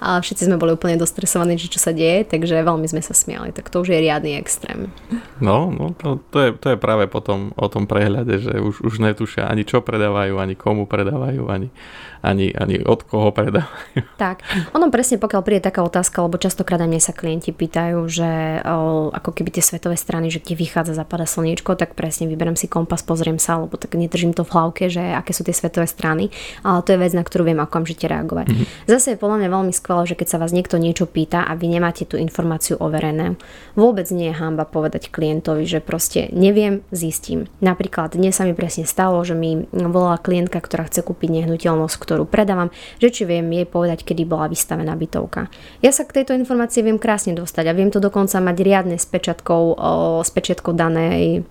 a 0.00 0.16
všetci 0.24 0.48
sme 0.48 0.56
boli 0.56 0.72
úplne 0.72 0.96
dostresovaní, 0.96 1.60
že 1.60 1.68
čo 1.68 1.76
sa 1.76 1.92
deje, 1.92 2.24
takže 2.24 2.64
veľmi 2.64 2.88
sme 2.88 3.04
sa 3.04 3.12
smiali, 3.12 3.52
tak 3.52 3.68
to 3.68 3.84
už 3.84 3.92
je 3.92 3.98
riadny 4.00 4.40
extrém. 4.40 4.88
No, 5.44 5.68
no 5.68 5.92
to, 5.92 6.24
to, 6.32 6.39
je, 6.40 6.50
to 6.57 6.68
je 6.74 6.79
práve 6.79 7.07
potom 7.07 7.53
o 7.57 7.66
tom 7.68 7.85
prehľade, 7.85 8.40
že 8.40 8.55
už, 8.57 8.85
už 8.85 8.94
netušia 9.00 9.46
ani 9.46 9.68
čo 9.68 9.85
predávajú, 9.85 10.40
ani 10.40 10.55
komu 10.57 10.88
predávajú, 10.88 11.48
ani, 11.48 11.68
ani, 12.20 12.53
ani 12.53 12.81
od 12.85 13.00
koho 13.05 13.33
predávajú. 13.33 13.68
Tak, 14.20 14.44
ono 14.76 14.92
presne 14.92 15.16
pokiaľ 15.16 15.40
príde 15.40 15.64
taká 15.64 15.81
otázka, 15.81 16.20
lebo 16.20 16.37
častokrát 16.37 16.76
aj 16.76 16.90
mne 16.92 17.00
sa 17.00 17.16
klienti 17.16 17.57
pýtajú, 17.57 18.05
že 18.05 18.61
o, 18.68 19.09
ako 19.09 19.33
keby 19.33 19.48
tie 19.57 19.64
svetové 19.64 19.96
strany, 19.96 20.29
že 20.29 20.44
kde 20.44 20.61
vychádza, 20.61 20.92
zapada 20.92 21.24
slniečko, 21.24 21.72
tak 21.72 21.96
presne 21.96 22.29
vyberiem 22.29 22.53
si 22.53 22.68
kompas, 22.68 23.00
pozriem 23.00 23.40
sa, 23.40 23.57
lebo 23.57 23.81
tak 23.81 23.96
nedržím 23.96 24.37
to 24.37 24.44
v 24.44 24.53
hlavke, 24.53 24.92
že 24.92 25.00
aké 25.00 25.33
sú 25.33 25.40
tie 25.40 25.57
svetové 25.57 25.88
strany, 25.88 26.29
ale 26.61 26.85
to 26.85 26.92
je 26.92 27.00
vec, 27.00 27.12
na 27.16 27.24
ktorú 27.24 27.48
viem 27.48 27.64
okamžite 27.64 28.05
reagovať. 28.05 28.53
Mm-hmm. 28.53 28.66
Zase 28.85 29.16
je 29.16 29.20
podľa 29.20 29.40
mňa 29.40 29.48
veľmi 29.48 29.72
skvelé, 29.72 30.03
že 30.05 30.18
keď 30.20 30.29
sa 30.29 30.40
vás 30.42 30.53
niekto 30.53 30.76
niečo 30.76 31.09
pýta 31.09 31.48
a 31.48 31.57
vy 31.57 31.72
nemáte 31.72 32.05
tú 32.05 32.20
informáciu 32.20 32.76
overenú, 32.76 33.40
vôbec 33.72 34.05
nie 34.12 34.29
je 34.29 34.37
hamba 34.37 34.68
povedať 34.68 35.09
klientovi, 35.09 35.64
že 35.64 35.81
proste 35.81 36.19
neviem, 36.28 36.85
zistím. 36.92 37.48
Napríklad 37.64 38.12
dnes 38.12 38.37
sa 38.37 38.44
mi 38.44 38.52
presne 38.52 38.85
stalo, 38.85 39.24
že 39.24 39.33
mi 39.33 39.64
volala 39.72 40.20
klientka, 40.20 40.61
ktorá 40.61 40.85
chce 40.85 41.00
kúpiť 41.00 41.40
nehnuteľnosť, 41.40 41.96
ktorú 41.96 42.28
predávam, 42.28 42.68
že 43.00 43.09
či 43.09 43.24
viem 43.24 43.48
jej 43.48 43.64
povedať, 43.64 44.04
kedy 44.04 44.28
bola 44.28 44.52
vystavená 44.52 44.92
bytovka. 44.92 45.48
Ja 45.80 45.94
sa 45.94 46.04
k 46.04 46.20
tejto 46.20 46.37
informácii 46.37 46.85
viem 46.85 47.00
krásne 47.00 47.33
dostať 47.33 47.64
a 47.70 47.76
viem 47.76 47.88
to 47.88 48.02
dokonca 48.02 48.37
mať 48.37 48.56
riadne 48.61 49.00
s 49.00 49.09
pečiatkou, 49.09 49.80
s 50.20 50.30
pečiatkou 50.35 50.76
danej 50.76 51.48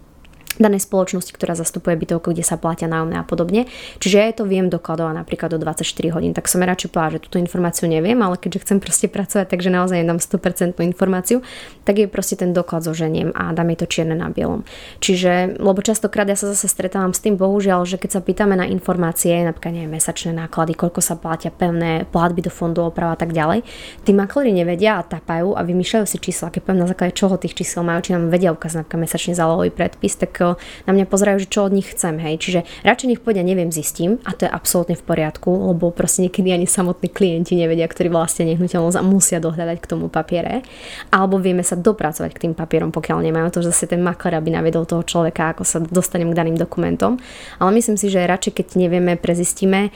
danej 0.59 0.83
spoločnosti, 0.83 1.31
ktorá 1.31 1.55
zastupuje 1.55 1.95
bytovku, 1.95 2.35
kde 2.35 2.43
sa 2.43 2.59
platia 2.59 2.91
nájomné 2.91 3.15
a 3.17 3.25
podobne. 3.25 3.65
Čiže 4.03 4.15
ja 4.19 4.35
to 4.35 4.43
viem 4.43 4.67
dokladovať 4.67 5.15
napríklad 5.15 5.55
do 5.55 5.59
24 5.63 5.87
hodín, 6.11 6.35
tak 6.35 6.51
som 6.51 6.59
radšej 6.59 6.91
povedala, 6.91 7.15
že 7.15 7.23
túto 7.23 7.39
informáciu 7.39 7.87
neviem, 7.87 8.19
ale 8.19 8.35
keďže 8.35 8.67
chcem 8.67 8.77
proste 8.83 9.07
pracovať, 9.15 9.47
takže 9.47 9.71
naozaj 9.71 10.03
dám 10.03 10.19
100% 10.19 10.75
informáciu, 10.83 11.39
tak 11.87 12.03
je 12.03 12.05
proste 12.11 12.35
ten 12.35 12.51
doklad 12.51 12.83
zoženiem 12.83 13.31
a 13.33 13.55
dám 13.55 13.71
jej 13.71 13.79
to 13.79 13.87
čierne 13.87 14.15
na 14.19 14.27
bielom. 14.27 14.67
Čiže, 14.99 15.57
lebo 15.57 15.79
častokrát 15.79 16.27
ja 16.27 16.35
sa 16.35 16.51
zase 16.51 16.67
stretávam 16.67 17.15
s 17.15 17.23
tým, 17.23 17.39
bohužiaľ, 17.39 17.87
že 17.87 17.95
keď 17.95 18.19
sa 18.19 18.21
pýtame 18.21 18.59
na 18.59 18.67
informácie, 18.67 19.31
napríklad 19.47 19.79
neviem, 19.79 19.95
mesačné 19.95 20.35
náklady, 20.35 20.75
koľko 20.75 20.99
sa 20.99 21.15
platia 21.15 21.49
pevné 21.55 22.03
platby 22.11 22.43
do 22.43 22.51
fondu 22.51 22.83
oprava 22.83 23.15
a 23.15 23.19
tak 23.19 23.31
ďalej, 23.31 23.63
tí 24.03 24.11
makleri 24.11 24.51
nevedia 24.51 24.99
a 24.99 25.07
tapajú 25.07 25.55
a 25.55 25.63
vymýšľajú 25.63 26.05
si 26.05 26.17
čísla, 26.19 26.51
keď 26.51 26.61
poviem 26.67 26.81
na 26.83 26.89
základe 26.89 27.15
čoho 27.15 27.39
tých 27.39 27.55
čísel 27.55 27.87
majú, 27.87 28.03
či 28.03 28.11
nám 28.11 28.27
vedia 28.27 28.51
ukázať 28.51 28.83
napríklad 28.83 29.01
mesačne 29.07 29.33
zálohový 29.37 29.71
predpis, 29.71 30.19
tak 30.19 30.48
na 30.87 30.91
mňa 30.95 31.05
pozerajú, 31.05 31.43
že 31.43 31.51
čo 31.51 31.67
od 31.67 31.75
nich 31.75 31.91
chcem, 31.91 32.15
hej. 32.17 32.39
Čiže 32.39 32.59
radšej 32.87 33.07
nech 33.11 33.21
povedia, 33.21 33.43
neviem, 33.43 33.69
zistím 33.69 34.17
a 34.23 34.33
to 34.33 34.47
je 34.47 34.51
absolútne 34.51 34.95
v 34.95 35.03
poriadku, 35.03 35.51
lebo 35.51 35.91
proste 35.91 36.23
niekedy 36.25 36.55
ani 36.55 36.65
samotní 36.65 37.11
klienti 37.11 37.59
nevedia, 37.59 37.85
ktorí 37.85 38.07
vlastne 38.07 38.47
nehnuteľnosť 38.49 38.97
a 38.97 39.03
musia 39.03 39.37
dohľadať 39.43 39.77
k 39.83 39.89
tomu 39.89 40.07
papiere. 40.07 40.63
Alebo 41.11 41.37
vieme 41.37 41.61
sa 41.61 41.75
dopracovať 41.75 42.31
k 42.31 42.41
tým 42.47 42.53
papierom, 42.55 42.95
pokiaľ 42.95 43.25
nemajú 43.27 43.47
to, 43.51 43.59
že 43.65 43.75
zase 43.75 43.91
ten 43.91 44.01
makler, 44.01 44.39
aby 44.39 44.49
navedol 44.55 44.87
toho 44.87 45.03
človeka, 45.03 45.53
ako 45.53 45.63
sa 45.67 45.77
dostanem 45.83 46.31
k 46.31 46.37
daným 46.39 46.57
dokumentom. 46.57 47.19
Ale 47.59 47.69
myslím 47.75 47.99
si, 47.99 48.07
že 48.07 48.23
radšej, 48.23 48.63
keď 48.63 48.67
nevieme, 48.79 49.19
prezistíme, 49.19 49.91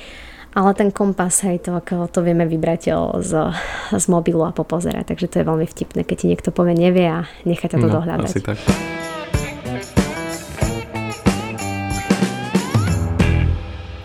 ale 0.54 0.78
ten 0.78 0.94
kompas, 0.94 1.42
hej, 1.50 1.66
to, 1.66 1.74
ako 1.74 2.06
to 2.14 2.22
vieme 2.22 2.46
vybrať 2.46 2.94
z, 3.26 3.32
z 3.90 4.06
mobilu 4.06 4.46
a 4.46 4.54
popozerať, 4.54 5.14
takže 5.14 5.26
to 5.26 5.36
je 5.42 5.50
veľmi 5.50 5.66
vtipné, 5.66 6.06
keď 6.06 6.16
ti 6.16 6.30
niekto 6.30 6.50
povie 6.54 6.78
nevie 6.78 7.10
a 7.10 7.26
nechá 7.42 7.66
ťa 7.66 7.82
to 7.82 7.90
no, 7.90 7.96
dohľadať. 7.98 8.30
Asi 8.30 8.42
tak. 8.46 8.62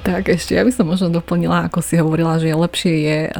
Tak 0.09 0.33
ešte, 0.33 0.57
ja 0.57 0.65
by 0.65 0.73
som 0.73 0.89
možno 0.89 1.13
doplnila, 1.13 1.69
ako 1.69 1.85
si 1.85 2.01
hovorila, 2.01 2.41
že 2.41 2.57
lepšie 2.57 2.95
je 2.97 3.19
e, 3.29 3.31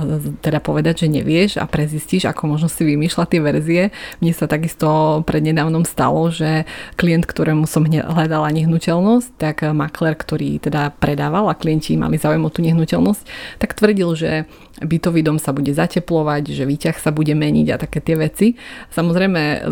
teda 0.45 0.61
povedať, 0.61 1.09
že 1.09 1.09
nevieš 1.09 1.57
a 1.57 1.65
prezistíš, 1.65 2.29
ako 2.29 2.45
možno 2.45 2.69
si 2.69 2.85
vymýšľať 2.85 3.25
tie 3.25 3.41
verzie. 3.41 3.83
Mne 4.21 4.37
sa 4.37 4.45
takisto 4.45 5.25
prednedávnom 5.25 5.89
stalo, 5.89 6.29
že 6.29 6.69
klient, 7.01 7.25
ktorému 7.25 7.65
som 7.65 7.89
hľadala 7.89 8.53
nehnuteľnosť, 8.53 9.29
tak 9.41 9.65
makler, 9.73 10.13
ktorý 10.13 10.61
teda 10.61 10.93
predával 11.01 11.49
a 11.49 11.57
klienti 11.57 11.97
mali 11.97 12.21
záujem 12.21 12.45
o 12.45 12.53
tú 12.53 12.61
nehnuteľnosť, 12.61 13.23
tak 13.57 13.73
tvrdil, 13.73 14.13
že 14.13 14.31
bytový 14.85 15.25
dom 15.25 15.41
sa 15.41 15.57
bude 15.57 15.73
zateplovať, 15.73 16.53
že 16.53 16.69
výťah 16.69 17.01
sa 17.01 17.17
bude 17.17 17.33
meniť 17.33 17.67
a 17.73 17.81
také 17.81 18.05
tie 18.05 18.21
veci. 18.21 18.61
Samozrejme, 18.93 19.65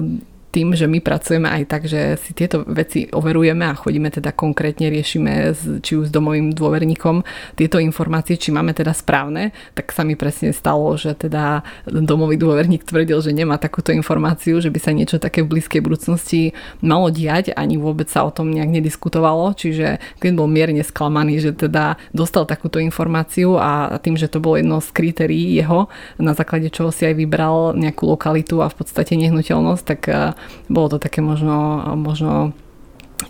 tým, 0.57 0.73
že 0.73 0.89
my 0.89 1.05
pracujeme 1.05 1.53
aj 1.53 1.63
tak, 1.69 1.85
že 1.85 2.17
si 2.17 2.33
tieto 2.33 2.65
veci 2.65 3.05
overujeme 3.13 3.69
a 3.69 3.77
chodíme 3.77 4.09
teda 4.09 4.33
konkrétne, 4.33 4.89
riešime 4.89 5.53
s, 5.53 5.85
či 5.85 6.01
už 6.01 6.09
s 6.09 6.15
domovým 6.15 6.57
dôverníkom 6.57 7.21
tieto 7.61 7.77
informácie, 7.77 8.41
či 8.41 8.57
máme 8.57 8.73
teda 8.73 8.97
správne, 8.97 9.53
tak 9.77 9.93
sa 9.93 10.01
mi 10.01 10.17
presne 10.17 10.57
stalo, 10.57 10.97
že 10.97 11.13
teda 11.13 11.61
domový 11.85 12.41
dôverník 12.41 12.89
tvrdil, 12.89 13.21
že 13.21 13.37
nemá 13.37 13.61
takúto 13.61 13.93
informáciu, 13.93 14.57
že 14.65 14.73
by 14.73 14.81
sa 14.81 14.97
niečo 14.97 15.21
také 15.21 15.45
v 15.45 15.61
blízkej 15.61 15.85
budúcnosti 15.85 16.57
malo 16.81 17.13
diať, 17.13 17.53
ani 17.53 17.77
vôbec 17.77 18.09
sa 18.09 18.25
o 18.25 18.33
tom 18.33 18.49
nejak 18.49 18.81
nediskutovalo, 18.81 19.53
čiže 19.61 20.01
klient 20.25 20.41
bol 20.41 20.49
mierne 20.49 20.81
sklamaný, 20.81 21.37
že 21.37 21.53
teda 21.53 22.01
dostal 22.17 22.49
takúto 22.49 22.81
informáciu 22.81 23.61
a 23.61 24.01
tým, 24.01 24.17
že 24.17 24.33
to 24.33 24.41
bolo 24.41 24.57
jedno 24.57 24.81
z 24.81 24.89
kritérií 24.89 25.61
jeho, 25.61 25.93
na 26.17 26.33
základe 26.33 26.73
čoho 26.73 26.89
si 26.89 27.05
aj 27.05 27.13
vybral 27.13 27.77
nejakú 27.77 28.09
lokalitu 28.09 28.65
a 28.65 28.73
v 28.73 28.77
podstate 28.81 29.21
nehnuteľnosť, 29.21 29.85
tak 29.85 30.01
bolo 30.69 30.97
to 30.97 30.99
také 30.99 31.25
možno, 31.25 31.83
možno 31.97 32.57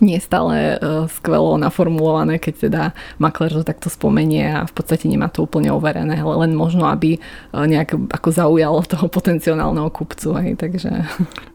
nie 0.03 0.19
stále 0.21 0.77
uh, 0.77 1.07
skvelo 1.09 1.57
naformulované, 1.57 2.37
keď 2.37 2.53
teda 2.69 2.83
makler 3.17 3.49
to 3.49 3.63
takto 3.65 3.89
spomenie 3.89 4.45
a 4.45 4.61
v 4.67 4.73
podstate 4.73 5.09
nemá 5.09 5.31
to 5.31 5.47
úplne 5.47 5.73
overené, 5.73 6.21
ale 6.21 6.47
len 6.47 6.51
možno, 6.53 6.85
aby 6.91 7.17
uh, 7.17 7.65
nejak 7.65 7.95
ako 8.13 8.29
zaujalo 8.29 8.83
toho 8.85 9.07
potenciálneho 9.09 9.89
kupcu. 9.89 10.37
Hej, 10.37 10.59
takže... 10.59 10.91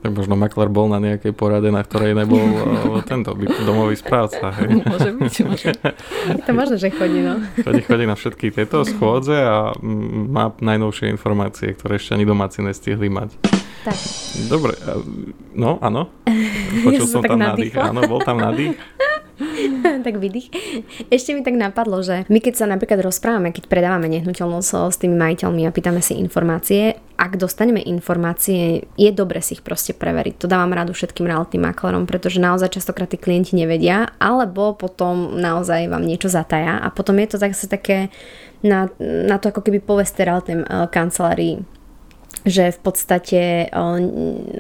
Tak 0.03 0.11
možno 0.11 0.35
makler 0.35 0.73
bol 0.73 0.91
na 0.91 0.99
nejakej 0.99 1.33
porade, 1.37 1.71
na 1.71 1.85
ktorej 1.85 2.17
nebol 2.17 2.43
uh, 2.43 3.05
tento 3.05 3.37
domový 3.63 3.95
správca. 3.95 4.51
Hej. 4.59 4.81
Môže 4.93 5.11
byť, 5.15 5.35
môže. 5.47 5.71
Je 6.33 6.43
to 6.43 6.53
možno, 6.53 6.75
že 6.81 6.89
chodí, 6.91 7.21
no. 7.23 7.39
Chodí, 7.63 7.81
chodí 7.87 8.05
na 8.09 8.17
všetky 8.19 8.51
tieto 8.51 8.83
schôdze 8.83 9.37
a 9.39 9.73
má 10.29 10.53
najnovšie 10.59 11.13
informácie, 11.13 11.77
ktoré 11.77 12.01
ešte 12.01 12.19
ani 12.19 12.27
domáci 12.27 12.65
nestihli 12.65 13.09
mať. 13.13 13.52
Tak. 13.83 13.99
Dobre, 14.47 14.79
no 15.59 15.83
áno. 15.83 16.07
Počul 16.87 17.07
ja 17.07 17.11
som 17.11 17.23
tam 17.27 17.43
nádych. 17.43 17.75
Áno, 17.75 18.07
bol 18.07 18.23
tam 18.23 18.39
nádych. 18.39 18.79
tak 20.07 20.19
vydých. 20.19 20.53
Ešte 21.09 21.35
mi 21.35 21.43
tak 21.43 21.57
napadlo, 21.57 22.03
že 22.05 22.29
my 22.29 22.39
keď 22.39 22.55
sa 22.63 22.67
napríklad 22.69 23.03
rozprávame, 23.03 23.51
keď 23.51 23.67
predávame 23.67 24.07
nehnuteľnosť 24.13 24.93
s 24.93 25.01
tými 25.01 25.17
majiteľmi 25.19 25.67
a 25.67 25.75
pýtame 25.75 26.01
si 26.05 26.19
informácie, 26.19 26.95
ak 27.17 27.39
dostaneme 27.39 27.83
informácie, 27.83 28.87
je 28.99 29.11
dobre 29.15 29.39
si 29.43 29.59
ich 29.59 29.63
proste 29.63 29.95
preveriť. 29.95 30.43
To 30.43 30.51
dávam 30.51 30.75
radu 30.75 30.95
všetkým 30.95 31.27
realitným 31.27 31.71
maklerom, 31.71 32.05
pretože 32.07 32.43
naozaj 32.43 32.75
častokrát 32.79 33.11
tí 33.11 33.19
klienti 33.19 33.55
nevedia, 33.55 34.11
alebo 34.19 34.75
potom 34.75 35.39
naozaj 35.39 35.87
vám 35.87 36.03
niečo 36.03 36.27
zataja 36.27 36.83
a 36.83 36.91
potom 36.91 37.19
je 37.23 37.29
to 37.31 37.37
zase 37.39 37.71
také 37.71 38.11
na, 38.63 38.91
na 39.01 39.43
to 39.43 39.51
ako 39.51 39.63
keby 39.63 39.83
poveste 39.83 40.23
realitným 40.23 40.67
uh, 40.67 40.87
kancelárii 40.87 41.63
že 42.43 42.75
v 42.75 42.79
podstate 42.83 43.41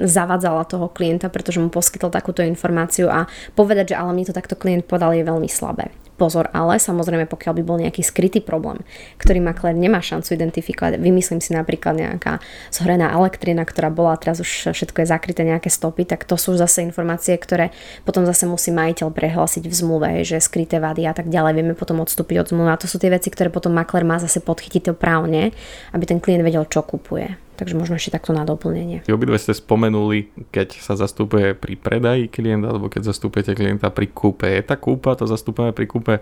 zavadzala 0.06 0.62
toho 0.68 0.86
klienta, 0.86 1.26
pretože 1.32 1.58
mu 1.58 1.72
poskytol 1.72 2.14
takúto 2.14 2.44
informáciu 2.44 3.10
a 3.10 3.26
povedať, 3.58 3.94
že 3.94 3.98
ale 3.98 4.14
mi 4.14 4.22
to 4.22 4.36
takto 4.36 4.54
klient 4.54 4.86
podal 4.86 5.10
je 5.16 5.26
veľmi 5.26 5.50
slabé. 5.50 5.90
Pozor, 6.12 6.52
ale 6.54 6.78
samozrejme, 6.78 7.26
pokiaľ 7.26 7.52
by 7.58 7.62
bol 7.66 7.82
nejaký 7.82 8.04
skrytý 8.04 8.38
problém, 8.44 8.78
ktorý 9.18 9.42
makler 9.42 9.74
nemá 9.74 9.98
šancu 9.98 10.38
identifikovať, 10.38 11.00
vymyslím 11.02 11.42
si 11.42 11.50
napríklad 11.50 11.98
nejaká 11.98 12.38
zhorená 12.70 13.10
elektrina, 13.10 13.66
ktorá 13.66 13.90
bola, 13.90 14.14
teraz 14.20 14.38
už 14.38 14.70
všetko 14.70 15.02
je 15.02 15.06
zakryté, 15.08 15.42
nejaké 15.42 15.66
stopy, 15.72 16.06
tak 16.06 16.22
to 16.22 16.38
sú 16.38 16.54
zase 16.54 16.86
informácie, 16.86 17.34
ktoré 17.34 17.74
potom 18.06 18.22
zase 18.22 18.46
musí 18.46 18.70
majiteľ 18.70 19.10
prehlásiť 19.10 19.66
v 19.66 19.74
zmluve, 19.74 20.08
že 20.22 20.38
skryté 20.38 20.78
vady 20.78 21.10
a 21.10 21.16
tak 21.16 21.26
ďalej, 21.26 21.58
vieme 21.58 21.74
potom 21.74 21.98
odstúpiť 21.98 22.44
od 22.44 22.48
zmluvy. 22.54 22.70
A 22.70 22.78
to 22.78 22.86
sú 22.86 23.02
tie 23.02 23.10
veci, 23.10 23.26
ktoré 23.32 23.50
potom 23.50 23.74
makler 23.74 24.06
má 24.06 24.22
zase 24.22 24.38
podchytiť 24.38 24.94
právne, 24.94 25.50
aby 25.90 26.04
ten 26.06 26.22
klient 26.22 26.46
vedel, 26.46 26.62
čo 26.70 26.86
kupuje. 26.86 27.34
Takže 27.62 27.78
možno 27.78 27.94
ešte 27.94 28.18
takto 28.18 28.34
na 28.34 28.42
doplnenie. 28.42 29.06
Obidve 29.06 29.38
ste 29.38 29.54
spomenuli, 29.54 30.34
keď 30.50 30.82
sa 30.82 30.98
zastupuje 30.98 31.54
pri 31.54 31.78
predaji 31.78 32.26
klienta 32.26 32.74
alebo 32.74 32.90
keď 32.90 33.14
zastupujete 33.14 33.54
klienta 33.54 33.86
pri 33.94 34.10
kúpe. 34.10 34.50
Je 34.50 34.66
tá 34.66 34.74
kúpa, 34.74 35.14
to 35.14 35.30
zastupujeme 35.30 35.70
pri 35.70 35.86
kúpe 35.86 36.14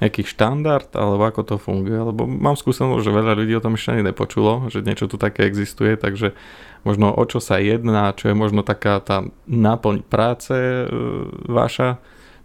nejaký 0.00 0.26
štandard, 0.26 0.88
alebo 0.96 1.28
ako 1.28 1.40
to 1.44 1.56
funguje, 1.60 2.00
lebo 2.00 2.24
mám 2.26 2.56
skúsenosť, 2.56 3.04
že 3.04 3.12
veľa 3.12 3.36
ľudí 3.36 3.52
o 3.54 3.62
tom 3.62 3.76
ešte 3.76 3.94
ani 3.94 4.02
nepočulo, 4.10 4.72
že 4.72 4.80
niečo 4.80 5.06
tu 5.06 5.20
také 5.20 5.44
existuje, 5.44 5.94
takže 5.94 6.32
možno 6.88 7.12
o 7.12 7.24
čo 7.28 7.38
sa 7.38 7.60
jedná, 7.60 8.10
čo 8.16 8.32
je 8.32 8.34
možno 8.34 8.64
taká 8.64 8.98
tá 9.04 9.28
náplň 9.44 10.00
práce 10.08 10.56
e, 10.56 10.88
vaša, 11.46 12.00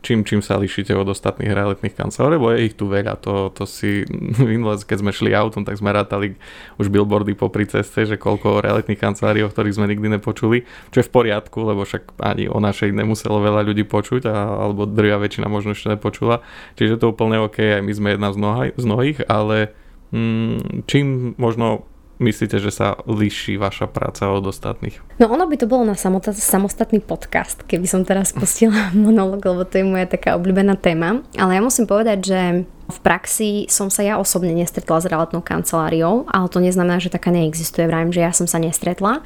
čím, 0.06 0.22
čím 0.22 0.46
sa 0.46 0.62
lišíte 0.62 0.94
od 0.94 1.10
ostatných 1.10 1.50
realitných 1.50 1.98
kancelárov, 1.98 2.38
lebo 2.38 2.48
je 2.54 2.70
ich 2.70 2.78
tu 2.78 2.86
veľa. 2.86 3.18
To, 3.26 3.50
to 3.50 3.66
si 3.66 4.06
keď 4.86 4.98
sme 5.02 5.10
šli 5.10 5.34
autom, 5.34 5.66
tak 5.66 5.82
sme 5.82 5.90
rátali 5.90 6.38
už 6.78 6.94
billboardy 6.94 7.34
popri 7.34 7.66
ceste, 7.66 8.06
že 8.06 8.22
koľko 8.22 8.62
realitných 8.62 9.02
kancelárií, 9.02 9.42
o 9.42 9.50
ktorých 9.50 9.82
sme 9.82 9.90
nikdy 9.90 10.22
nepočuli, 10.22 10.62
čo 10.94 11.02
je 11.02 11.08
v 11.10 11.12
poriadku, 11.12 11.66
lebo 11.66 11.82
však 11.82 12.22
ani 12.22 12.46
o 12.46 12.62
našej 12.62 12.94
nemuselo 12.94 13.42
veľa 13.42 13.66
ľudí 13.66 13.82
počuť, 13.90 14.30
a, 14.30 14.70
alebo 14.70 14.86
drvia 14.86 15.18
väčšina 15.18 15.50
možno 15.50 15.74
ešte 15.74 15.98
nepočula. 15.98 16.46
Čiže 16.78 17.02
to 17.02 17.10
úplne 17.10 17.42
OK, 17.42 17.58
aj 17.58 17.82
my 17.82 17.94
sme 17.98 18.08
jedna 18.14 18.30
z, 18.30 18.38
mnoha, 18.38 18.64
z 18.78 18.86
mnohých, 18.86 19.20
ale 19.26 19.74
mm, 20.14 20.86
čím 20.86 21.34
možno 21.42 21.90
myslíte, 22.20 22.58
že 22.60 22.72
sa 22.72 22.96
líši 23.04 23.60
vaša 23.60 23.92
práca 23.92 24.32
od 24.32 24.48
ostatných? 24.48 25.00
No 25.20 25.32
ono 25.32 25.48
by 25.48 25.56
to 25.60 25.68
bolo 25.68 25.88
na 25.88 25.96
samostatný 25.98 27.04
podcast, 27.04 27.64
keby 27.68 27.88
som 27.88 28.08
teraz 28.08 28.32
pustila 28.32 28.92
monolog, 28.96 29.44
lebo 29.44 29.64
to 29.68 29.82
je 29.82 29.86
moja 29.86 30.08
taká 30.08 30.36
obľúbená 30.40 30.80
téma. 30.80 31.24
Ale 31.36 31.58
ja 31.58 31.62
musím 31.62 31.88
povedať, 31.88 32.20
že 32.24 32.42
v 32.86 33.00
praxi 33.02 33.66
som 33.66 33.90
sa 33.90 34.06
ja 34.06 34.22
osobne 34.22 34.54
nestretla 34.54 35.02
s 35.02 35.10
realitnou 35.10 35.42
kanceláriou, 35.42 36.30
ale 36.30 36.46
to 36.54 36.62
neznamená, 36.62 37.02
že 37.02 37.10
taká 37.10 37.34
neexistuje. 37.34 37.90
Vravím, 37.90 38.14
že 38.14 38.22
ja 38.22 38.30
som 38.30 38.46
sa 38.46 38.62
nestretla 38.62 39.26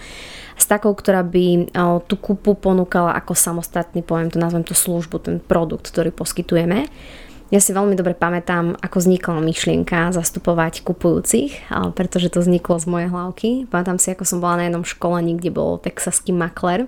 s 0.59 0.65
takou, 0.67 0.91
ktorá 0.91 1.23
by 1.23 1.71
tú 2.07 2.15
kúpu 2.19 2.55
ponúkala 2.55 3.15
ako 3.15 3.31
samostatný, 3.31 4.03
poviem 4.03 4.27
to, 4.27 4.39
nazvem 4.39 4.63
to 4.67 4.75
službu, 4.75 5.15
ten 5.23 5.37
produkt, 5.39 5.87
ktorý 5.91 6.11
poskytujeme. 6.11 6.87
Ja 7.49 7.57
si 7.57 7.73
veľmi 7.73 7.97
dobre 7.97 8.13
pamätám, 8.13 8.77
ako 8.77 9.01
vznikla 9.01 9.41
myšlienka 9.41 10.13
zastupovať 10.13 10.85
kupujúcich, 10.85 11.73
pretože 11.97 12.29
to 12.29 12.45
vzniklo 12.45 12.77
z 12.77 12.85
mojej 12.85 13.09
hlavky. 13.09 13.49
Pamätám 13.65 13.97
si, 13.97 14.13
ako 14.13 14.21
som 14.21 14.37
bola 14.37 14.61
na 14.61 14.63
jednom 14.69 14.85
školení, 14.85 15.33
kde 15.41 15.49
bol 15.49 15.81
texaský 15.81 16.29
makler, 16.29 16.85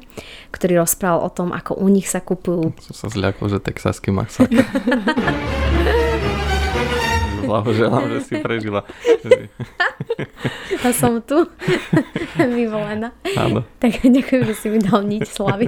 ktorý 0.53 0.85
rozprával 0.85 1.25
o 1.25 1.33
tom, 1.33 1.49
ako 1.49 1.81
u 1.81 1.89
nich 1.89 2.05
sa 2.05 2.21
kupujú. 2.21 2.77
Som 2.77 2.93
sa 2.93 3.07
zľakol, 3.09 3.49
že 3.49 3.57
texaský 3.57 4.13
makler. 4.13 4.53
Blahoželám, 7.51 8.07
že 8.15 8.19
si 8.23 8.33
prežila. 8.39 8.87
a 10.79 10.87
som 10.95 11.19
tu 11.19 11.51
vyvolená. 12.57 13.11
Áno. 13.35 13.67
Tak 13.83 14.07
ďakujem, 14.07 14.43
že 14.47 14.55
si 14.55 14.67
mi 14.71 14.79
dal 14.79 15.03
niť 15.03 15.23
slavy. 15.27 15.67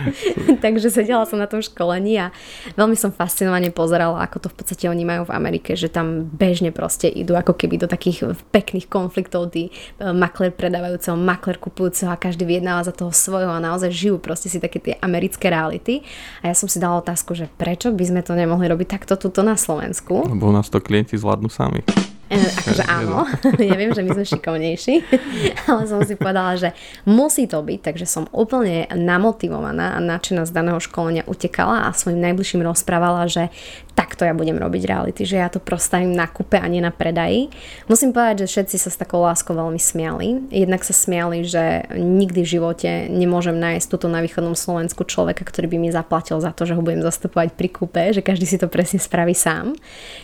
Takže 0.64 0.90
sedela 0.90 1.22
som 1.22 1.38
na 1.38 1.46
tom 1.46 1.62
školení 1.62 2.18
a 2.18 2.34
veľmi 2.74 2.98
som 2.98 3.14
fascinovane 3.14 3.70
pozerala, 3.70 4.26
ako 4.26 4.42
to 4.42 4.48
v 4.50 4.56
podstate 4.58 4.84
oni 4.90 5.06
majú 5.06 5.30
v 5.30 5.34
Amerike, 5.38 5.78
že 5.78 5.86
tam 5.86 6.26
bežne 6.26 6.74
proste 6.74 7.06
idú 7.06 7.38
ako 7.38 7.54
keby 7.54 7.78
do 7.78 7.86
takých 7.86 8.34
pekných 8.50 8.90
konfliktov, 8.90 9.54
tí 9.54 9.70
e, 9.70 10.10
makler 10.10 10.50
predávajúceho, 10.50 11.14
makler 11.14 11.62
kupujúceho 11.62 12.10
a 12.10 12.18
každý 12.18 12.42
vyjednáva 12.42 12.82
za 12.82 12.90
toho 12.90 13.14
svojho 13.14 13.54
a 13.54 13.62
naozaj 13.62 13.94
žijú 13.94 14.18
proste 14.18 14.50
si 14.50 14.58
také 14.58 14.82
tie 14.82 14.94
americké 14.98 15.46
reality. 15.46 16.02
A 16.42 16.50
ja 16.50 16.54
som 16.58 16.66
si 16.66 16.82
dala 16.82 16.98
otázku, 16.98 17.38
že 17.38 17.46
prečo 17.46 17.94
by 17.94 18.04
sme 18.04 18.20
to 18.26 18.34
nemohli 18.34 18.66
robiť 18.66 18.98
takto 18.98 19.14
tuto 19.14 19.46
na 19.46 19.54
Slovensku? 19.54 20.26
Lebo 20.26 20.50
u 20.50 20.54
nás 20.54 20.66
to 20.66 20.82
klienti 21.04 21.20
zvládnu 21.20 21.48
sami. 21.52 21.84
E, 22.32 22.40
akože 22.40 22.88
áno, 22.88 23.28
ja 23.68 23.76
viem, 23.76 23.92
že 23.92 24.00
my 24.00 24.16
sme 24.16 24.24
šikovnejší, 24.24 24.94
ale 25.68 25.84
som 25.84 26.00
si 26.00 26.16
povedala, 26.16 26.56
že 26.56 26.72
musí 27.04 27.44
to 27.44 27.60
byť, 27.60 27.92
takže 27.92 28.08
som 28.08 28.24
úplne 28.32 28.88
namotivovaná 28.96 29.92
a 29.92 30.00
nadšená 30.00 30.48
z 30.48 30.56
daného 30.56 30.80
školenia 30.80 31.28
utekala 31.28 31.84
a 31.84 31.92
svojim 31.92 32.24
najbližším 32.24 32.64
rozprávala, 32.64 33.28
že 33.28 33.52
takto 33.94 34.26
ja 34.26 34.34
budem 34.34 34.58
robiť 34.58 34.82
reality, 34.90 35.22
že 35.22 35.38
ja 35.38 35.46
to 35.46 35.62
prostavím 35.62 36.12
na 36.12 36.26
kúpe 36.26 36.58
a 36.58 36.66
nie 36.66 36.82
na 36.82 36.90
predaji. 36.90 37.48
Musím 37.86 38.10
povedať, 38.10 38.44
že 38.44 38.50
všetci 38.50 38.76
sa 38.82 38.90
s 38.90 38.98
takou 38.98 39.22
láskou 39.22 39.54
veľmi 39.54 39.78
smiali. 39.78 40.50
Jednak 40.50 40.82
sa 40.82 40.90
smiali, 40.90 41.46
že 41.46 41.86
nikdy 41.94 42.42
v 42.42 42.52
živote 42.58 42.90
nemôžem 43.08 43.54
nájsť 43.54 43.86
tuto 43.86 44.10
na 44.10 44.18
východnom 44.18 44.58
Slovensku 44.58 45.06
človeka, 45.06 45.46
ktorý 45.46 45.70
by 45.70 45.78
mi 45.78 45.88
zaplatil 45.94 46.42
za 46.42 46.50
to, 46.50 46.66
že 46.66 46.74
ho 46.74 46.82
budem 46.82 47.06
zastupovať 47.06 47.54
pri 47.54 47.68
kúpe, 47.70 48.02
že 48.10 48.20
každý 48.20 48.50
si 48.50 48.58
to 48.58 48.66
presne 48.66 48.98
spraví 48.98 49.32
sám. 49.32 49.78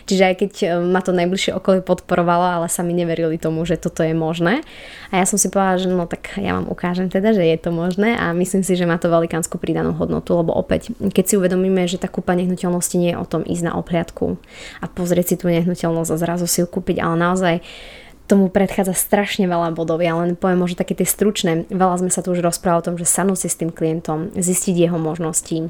Čiže 0.05 0.23
aj 0.27 0.35
keď 0.35 0.51
e, 0.61 0.67
ma 0.83 0.99
to 0.99 1.15
najbližšie 1.15 1.55
okolie 1.55 1.79
podporovalo, 1.79 2.61
ale 2.61 2.67
sami 2.67 2.91
neverili 2.91 3.39
tomu, 3.39 3.63
že 3.63 3.79
toto 3.79 4.03
je 4.03 4.11
možné. 4.11 4.67
A 5.15 5.23
ja 5.23 5.25
som 5.25 5.39
si 5.39 5.47
povedala, 5.47 5.79
že 5.79 5.87
no 5.87 6.03
tak 6.11 6.35
ja 6.35 6.59
vám 6.59 6.67
ukážem 6.67 7.07
teda, 7.07 7.31
že 7.31 7.47
je 7.47 7.57
to 7.59 7.71
možné 7.71 8.19
a 8.19 8.35
myslím 8.35 8.67
si, 8.67 8.75
že 8.75 8.83
má 8.83 8.99
to 8.99 9.07
velikánsku 9.07 9.55
pridanú 9.55 9.95
hodnotu, 9.95 10.35
lebo 10.35 10.51
opäť, 10.51 10.91
keď 10.99 11.23
si 11.23 11.33
uvedomíme, 11.39 11.87
že 11.87 11.99
tá 11.99 12.11
kúpa 12.11 12.35
nehnuteľnosti 12.35 12.95
nie 12.99 13.15
je 13.15 13.19
o 13.19 13.25
tom 13.27 13.43
ísť 13.47 13.60
ísť 13.61 13.69
na 13.69 13.77
obhliadku 13.77 14.41
a 14.81 14.85
pozrieť 14.89 15.25
si 15.29 15.35
tú 15.37 15.53
nehnuteľnosť 15.53 16.09
a 16.09 16.17
zrazu 16.17 16.49
si 16.49 16.65
ju 16.65 16.67
kúpiť, 16.67 16.97
ale 16.97 17.15
naozaj 17.21 17.55
tomu 18.25 18.49
predchádza 18.49 18.95
strašne 18.95 19.45
veľa 19.45 19.75
bodov. 19.75 20.01
Ja 20.01 20.17
len 20.17 20.39
poviem 20.39 20.63
možno 20.63 20.79
také 20.79 20.95
tie 20.95 21.05
stručné. 21.05 21.67
Veľa 21.67 21.99
sme 21.99 22.09
sa 22.09 22.23
tu 22.23 22.31
už 22.31 22.39
rozprávali 22.39 22.79
o 22.79 22.87
tom, 22.87 22.95
že 22.95 23.03
sadnúť 23.03 23.43
si 23.43 23.47
s 23.51 23.59
tým 23.59 23.75
klientom, 23.75 24.31
zistiť 24.33 24.87
jeho 24.87 24.95
možnosti, 24.95 25.67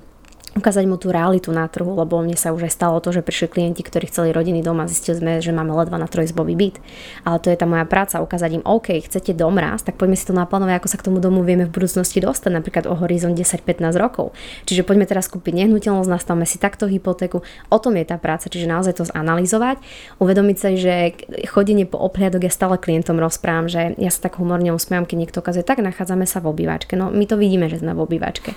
ukázať 0.52 0.84
mu 0.84 1.00
tú 1.00 1.16
realitu 1.16 1.48
na 1.56 1.64
trhu, 1.72 1.96
lebo 1.96 2.20
mne 2.20 2.36
sa 2.36 2.52
už 2.52 2.68
aj 2.68 2.74
stalo 2.76 3.00
to, 3.00 3.16
že 3.16 3.24
prišli 3.24 3.48
klienti, 3.48 3.88
ktorí 3.88 4.12
chceli 4.12 4.36
rodiny 4.36 4.60
doma, 4.60 4.84
zistili 4.84 5.16
sme, 5.16 5.32
že 5.40 5.56
máme 5.56 5.72
ledva 5.72 5.96
na 5.96 6.12
trojizbový 6.12 6.60
byt. 6.60 6.84
Ale 7.24 7.40
to 7.40 7.48
je 7.48 7.56
tá 7.56 7.64
moja 7.64 7.88
práca, 7.88 8.20
ukázať 8.20 8.60
im, 8.60 8.64
OK, 8.68 9.00
chcete 9.00 9.32
dom 9.32 9.56
raz, 9.56 9.80
tak 9.88 9.96
poďme 9.96 10.20
si 10.20 10.28
to 10.28 10.36
naplánovať, 10.36 10.84
ako 10.84 10.88
sa 10.92 10.98
k 11.00 11.08
tomu 11.08 11.24
domu 11.24 11.48
vieme 11.48 11.64
v 11.64 11.72
budúcnosti 11.72 12.20
dostať, 12.20 12.52
napríklad 12.52 12.84
o 12.92 13.00
horizont 13.00 13.32
10-15 13.32 13.96
rokov. 13.96 14.36
Čiže 14.68 14.84
poďme 14.84 15.08
teraz 15.08 15.32
kúpiť 15.32 15.56
nehnuteľnosť, 15.56 16.12
nastavme 16.12 16.44
si 16.44 16.60
takto 16.60 16.84
hypotéku. 16.92 17.40
O 17.72 17.78
tom 17.80 17.96
je 17.96 18.04
tá 18.04 18.20
práca, 18.20 18.52
čiže 18.52 18.68
naozaj 18.68 19.00
to 19.00 19.08
zanalizovať, 19.08 19.80
uvedomiť 20.20 20.58
sa, 20.60 20.70
že 20.76 21.16
chodenie 21.48 21.88
po 21.88 21.96
obhliadok 22.04 22.44
ja 22.44 22.52
stále 22.52 22.76
klientom 22.76 23.16
rozprávam, 23.24 23.72
že 23.72 23.96
ja 23.96 24.12
sa 24.12 24.28
tak 24.28 24.36
humorne 24.36 24.76
usmievam, 24.76 25.08
keď 25.08 25.18
niekto 25.18 25.38
ukazuje, 25.40 25.64
tak 25.64 25.80
nachádzame 25.80 26.28
sa 26.28 26.44
v 26.44 26.52
obývačke. 26.52 27.00
No 27.00 27.08
my 27.08 27.24
to 27.24 27.40
vidíme, 27.40 27.72
že 27.72 27.80
sme 27.80 27.96
v 27.96 28.04
obývačke. 28.04 28.52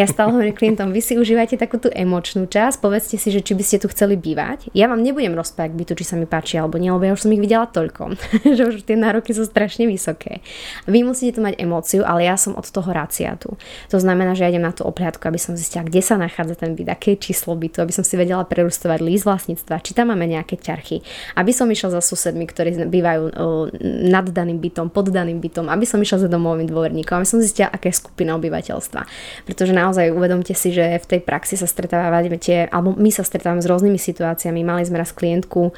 Ja 0.00 0.08
stále 0.08 0.32
hovorím 0.32 0.56
klientom, 0.56 0.88
vy 0.88 1.04
si 1.04 1.20
už 1.20 1.33
užívajte 1.34 1.58
takú 1.58 1.82
tú 1.82 1.90
emočnú 1.90 2.46
časť, 2.46 2.78
povedzte 2.78 3.18
si, 3.18 3.34
že 3.34 3.42
či 3.42 3.58
by 3.58 3.64
ste 3.66 3.82
tu 3.82 3.90
chceli 3.90 4.14
bývať. 4.14 4.70
Ja 4.70 4.86
vám 4.86 5.02
nebudem 5.02 5.34
rozprávať 5.34 5.74
bytu, 5.74 5.92
či 5.98 6.06
sa 6.06 6.14
mi 6.14 6.30
páči 6.30 6.62
alebo 6.62 6.78
nie, 6.78 6.94
lebo 6.94 7.02
ja 7.02 7.10
už 7.10 7.26
som 7.26 7.34
ich 7.34 7.42
videla 7.42 7.66
toľko, 7.66 8.14
že 8.56 8.62
už 8.70 8.86
tie 8.86 8.94
nároky 8.94 9.34
sú 9.34 9.42
strašne 9.42 9.90
vysoké. 9.90 10.46
Vy 10.86 11.02
musíte 11.02 11.36
tu 11.36 11.40
mať 11.42 11.58
emóciu, 11.58 12.06
ale 12.06 12.30
ja 12.30 12.38
som 12.38 12.54
od 12.54 12.62
toho 12.62 12.86
racia 12.94 13.34
tu. 13.34 13.58
To 13.90 13.98
znamená, 13.98 14.38
že 14.38 14.46
ja 14.46 14.54
idem 14.54 14.62
na 14.62 14.70
tú 14.70 14.86
obhľadku, 14.86 15.26
aby 15.26 15.42
som 15.42 15.58
zistila, 15.58 15.82
kde 15.82 15.98
sa 15.98 16.14
nachádza 16.14 16.54
ten 16.54 16.78
byt, 16.78 16.94
aké 16.94 17.18
číslo 17.18 17.58
bytu, 17.58 17.82
aby 17.82 17.90
som 17.90 18.06
si 18.06 18.14
vedela 18.14 18.46
prerustovať 18.46 19.02
líst 19.02 19.26
vlastníctva, 19.26 19.82
či 19.82 19.90
tam 19.90 20.14
máme 20.14 20.30
nejaké 20.30 20.54
ťarchy, 20.54 21.02
aby 21.34 21.50
som 21.50 21.66
išla 21.66 21.98
za 21.98 22.00
susedmi, 22.06 22.46
ktorí 22.46 22.86
bývajú 22.86 23.34
nad 23.82 24.26
daným 24.30 24.62
bytom, 24.62 24.86
pod 24.94 25.10
daným 25.10 25.42
bytom, 25.42 25.66
aby 25.66 25.82
som 25.82 25.98
išla 25.98 26.22
za 26.22 26.28
domovým 26.30 26.70
dôverníkom, 26.70 27.18
aby 27.18 27.26
som 27.26 27.42
zistila, 27.42 27.74
aké 27.74 27.90
je 27.90 27.98
skupina 27.98 28.38
obyvateľstva. 28.38 29.02
Pretože 29.42 29.74
naozaj 29.74 30.14
uvedomte 30.14 30.54
si, 30.54 30.70
že 30.70 31.00
v 31.00 31.06
tej 31.08 31.20
praxi 31.24 31.56
sa 31.56 31.64
stretávame 31.64 32.36
tie, 32.36 32.68
alebo 32.68 32.92
my 32.92 33.08
sa 33.08 33.24
stretávame 33.24 33.64
s 33.64 33.70
rôznymi 33.70 33.96
situáciami. 33.96 34.60
Mali 34.60 34.84
sme 34.84 35.00
raz 35.00 35.16
klientku, 35.16 35.72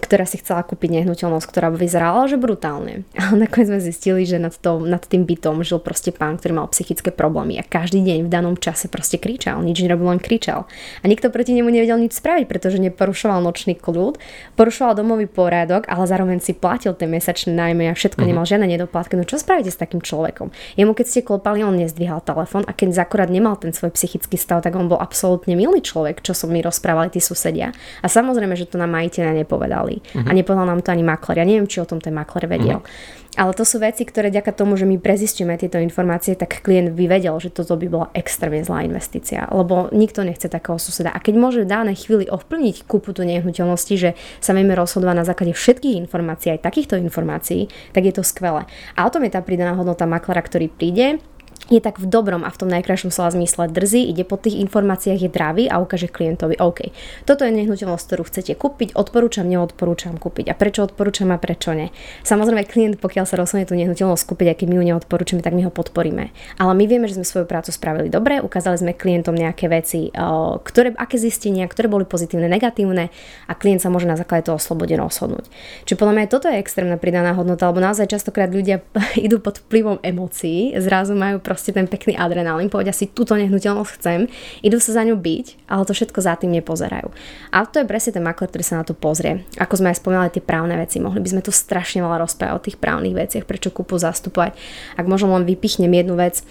ktorá 0.00 0.28
si 0.28 0.40
chcela 0.40 0.60
kúpiť 0.60 1.00
nehnuteľnosť, 1.00 1.46
ktorá 1.48 1.68
vyzerala, 1.72 2.28
že 2.28 2.36
brutálne. 2.36 3.04
Ale 3.20 3.48
nakoniec 3.48 3.72
sme 3.72 3.80
zistili, 3.80 4.28
že 4.28 4.36
nad, 4.36 4.52
to, 4.52 4.80
nad 4.80 5.00
tým 5.04 5.24
bytom 5.24 5.64
žil 5.64 5.80
proste 5.80 6.12
pán, 6.12 6.36
ktorý 6.36 6.64
mal 6.64 6.68
psychické 6.72 7.08
problémy 7.08 7.56
a 7.60 7.64
každý 7.64 8.04
deň 8.04 8.28
v 8.28 8.32
danom 8.32 8.54
čase 8.56 8.88
proste 8.92 9.16
kričal, 9.16 9.60
nič 9.64 9.80
nerobil, 9.80 10.16
len 10.16 10.20
kričal. 10.20 10.68
A 11.00 11.04
nikto 11.08 11.32
proti 11.32 11.56
nemu 11.56 11.68
nevedel 11.68 11.96
nič 12.00 12.16
spraviť, 12.16 12.44
pretože 12.48 12.80
neporušoval 12.80 13.40
nočný 13.40 13.76
kľud, 13.76 14.20
porušoval 14.56 14.96
domový 14.96 15.28
poriadok, 15.28 15.88
ale 15.88 16.04
zároveň 16.04 16.38
si 16.44 16.52
platil 16.56 16.92
tie 16.92 17.08
mesačné 17.08 17.52
nájmy 17.52 17.92
a 17.92 17.94
všetko, 17.96 18.20
mm-hmm. 18.20 18.30
nemal 18.36 18.44
žiadne 18.44 18.68
nedoplatky. 18.68 19.16
No 19.16 19.24
čo 19.24 19.40
spravíte 19.40 19.72
s 19.72 19.80
takým 19.80 20.04
človekom? 20.04 20.52
Jemu 20.76 20.92
keď 20.92 21.06
ste 21.08 21.20
klopali, 21.24 21.64
on 21.64 21.76
nezdvíhal 21.76 22.20
telefón 22.20 22.64
a 22.68 22.72
keď 22.76 23.04
akorát 23.04 23.32
nemal 23.32 23.56
ten 23.56 23.72
svoj 23.72 23.92
psychický 23.96 24.36
stav, 24.36 24.60
tak 24.60 24.76
on 24.76 24.85
bol 24.86 24.98
absolútne 24.98 25.54
milý 25.54 25.82
človek, 25.82 26.22
čo 26.22 26.32
som 26.32 26.50
mi 26.50 26.62
rozprávali 26.62 27.12
tí 27.12 27.20
susedia. 27.20 27.74
A 28.00 28.06
samozrejme, 28.06 28.54
že 28.56 28.70
to 28.70 28.80
nám 28.80 28.94
majiteľa 28.94 29.42
nepovedali. 29.42 30.00
Uh-huh. 30.00 30.26
A 30.26 30.30
nepovedal 30.32 30.66
nám 30.66 30.82
to 30.82 30.94
ani 30.94 31.04
makler. 31.04 31.42
Ja 31.42 31.46
neviem, 31.46 31.68
či 31.68 31.82
o 31.82 31.88
tom 31.88 31.98
ten 32.02 32.14
makler 32.14 32.46
vedel. 32.46 32.80
Uh-huh. 32.80 33.24
Ale 33.36 33.52
to 33.52 33.68
sú 33.68 33.76
veci, 33.76 34.08
ktoré 34.08 34.32
ďaká 34.32 34.56
tomu, 34.56 34.80
že 34.80 34.88
my 34.88 34.96
prezistíme 34.96 35.52
tieto 35.60 35.76
informácie, 35.76 36.32
tak 36.40 36.64
klient 36.64 36.96
by 36.96 37.04
vedel, 37.04 37.36
že 37.36 37.52
toto 37.52 37.76
by 37.76 37.86
bola 37.86 38.08
extrémne 38.16 38.64
zlá 38.64 38.88
investícia, 38.88 39.44
lebo 39.52 39.92
nikto 39.92 40.24
nechce 40.24 40.48
takého 40.48 40.80
suseda. 40.80 41.12
A 41.12 41.20
keď 41.20 41.34
môže 41.36 41.60
v 41.60 41.68
danej 41.68 42.08
chvíli 42.08 42.24
ovplyvniť 42.32 42.88
kúpu 42.88 43.12
tu 43.12 43.28
nehnuteľnosti, 43.28 43.94
že 44.00 44.16
sa 44.40 44.56
vieme 44.56 44.72
rozhodovať 44.72 45.16
na 45.20 45.28
základe 45.28 45.52
všetkých 45.52 46.00
informácií, 46.08 46.56
aj 46.56 46.64
takýchto 46.64 46.96
informácií, 46.96 47.68
tak 47.92 48.08
je 48.08 48.16
to 48.16 48.24
skvelé. 48.24 48.64
A 48.96 49.04
o 49.04 49.12
tom 49.12 49.20
je 49.28 49.36
tá 49.36 49.44
pridaná 49.44 49.76
hodnota 49.76 50.08
maklera, 50.08 50.40
ktorý 50.40 50.72
príde, 50.72 51.20
je 51.66 51.80
tak 51.82 51.98
v 51.98 52.06
dobrom 52.06 52.46
a 52.46 52.50
v 52.50 52.58
tom 52.62 52.70
najkrajšom 52.70 53.10
slova 53.10 53.34
zmysle 53.34 53.66
drzí, 53.70 54.06
ide 54.06 54.22
po 54.22 54.38
tých 54.38 54.58
informáciách, 54.62 55.18
je 55.26 55.30
dravý 55.30 55.64
a 55.66 55.82
ukáže 55.82 56.06
klientovi, 56.06 56.58
OK, 56.62 56.94
toto 57.26 57.42
je 57.42 57.50
nehnuteľnosť, 57.50 58.04
ktorú 58.06 58.22
chcete 58.26 58.54
kúpiť, 58.54 58.94
odporúčam, 58.94 59.46
neodporúčam 59.50 60.14
kúpiť. 60.14 60.50
A 60.50 60.54
prečo 60.54 60.86
odporúčam 60.86 61.34
a 61.34 61.38
prečo 61.42 61.74
nie? 61.74 61.90
Samozrejme, 62.22 62.62
klient, 62.70 62.96
pokiaľ 63.02 63.24
sa 63.26 63.34
rozhodne 63.34 63.66
tú 63.66 63.74
nehnuteľnosť 63.74 64.24
kúpiť, 64.30 64.46
aj 64.54 64.56
keď 64.62 64.66
my 64.70 64.74
ju 64.78 64.84
neodporúčame, 64.94 65.42
tak 65.42 65.58
my 65.58 65.66
ho 65.66 65.72
podporíme. 65.74 66.30
Ale 66.62 66.72
my 66.72 66.84
vieme, 66.86 67.10
že 67.10 67.18
sme 67.18 67.26
svoju 67.26 67.46
prácu 67.50 67.74
spravili 67.74 68.08
dobre, 68.08 68.38
ukázali 68.38 68.78
sme 68.78 68.92
klientom 68.94 69.34
nejaké 69.34 69.66
veci, 69.66 70.14
ktoré, 70.62 70.94
aké 70.94 71.18
zistenia, 71.18 71.66
ktoré 71.66 71.90
boli 71.90 72.06
pozitívne, 72.06 72.46
negatívne 72.46 73.10
a 73.50 73.52
klient 73.58 73.82
sa 73.82 73.90
môže 73.90 74.06
na 74.06 74.14
základe 74.14 74.46
toho 74.46 74.62
slobodne 74.62 75.02
rozhodnúť. 75.02 75.50
Čiže 75.84 75.98
podľa 75.98 76.14
mňa 76.14 76.26
toto 76.30 76.46
je 76.46 76.62
extrémna 76.62 76.96
pridaná 76.96 77.34
hodnota, 77.34 77.66
lebo 77.66 77.82
naozaj 77.82 78.06
častokrát 78.06 78.48
ľudia 78.54 78.86
idú 79.26 79.42
pod 79.42 79.58
vplyvom 79.66 79.98
emócií, 80.00 80.72
zrazu 80.78 81.18
majú 81.18 81.42
proste 81.56 81.72
ten 81.72 81.88
pekný 81.88 82.12
adrenalín, 82.20 82.68
povedia 82.68 82.92
si, 82.92 83.08
túto 83.08 83.32
nehnuteľnosť 83.32 83.90
chcem, 83.96 84.28
idú 84.60 84.76
sa 84.76 85.00
za 85.00 85.02
ňu 85.08 85.16
byť, 85.16 85.72
ale 85.72 85.88
to 85.88 85.96
všetko 85.96 86.20
za 86.20 86.36
tým 86.36 86.52
nepozerajú. 86.52 87.08
A 87.48 87.64
to 87.64 87.80
je 87.80 87.88
presne 87.88 88.12
ten 88.12 88.20
makler, 88.20 88.52
ktorý 88.52 88.60
sa 88.60 88.76
na 88.76 88.84
to 88.84 88.92
pozrie. 88.92 89.48
Ako 89.56 89.80
sme 89.80 89.88
aj 89.88 90.04
spomínali 90.04 90.28
tie 90.28 90.44
právne 90.44 90.76
veci, 90.76 91.00
mohli 91.00 91.24
by 91.24 91.32
sme 91.32 91.40
tu 91.40 91.48
strašne 91.48 92.04
veľa 92.04 92.20
rozprávať 92.28 92.52
o 92.52 92.64
tých 92.68 92.76
právnych 92.76 93.16
veciach, 93.16 93.48
prečo 93.48 93.72
kúpu 93.72 93.96
zastupovať. 93.96 94.52
Ak 95.00 95.08
možno 95.08 95.32
len 95.32 95.48
vypichnem 95.48 95.88
jednu 95.96 96.20
vec, 96.20 96.44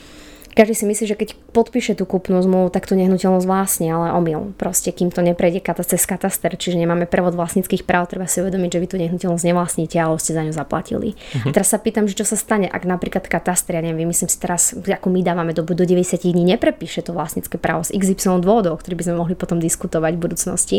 každý 0.56 0.74
si 0.74 0.86
myslí, 0.88 1.06
že 1.12 1.20
keď 1.20 1.30
podpíše 1.52 2.00
tú 2.00 2.08
kúpnu 2.08 2.40
zmluvu, 2.40 2.72
tak 2.72 2.88
tú 2.88 2.96
nehnuteľnosť 2.96 3.44
vlastne, 3.44 3.92
ale 3.92 4.16
omyl. 4.16 4.56
Proste, 4.56 4.96
kým 4.96 5.12
to 5.12 5.20
neprejde 5.20 5.60
cez 5.84 6.08
kataster, 6.08 6.56
čiže 6.56 6.80
nemáme 6.80 7.04
prevod 7.06 7.36
vlastníckých 7.36 7.84
práv, 7.84 8.08
treba 8.08 8.24
si 8.26 8.40
uvedomiť, 8.40 8.70
že 8.72 8.80
vy 8.80 8.88
tú 8.88 8.96
nehnuteľnosť 8.96 9.46
nevlastníte, 9.46 10.00
ale 10.00 10.16
ste 10.16 10.32
za 10.32 10.48
ňu 10.48 10.56
zaplatili. 10.56 11.14
Uh-huh. 11.14 11.52
teraz 11.52 11.76
sa 11.76 11.78
pýtam, 11.78 12.08
že 12.08 12.16
čo 12.16 12.24
sa 12.24 12.40
stane, 12.40 12.72
ak 12.72 12.88
napríklad 12.88 13.28
kataster, 13.28 13.76
ja 13.76 13.84
neviem, 13.84 14.08
myslím 14.08 14.32
si 14.32 14.38
teraz, 14.40 14.72
ako 14.72 15.12
my 15.12 15.20
dávame 15.20 15.52
dobu 15.52 15.76
do 15.76 15.84
90 15.84 16.24
dní, 16.24 16.56
neprepíše 16.56 17.04
to 17.04 17.12
vlastnícke 17.12 17.60
právo 17.60 17.84
z 17.84 17.92
XY 18.00 18.40
dôvodov, 18.40 18.80
ktorý 18.80 18.96
by 18.96 19.04
sme 19.12 19.16
mohli 19.20 19.36
potom 19.36 19.60
diskutovať 19.60 20.16
v 20.16 20.24
budúcnosti, 20.24 20.78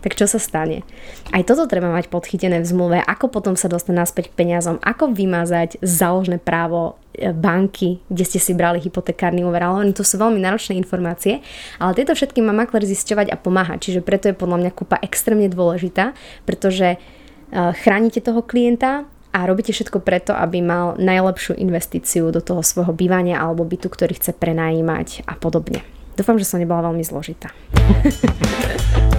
tak 0.00 0.16
čo 0.16 0.24
sa 0.24 0.40
stane? 0.40 0.88
Aj 1.36 1.44
toto 1.44 1.68
treba 1.68 1.92
mať 1.92 2.08
podchytené 2.08 2.64
v 2.64 2.66
zmluve, 2.66 2.98
ako 3.04 3.28
potom 3.28 3.54
sa 3.60 3.68
dostať 3.68 3.92
naspäť 3.92 4.24
k 4.32 4.38
peniazom, 4.40 4.80
ako 4.80 5.12
vymazať 5.12 5.76
záložné 5.84 6.40
právo 6.40 6.96
banky, 7.34 8.00
kde 8.08 8.24
ste 8.24 8.38
si 8.38 8.52
brali 8.54 8.78
hypotekárny 8.78 9.42
úver, 9.42 9.62
ale 9.62 9.90
to 9.92 10.06
sú 10.06 10.18
veľmi 10.18 10.38
náročné 10.38 10.78
informácie, 10.78 11.42
ale 11.82 11.96
tieto 11.98 12.14
všetky 12.14 12.38
má 12.40 12.54
makler 12.54 12.86
zisťovať 12.86 13.30
a 13.32 13.36
pomáhať, 13.36 13.90
čiže 13.90 14.00
preto 14.06 14.30
je 14.30 14.38
podľa 14.38 14.58
mňa 14.64 14.70
kúpa 14.72 14.96
extrémne 15.02 15.50
dôležitá, 15.50 16.14
pretože 16.46 16.94
e, 16.94 16.98
chránite 17.52 18.22
toho 18.22 18.40
klienta 18.40 19.04
a 19.34 19.38
robíte 19.44 19.74
všetko 19.74 20.00
preto, 20.00 20.32
aby 20.32 20.64
mal 20.64 20.96
najlepšiu 20.96 21.58
investíciu 21.60 22.32
do 22.32 22.40
toho 22.40 22.64
svojho 22.64 22.96
bývania 22.96 23.38
alebo 23.38 23.66
bytu, 23.66 23.90
ktorý 23.92 24.16
chce 24.16 24.32
prenajímať 24.32 25.28
a 25.28 25.36
podobne. 25.36 25.84
Dúfam, 26.16 26.40
že 26.40 26.48
som 26.48 26.58
nebola 26.58 26.90
veľmi 26.90 27.04
zložitá. 27.06 27.54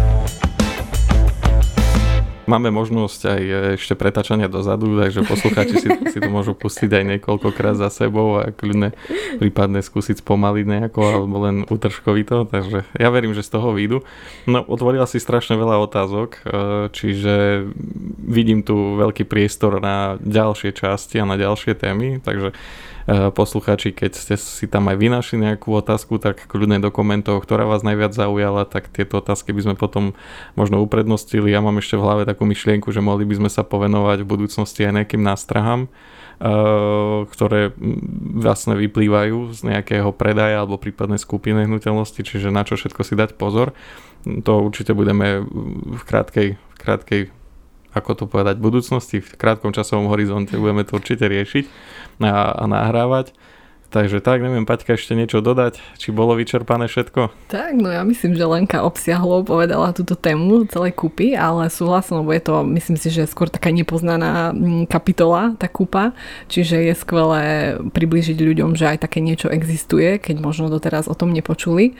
máme 2.50 2.74
možnosť 2.74 3.22
aj 3.30 3.41
ešte 3.78 3.93
pretačania 3.93 4.50
dozadu, 4.50 4.97
takže 4.97 5.22
poslucháči 5.22 5.76
si, 5.78 5.89
si 6.10 6.18
to 6.18 6.30
môžu 6.34 6.58
pustiť 6.58 6.89
aj 6.89 7.04
niekoľkokrát 7.16 7.78
za 7.78 7.93
sebou 7.93 8.41
a 8.41 8.50
kľudne 8.50 8.97
prípadne 9.38 9.86
skúsiť 9.86 10.26
spomaliť 10.26 10.66
nejako 10.66 11.02
alebo 11.06 11.36
len 11.45 11.70
utržkovito, 11.70 12.50
takže 12.50 12.89
ja 12.97 13.10
verím, 13.14 13.38
že 13.38 13.45
z 13.45 13.54
toho 13.54 13.78
výjdu. 13.78 14.02
No, 14.50 14.66
otvorila 14.66 15.06
si 15.06 15.22
strašne 15.22 15.54
veľa 15.54 15.78
otázok, 15.86 16.30
e, 16.34 16.39
čiže 16.89 17.70
vidím 18.18 18.66
tu 18.66 18.97
veľký 18.97 19.30
priestor 19.30 19.78
na 19.78 20.18
ďalšie 20.18 20.74
časti 20.74 21.22
a 21.22 21.30
na 21.30 21.38
ďalšie 21.38 21.78
témy, 21.78 22.18
takže 22.26 22.58
posluchači, 23.10 23.89
keď 23.89 24.12
ste 24.14 24.36
si 24.38 24.70
tam 24.70 24.86
aj 24.86 24.97
vy 25.01 25.07
našli 25.10 25.41
nejakú 25.41 25.74
otázku, 25.74 26.22
tak 26.22 26.45
kľudne 26.45 26.78
do 26.78 26.93
komentov, 26.93 27.41
ktorá 27.41 27.66
vás 27.66 27.82
najviac 27.82 28.14
zaujala, 28.14 28.70
tak 28.70 28.93
tieto 28.93 29.18
otázky 29.18 29.49
by 29.49 29.62
sme 29.66 29.76
potom 29.80 30.14
možno 30.53 30.78
uprednostili. 30.84 31.49
Ja 31.49 31.64
mám 31.64 31.82
ešte 31.82 31.97
v 31.97 32.05
hlave 32.05 32.24
takú 32.30 32.45
myšlienku, 32.45 32.93
že 32.93 33.01
mohli 33.01 33.26
by 33.26 33.41
sme 33.41 33.49
sa 33.49 33.66
povenovať 33.66 34.22
v 34.22 34.30
budúcnosti 34.30 34.86
aj 34.86 34.93
nejakým 35.01 35.26
nástrahám, 35.26 35.89
eh, 35.89 36.49
ktoré 37.34 37.74
vlastne 38.38 38.78
vyplývajú 38.78 39.57
z 39.57 39.60
nejakého 39.66 40.14
predaja 40.14 40.62
alebo 40.62 40.78
prípadne 40.78 41.18
skupiny 41.18 41.66
nehnuteľnosti, 41.66 42.22
čiže 42.22 42.53
na 42.53 42.62
čo 42.62 42.78
všetko 42.78 43.01
si 43.01 43.18
dať 43.18 43.41
pozor. 43.41 43.74
To 44.22 44.51
určite 44.62 44.93
budeme 44.93 45.41
v 45.97 46.03
krátkej, 46.03 46.47
v 46.60 46.76
krátkej 46.78 47.22
ako 47.93 48.11
to 48.13 48.23
povedať, 48.29 48.61
budúcnosti, 48.61 49.17
v 49.21 49.29
krátkom 49.33 49.73
časovom 49.73 50.13
horizonte 50.13 50.53
budeme 50.57 50.85
to 50.85 51.01
určite 51.01 51.25
riešiť 51.25 51.65
a, 52.21 52.53
a 52.53 52.63
nahrávať. 52.69 53.33
Takže 53.89 54.21
tak, 54.21 54.45
neviem, 54.45 54.69
Paťka, 54.69 54.93
ešte 54.93 55.17
niečo 55.17 55.41
dodať? 55.41 55.81
Či 55.97 56.13
bolo 56.13 56.37
vyčerpané 56.37 56.85
všetko? 56.85 57.49
Tak, 57.49 57.73
no 57.73 57.89
ja 57.89 58.05
myslím, 58.05 58.37
že 58.37 58.45
Lenka 58.45 58.85
obsiahlo 58.85 59.41
povedala 59.41 59.97
túto 59.97 60.13
tému 60.13 60.69
celej 60.69 60.93
kúpy, 60.93 61.33
ale 61.33 61.73
súhlasím, 61.73 62.21
lebo 62.21 62.29
je 62.37 62.43
to, 62.45 62.55
myslím 62.69 62.97
si, 63.01 63.09
že 63.09 63.25
skôr 63.25 63.49
taká 63.49 63.73
nepoznaná 63.73 64.53
mm, 64.53 64.85
kapitola, 64.85 65.57
tá 65.57 65.65
kúpa, 65.65 66.13
čiže 66.45 66.85
je 66.85 66.93
skvelé 66.93 67.45
priblížiť 67.81 68.37
ľuďom, 68.37 68.77
že 68.77 68.93
aj 68.93 69.09
také 69.09 69.25
niečo 69.25 69.49
existuje, 69.49 70.21
keď 70.21 70.37
možno 70.37 70.69
doteraz 70.69 71.09
o 71.09 71.17
tom 71.17 71.33
nepočuli. 71.33 71.97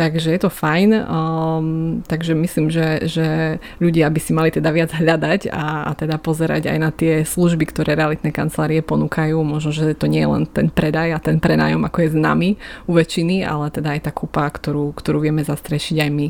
Takže 0.00 0.32
je 0.32 0.40
to 0.40 0.48
fajn, 0.48 0.96
um, 0.96 1.66
takže 2.06 2.32
myslím, 2.32 2.72
že, 2.72 3.04
že 3.04 3.58
ľudia 3.84 4.08
by 4.08 4.20
si 4.22 4.32
mali 4.32 4.48
teda 4.48 4.72
viac 4.72 4.96
hľadať 4.96 5.52
a, 5.52 5.90
a 5.90 5.92
teda 5.92 6.16
pozerať 6.16 6.72
aj 6.72 6.78
na 6.78 6.88
tie 6.88 7.20
služby, 7.20 7.68
ktoré 7.68 7.98
realitné 7.98 8.32
kancelárie 8.32 8.80
ponúkajú. 8.80 9.36
Možno, 9.44 9.76
že 9.76 9.92
to 9.92 10.08
nie 10.08 10.24
je 10.24 10.30
len 10.30 10.44
ten 10.48 10.72
predaj 10.72 11.10
a 11.12 11.18
ten 11.20 11.29
prenájom, 11.38 11.86
ako 11.86 11.98
je 12.02 12.08
s 12.10 12.16
nami 12.16 12.50
u 12.90 12.98
väčšiny, 12.98 13.46
ale 13.46 13.70
teda 13.70 13.94
aj 13.94 14.08
tá 14.08 14.10
kúpa, 14.10 14.50
ktorú, 14.50 14.90
ktorú 14.96 15.22
vieme 15.22 15.46
zastrešiť 15.46 15.96
aj 16.02 16.10
my. 16.10 16.26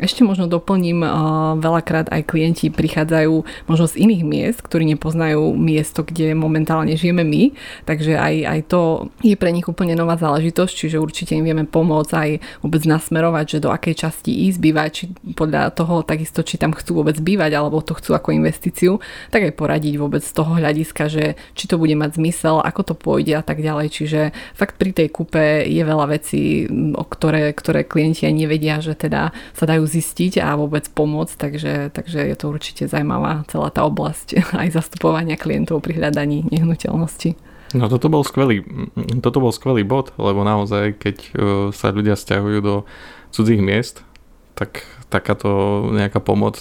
Ešte 0.00 0.24
možno 0.24 0.48
doplním, 0.48 1.04
uh, 1.04 1.60
veľakrát 1.60 2.08
aj 2.08 2.24
klienti 2.24 2.72
prichádzajú 2.72 3.68
možno 3.68 3.86
z 3.86 4.00
iných 4.00 4.22
miest, 4.24 4.58
ktorí 4.64 4.88
nepoznajú 4.96 5.52
miesto, 5.54 6.00
kde 6.02 6.32
momentálne 6.32 6.96
žijeme 6.96 7.20
my, 7.20 7.52
takže 7.84 8.16
aj, 8.16 8.34
aj 8.48 8.60
to 8.66 8.80
je 9.20 9.36
pre 9.36 9.52
nich 9.52 9.68
úplne 9.68 9.92
nová 9.92 10.16
záležitosť, 10.16 10.72
čiže 10.72 10.96
určite 10.96 11.36
im 11.36 11.44
vieme 11.44 11.68
pomôcť 11.68 12.12
aj 12.16 12.30
vôbec 12.64 12.82
nás 12.88 13.04
smerovať, 13.12 13.60
že 13.60 13.62
do 13.62 13.68
akej 13.68 14.08
časti 14.08 14.48
ísť 14.48 14.58
bývať, 14.58 14.90
či 14.90 15.04
podľa 15.36 15.76
toho 15.76 16.00
takisto, 16.00 16.40
či 16.40 16.56
tam 16.56 16.72
chcú 16.72 17.04
vôbec 17.04 17.20
bývať, 17.20 17.52
alebo 17.60 17.84
to 17.84 17.92
chcú 17.92 18.16
ako 18.16 18.32
investíciu, 18.32 18.96
tak 19.28 19.44
aj 19.44 19.52
poradiť 19.52 20.00
vôbec 20.00 20.24
z 20.24 20.32
toho 20.32 20.56
hľadiska, 20.56 21.12
že 21.12 21.36
či 21.52 21.68
to 21.68 21.76
bude 21.76 21.92
mať 21.92 22.16
zmysel, 22.16 22.64
ako 22.64 22.80
to 22.92 22.94
pôjde 22.96 23.36
a 23.36 23.44
tak 23.44 23.60
ďalej. 23.60 23.92
Čiže 23.92 24.20
fakt 24.54 24.76
pri 24.76 24.90
tej 24.92 25.08
kúpe 25.10 25.64
je 25.66 25.82
veľa 25.82 26.06
vecí, 26.10 26.66
o 26.94 27.04
ktoré, 27.04 27.52
ktoré 27.52 27.86
klienti 27.86 28.26
aj 28.26 28.34
nevedia, 28.34 28.78
že 28.82 28.94
teda 28.94 29.34
sa 29.52 29.64
dajú 29.64 29.84
zistiť 29.84 30.40
a 30.42 30.56
vôbec 30.56 30.86
pomôcť, 30.92 31.34
takže, 31.36 31.72
takže 31.94 32.20
je 32.30 32.36
to 32.36 32.46
určite 32.50 32.84
zaujímavá 32.90 33.44
celá 33.48 33.68
tá 33.72 33.86
oblasť 33.86 34.40
aj 34.62 34.68
zastupovania 34.74 35.40
klientov 35.40 35.82
pri 35.84 36.00
hľadaní 36.00 36.48
nehnuteľnosti. 36.50 37.36
No 37.70 37.86
toto 37.86 38.10
bol 38.10 38.26
skvelý, 38.26 38.66
toto 39.22 39.38
bol 39.38 39.54
skvelý 39.54 39.86
bod, 39.86 40.10
lebo 40.18 40.42
naozaj, 40.42 40.98
keď 40.98 41.16
uh, 41.16 41.30
sa 41.70 41.94
ľudia 41.94 42.18
stiahujú 42.18 42.58
do 42.58 42.74
cudzích 43.30 43.62
miest, 43.62 44.02
tak 44.58 44.82
takáto 45.06 45.86
nejaká 45.94 46.18
pomoc 46.18 46.58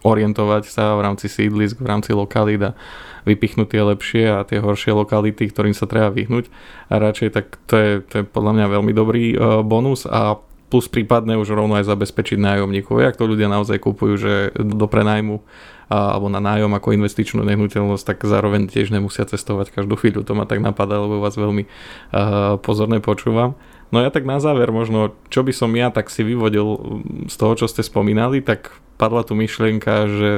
orientovať 0.00 0.62
sa 0.68 0.96
v 0.96 1.04
rámci 1.04 1.28
sídlisk, 1.28 1.80
v 1.80 1.88
rámci 1.88 2.16
lokalít 2.16 2.72
a 2.72 2.76
vypichnúť 3.24 3.68
tie 3.72 3.82
lepšie 3.82 4.24
a 4.30 4.46
tie 4.46 4.60
horšie 4.60 4.92
lokality, 4.94 5.48
ktorým 5.50 5.76
sa 5.76 5.88
treba 5.90 6.12
vyhnúť. 6.12 6.48
A 6.88 7.00
radšej 7.00 7.28
tak 7.32 7.60
to 7.66 7.74
je, 7.76 7.90
to 8.04 8.14
je 8.20 8.24
podľa 8.24 8.52
mňa 8.56 8.66
veľmi 8.68 8.92
dobrý 8.92 9.24
uh, 9.34 9.60
bonus 9.64 10.04
a 10.08 10.38
plus 10.70 10.86
prípadne 10.86 11.34
už 11.34 11.50
rovno 11.50 11.74
aj 11.74 11.90
zabezpečiť 11.90 12.38
nájomníkov. 12.38 13.02
Jak 13.02 13.18
to 13.18 13.26
ľudia 13.26 13.50
naozaj 13.50 13.82
kupujú, 13.82 14.14
že 14.14 14.32
do 14.54 14.86
prenajmu 14.86 15.42
alebo 15.90 16.30
na 16.30 16.38
nájom 16.38 16.70
ako 16.70 16.94
investičnú 16.94 17.42
nehnuteľnosť, 17.42 18.14
tak 18.14 18.22
zároveň 18.22 18.70
tiež 18.70 18.94
nemusia 18.94 19.26
cestovať 19.26 19.74
každú 19.74 19.98
chvíľu. 19.98 20.22
To 20.22 20.38
ma 20.38 20.46
tak 20.46 20.62
napadá, 20.62 21.02
lebo 21.02 21.18
vás 21.18 21.34
veľmi 21.34 21.66
uh, 21.66 22.62
pozorne 22.62 23.02
počúvam. 23.02 23.58
No 23.90 23.98
ja 23.98 24.14
tak 24.14 24.22
na 24.22 24.38
záver 24.38 24.70
možno, 24.70 25.18
čo 25.34 25.42
by 25.42 25.50
som 25.50 25.74
ja 25.74 25.90
tak 25.90 26.06
si 26.14 26.22
vyvodil 26.22 26.78
z 27.26 27.34
toho, 27.34 27.58
čo 27.58 27.66
ste 27.66 27.82
spomínali, 27.82 28.38
tak 28.38 28.70
padla 29.02 29.26
tu 29.26 29.34
myšlienka, 29.34 30.06
že 30.06 30.30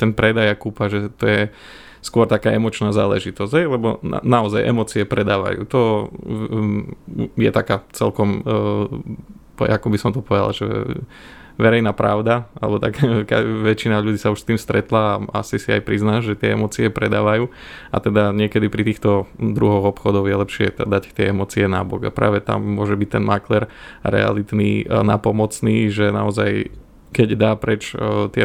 ten 0.00 0.16
predaj 0.16 0.48
a 0.48 0.56
kúpa, 0.56 0.88
že 0.88 1.12
to 1.20 1.24
je 1.28 1.42
skôr 2.02 2.26
taká 2.26 2.50
emočná 2.50 2.90
záležitosť, 2.90 3.70
lebo 3.70 4.02
na, 4.02 4.18
naozaj 4.20 4.66
emócie 4.66 5.06
predávajú. 5.06 5.70
To 5.70 6.10
um, 6.10 6.98
je 7.38 7.50
taká 7.54 7.86
celkom, 7.94 8.42
uh, 8.42 8.90
ako 9.62 9.86
by 9.88 9.98
som 10.02 10.10
to 10.10 10.20
povedal, 10.20 10.50
že 10.50 10.66
verejná 11.60 11.94
pravda, 11.94 12.50
alebo 12.58 12.82
tak 12.82 12.98
väčšina 13.68 14.02
ľudí 14.02 14.18
sa 14.18 14.34
už 14.34 14.42
s 14.42 14.48
tým 14.50 14.58
stretla 14.58 15.22
a 15.30 15.46
asi 15.46 15.62
si 15.62 15.70
aj 15.70 15.86
prizná, 15.86 16.18
že 16.18 16.34
tie 16.34 16.58
emócie 16.58 16.90
predávajú. 16.90 17.46
A 17.94 17.96
teda 18.02 18.34
niekedy 18.34 18.66
pri 18.66 18.82
týchto 18.82 19.30
druhoch 19.38 19.94
obchodov 19.94 20.26
je 20.26 20.36
lepšie 20.36 20.66
dať 20.74 21.14
tie 21.14 21.30
emócie 21.30 21.70
nábok 21.70 22.10
a 22.10 22.14
práve 22.14 22.42
tam 22.42 22.66
môže 22.66 22.98
byť 22.98 23.08
ten 23.08 23.24
makler 23.24 23.70
realitný, 24.02 24.90
napomocný, 24.90 25.86
že 25.86 26.10
naozaj 26.10 26.72
keď 27.12 27.28
dá 27.36 27.52
preč 27.54 27.92
tie 28.32 28.42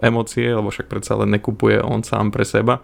emócie, 0.00 0.48
lebo 0.54 0.70
však 0.70 0.86
predsa 0.86 1.18
len 1.18 1.34
nekupuje 1.34 1.82
on 1.82 2.06
sám 2.06 2.30
pre 2.30 2.46
seba, 2.46 2.80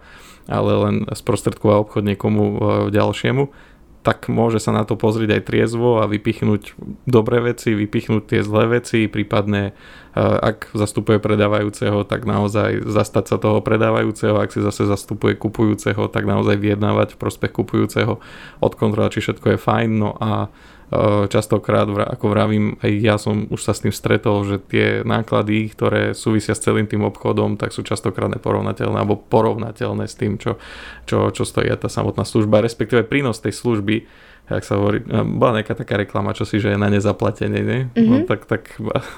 ale 0.47 0.71
len 0.75 0.95
sprostredková 1.11 1.79
obchod 1.79 2.03
niekomu 2.03 2.43
ďalšiemu, 2.91 3.49
tak 4.07 4.31
môže 4.31 4.63
sa 4.63 4.71
na 4.71 4.87
to 4.87 4.95
pozrieť 4.95 5.35
aj 5.35 5.51
triezvo 5.51 5.99
a 5.99 6.07
vypichnúť 6.07 6.79
dobré 7.03 7.43
veci, 7.43 7.75
vypichnúť 7.75 8.23
tie 8.31 8.39
zlé 8.39 8.79
veci, 8.79 9.11
prípadne 9.11 9.63
e, 9.67 10.23
ak 10.23 10.71
zastupuje 10.71 11.19
predávajúceho, 11.19 12.07
tak 12.07 12.23
naozaj 12.23 12.87
zastať 12.87 13.25
sa 13.27 13.35
toho 13.35 13.59
predávajúceho, 13.59 14.39
ak 14.39 14.55
si 14.55 14.63
zase 14.63 14.87
zastupuje 14.87 15.35
kupujúceho, 15.35 16.07
tak 16.07 16.23
naozaj 16.23 16.55
vyjednávať 16.55 17.19
v 17.19 17.19
prospech 17.19 17.51
kupujúceho, 17.51 18.23
odkontrolovať, 18.63 19.19
či 19.19 19.23
všetko 19.27 19.47
je 19.51 19.59
fajn, 19.59 19.89
no 19.99 20.15
a 20.23 20.47
častokrát, 21.27 21.83
ako 21.83 22.25
vravím, 22.31 22.79
aj 22.79 22.91
ja 23.03 23.15
som 23.19 23.43
už 23.51 23.59
sa 23.59 23.75
s 23.75 23.83
tým 23.83 23.91
stretol, 23.91 24.47
že 24.47 24.55
tie 24.71 24.87
náklady, 25.03 25.67
ktoré 25.75 26.15
súvisia 26.15 26.55
s 26.55 26.63
celým 26.63 26.87
tým 26.87 27.03
obchodom, 27.03 27.59
tak 27.59 27.75
sú 27.75 27.83
častokrát 27.83 28.31
neporovnateľné 28.31 28.95
alebo 28.95 29.19
porovnateľné 29.19 30.07
s 30.07 30.15
tým, 30.15 30.39
čo, 30.39 30.55
čo, 31.03 31.27
čo 31.35 31.43
stojí 31.43 31.67
tá 31.75 31.91
samotná 31.91 32.23
služba, 32.23 32.63
respektíve 32.63 33.03
prínos 33.03 33.43
tej 33.43 33.51
služby, 33.51 34.07
jak 34.47 34.63
sa 34.63 34.79
hovorí, 34.79 35.03
eh, 35.03 35.27
bola 35.27 35.59
nejaká 35.59 35.75
taká 35.75 35.99
reklama, 35.99 36.31
čo 36.31 36.47
si, 36.47 36.63
že 36.63 36.71
je 36.71 36.79
na 36.79 36.87
nezaplatenie, 36.87 37.61
nie? 37.67 37.81
Mm-hmm. 37.91 38.07
No, 38.07 38.15
tak, 38.23 38.47
tak, 38.47 38.71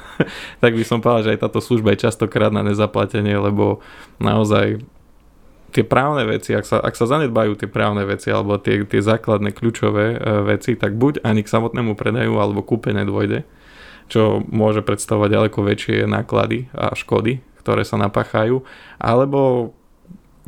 tak 0.63 0.71
by 0.73 0.81
som 0.81 1.05
povedal, 1.05 1.29
že 1.29 1.31
aj 1.37 1.45
táto 1.45 1.61
služba 1.61 1.93
je 1.93 2.09
častokrát 2.09 2.49
na 2.49 2.65
nezaplatenie, 2.65 3.37
lebo 3.37 3.85
naozaj 4.17 4.81
tie 5.69 5.85
právne 5.85 6.25
veci, 6.25 6.53
ak 6.57 6.65
sa, 6.65 6.77
ak 6.81 6.97
sa 6.97 7.05
zanedbajú 7.05 7.55
tie 7.55 7.69
právne 7.69 8.03
veci 8.05 8.33
alebo 8.33 8.57
tie, 8.57 8.83
tie 8.85 9.01
základné 9.01 9.53
kľúčové 9.53 10.05
e, 10.13 10.17
veci, 10.49 10.75
tak 10.75 10.97
buď 10.97 11.21
ani 11.23 11.45
k 11.45 11.51
samotnému 11.51 11.93
predaju 11.93 12.41
alebo 12.41 12.65
kúpe 12.65 12.89
nedôjde, 12.91 13.45
čo 14.09 14.41
môže 14.49 14.81
predstavovať 14.81 15.29
ďaleko 15.29 15.59
väčšie 15.61 15.97
náklady 16.09 16.67
a 16.73 16.97
škody, 16.97 17.45
ktoré 17.61 17.85
sa 17.85 18.01
napáchajú, 18.01 18.65
alebo 18.97 19.71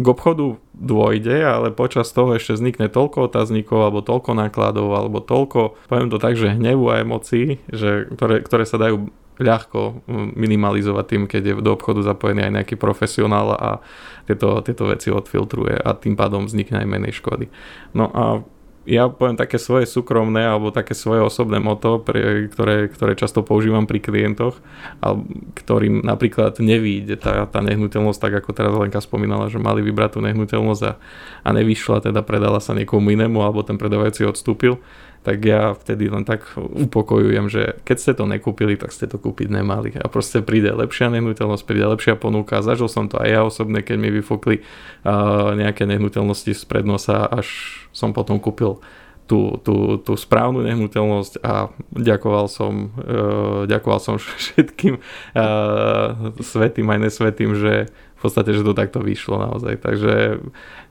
k 0.02 0.06
obchodu 0.10 0.58
dôjde, 0.74 1.46
ale 1.46 1.70
počas 1.70 2.10
toho 2.10 2.34
ešte 2.34 2.58
vznikne 2.58 2.90
toľko 2.90 3.30
otáznikov, 3.30 3.86
alebo 3.86 4.02
toľko 4.02 4.34
nákladov, 4.34 4.90
alebo 4.90 5.22
toľko, 5.22 5.78
poviem 5.86 6.10
to 6.10 6.18
tak, 6.18 6.34
že 6.34 6.58
hnevu 6.58 6.90
a 6.90 7.06
emócií, 7.06 7.62
že, 7.70 8.10
ktoré, 8.18 8.42
ktoré 8.42 8.66
sa 8.66 8.82
dajú 8.82 9.14
ľahko 9.40 10.08
minimalizovať 10.36 11.06
tým, 11.08 11.24
keď 11.30 11.42
je 11.42 11.54
do 11.64 11.72
obchodu 11.72 12.04
zapojený 12.04 12.50
aj 12.50 12.54
nejaký 12.62 12.76
profesionál 12.76 13.56
a 13.56 13.70
tieto, 14.28 14.60
tieto 14.66 14.90
veci 14.90 15.10
odfiltruje 15.10 15.78
a 15.80 15.96
tým 15.96 16.20
pádom 16.20 16.46
vznikne 16.46 16.84
aj 16.84 16.88
menej 16.88 17.14
škody. 17.16 17.48
No 17.96 18.12
a 18.12 18.24
ja 18.82 19.06
poviem 19.14 19.38
také 19.38 19.62
svoje 19.62 19.86
súkromné 19.86 20.42
alebo 20.42 20.74
také 20.74 20.98
svoje 20.98 21.22
osobné 21.22 21.62
moto, 21.62 22.02
pre, 22.02 22.50
ktoré, 22.50 22.90
ktoré 22.90 23.14
často 23.14 23.46
používam 23.46 23.86
pri 23.86 24.02
klientoch, 24.02 24.58
a 25.06 25.14
ktorým 25.54 26.02
napríklad 26.02 26.58
nevíde 26.58 27.14
tá, 27.22 27.46
tá 27.46 27.62
nehnuteľnosť, 27.62 28.18
tak 28.18 28.34
ako 28.42 28.50
teraz 28.58 28.74
Lenka 28.74 28.98
spomínala, 28.98 29.54
že 29.54 29.62
mali 29.62 29.86
vybrať 29.86 30.18
tú 30.18 30.20
nehnuteľnosť 30.26 30.84
a, 30.90 30.94
a 31.46 31.50
nevyšla, 31.54 32.10
teda 32.10 32.26
predala 32.26 32.58
sa 32.58 32.74
niekomu 32.74 33.14
inému 33.14 33.46
alebo 33.46 33.62
ten 33.62 33.78
predávajúci 33.78 34.26
odstúpil, 34.26 34.82
tak 35.22 35.38
ja 35.46 35.78
vtedy 35.78 36.10
len 36.10 36.26
tak 36.26 36.50
upokojujem, 36.58 37.46
že 37.46 37.78
keď 37.86 37.98
ste 37.98 38.12
to 38.18 38.26
nekúpili, 38.26 38.74
tak 38.74 38.90
ste 38.90 39.06
to 39.06 39.22
kúpiť 39.22 39.54
nemali. 39.54 39.94
A 40.02 40.10
proste 40.10 40.42
príde 40.42 40.74
lepšia 40.74 41.14
nehnuteľnosť, 41.14 41.62
príde 41.62 41.86
lepšia 41.86 42.18
ponuka. 42.18 42.66
Zažil 42.66 42.90
som 42.90 43.06
to 43.06 43.22
aj 43.22 43.30
ja 43.30 43.42
osobne, 43.46 43.86
keď 43.86 43.98
mi 44.02 44.10
vyfokli 44.10 44.66
uh, 44.66 45.54
nejaké 45.54 45.86
nehnuteľnosti 45.86 46.58
z 46.58 46.64
prednosa, 46.66 47.30
až 47.30 47.48
som 47.94 48.18
potom 48.18 48.42
kúpil 48.42 48.82
tú, 49.30 49.62
tú, 49.62 50.02
tú 50.02 50.18
správnu 50.18 50.66
nehnuteľnosť 50.66 51.40
a 51.46 51.70
ďakoval 51.94 52.50
som, 52.50 52.90
uh, 53.00 53.70
ďakoval 53.70 54.00
som 54.02 54.18
všetkým 54.42 54.98
uh, 54.98 56.34
svetým 56.42 56.90
aj 56.90 57.00
nesvetým, 57.00 57.54
že 57.54 57.94
v 58.22 58.30
podstate, 58.30 58.54
že 58.54 58.62
to 58.62 58.78
takto 58.78 59.02
vyšlo 59.02 59.42
naozaj. 59.42 59.82
Takže 59.82 60.46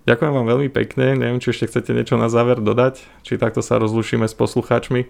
Ďakujem 0.09 0.33
vám 0.33 0.47
veľmi 0.49 0.69
pekne. 0.73 1.15
Neviem, 1.15 1.39
či 1.39 1.53
ešte 1.53 1.69
chcete 1.69 1.93
niečo 1.93 2.17
na 2.17 2.33
záver 2.33 2.59
dodať, 2.59 3.05
či 3.21 3.37
takto 3.37 3.61
sa 3.61 3.77
rozlušíme 3.77 4.25
s 4.25 4.35
poslucháčmi. 4.35 5.07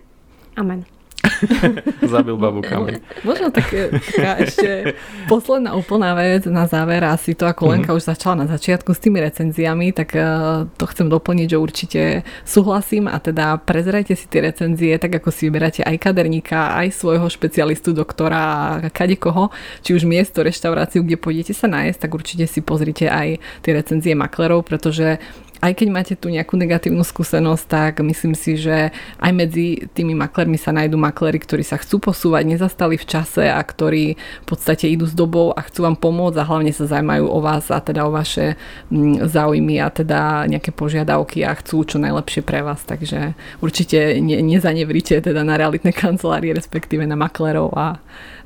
Amen. 0.58 0.99
Zabil 2.12 2.36
babu 2.36 2.60
kameň. 2.60 3.00
Možno 3.24 3.48
tak, 3.52 3.72
taká 3.72 4.40
ešte 4.40 4.94
posledná 5.26 5.74
úplná 5.74 6.12
vec 6.16 6.44
na 6.46 6.64
záver, 6.68 7.04
asi 7.04 7.32
to 7.32 7.48
ako 7.48 7.72
Lenka 7.72 7.90
mm-hmm. 7.90 7.98
už 7.98 8.10
začala 8.10 8.44
na 8.44 8.46
začiatku 8.48 8.92
s 8.92 9.00
tými 9.00 9.20
recenziami, 9.20 9.92
tak 9.96 10.12
uh, 10.16 10.68
to 10.76 10.84
chcem 10.90 11.08
doplniť, 11.08 11.46
že 11.50 11.58
určite 11.58 12.02
súhlasím 12.44 13.08
a 13.08 13.16
teda 13.18 13.60
prezerajte 13.62 14.16
si 14.16 14.26
tie 14.28 14.44
recenzie, 14.44 14.96
tak 15.00 15.20
ako 15.20 15.28
si 15.32 15.48
vyberáte 15.48 15.82
aj 15.84 15.96
kaderníka, 15.96 16.76
aj 16.76 16.92
svojho 16.96 17.26
špecialistu, 17.28 17.92
doktora, 17.96 18.78
kade 18.92 19.16
koho, 19.16 19.48
či 19.80 19.96
už 19.96 20.04
miesto, 20.04 20.44
reštauráciu, 20.44 21.04
kde 21.04 21.20
pôjdete 21.20 21.52
sa 21.56 21.68
nájsť, 21.68 21.98
tak 21.98 22.10
určite 22.12 22.44
si 22.44 22.60
pozrite 22.60 23.08
aj 23.08 23.40
tie 23.64 23.72
recenzie 23.72 24.12
maklerov, 24.16 24.64
pretože 24.66 25.20
aj 25.60 25.72
keď 25.76 25.88
máte 25.92 26.14
tu 26.16 26.32
nejakú 26.32 26.56
negatívnu 26.56 27.04
skúsenosť, 27.04 27.64
tak 27.68 27.92
myslím 28.00 28.32
si, 28.32 28.56
že 28.56 28.88
aj 29.20 29.32
medzi 29.36 29.84
tými 29.92 30.16
maklermi 30.16 30.56
sa 30.56 30.72
nájdú 30.72 30.96
maklery, 30.96 31.36
ktorí 31.36 31.60
sa 31.60 31.76
chcú 31.76 32.00
posúvať, 32.00 32.48
nezastali 32.48 32.96
v 32.96 33.04
čase 33.04 33.44
a 33.44 33.60
ktorí 33.60 34.16
v 34.16 34.46
podstate 34.48 34.88
idú 34.88 35.04
s 35.04 35.12
dobou 35.12 35.52
a 35.52 35.60
chcú 35.60 35.84
vám 35.84 36.00
pomôcť 36.00 36.40
a 36.40 36.48
hlavne 36.48 36.72
sa 36.72 36.88
zaujímajú 36.88 37.28
o 37.28 37.38
vás 37.44 37.68
a 37.68 37.78
teda 37.84 38.08
o 38.08 38.10
vaše 38.10 38.56
mm, 38.88 39.28
záujmy 39.28 39.76
a 39.84 39.92
teda 39.92 40.48
nejaké 40.48 40.72
požiadavky 40.72 41.44
a 41.44 41.52
chcú 41.52 41.84
čo 41.84 42.00
najlepšie 42.00 42.40
pre 42.40 42.64
vás. 42.64 42.80
Takže 42.88 43.36
určite 43.60 44.16
ne, 44.18 44.40
nezanevrite 44.40 45.20
teda 45.20 45.44
na 45.44 45.60
realitné 45.60 45.92
kancelárie, 45.92 46.56
respektíve 46.56 47.04
na 47.04 47.20
maklerov 47.20 47.76
a, 47.76 48.00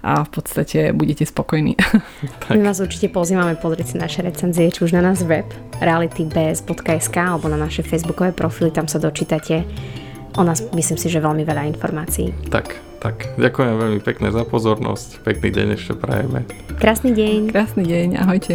a 0.04 0.20
v 0.28 0.30
podstate 0.30 0.92
budete 0.92 1.24
spokojní. 1.24 1.80
My 2.52 2.60
vás 2.60 2.84
určite 2.84 3.08
pozývame 3.08 3.56
pozrieť 3.56 3.86
si 3.90 3.96
naše 3.96 4.20
recenzie, 4.20 4.68
či 4.68 4.84
už 4.84 4.92
na 4.92 5.00
nás 5.00 5.24
web 5.24 5.48
realitybs.sk 5.80 7.16
alebo 7.16 7.48
na 7.48 7.56
naše 7.56 7.80
facebookové 7.80 8.36
profily, 8.36 8.68
tam 8.68 8.84
sa 8.84 9.00
dočítate 9.00 9.64
o 10.36 10.42
nás 10.44 10.62
myslím 10.74 10.98
si, 10.98 11.06
že 11.08 11.22
veľmi 11.22 11.46
veľa 11.46 11.62
informácií. 11.70 12.34
Tak, 12.50 12.74
tak. 12.98 13.38
Ďakujem 13.38 13.74
veľmi 13.78 14.00
pekne 14.02 14.34
za 14.34 14.42
pozornosť. 14.42 15.22
Pekný 15.22 15.48
deň 15.54 15.66
ešte 15.78 15.92
prajeme. 15.94 16.42
Krásny 16.82 17.14
deň. 17.14 17.54
Krásny 17.54 17.82
deň, 17.86 18.08
ahojte. 18.18 18.54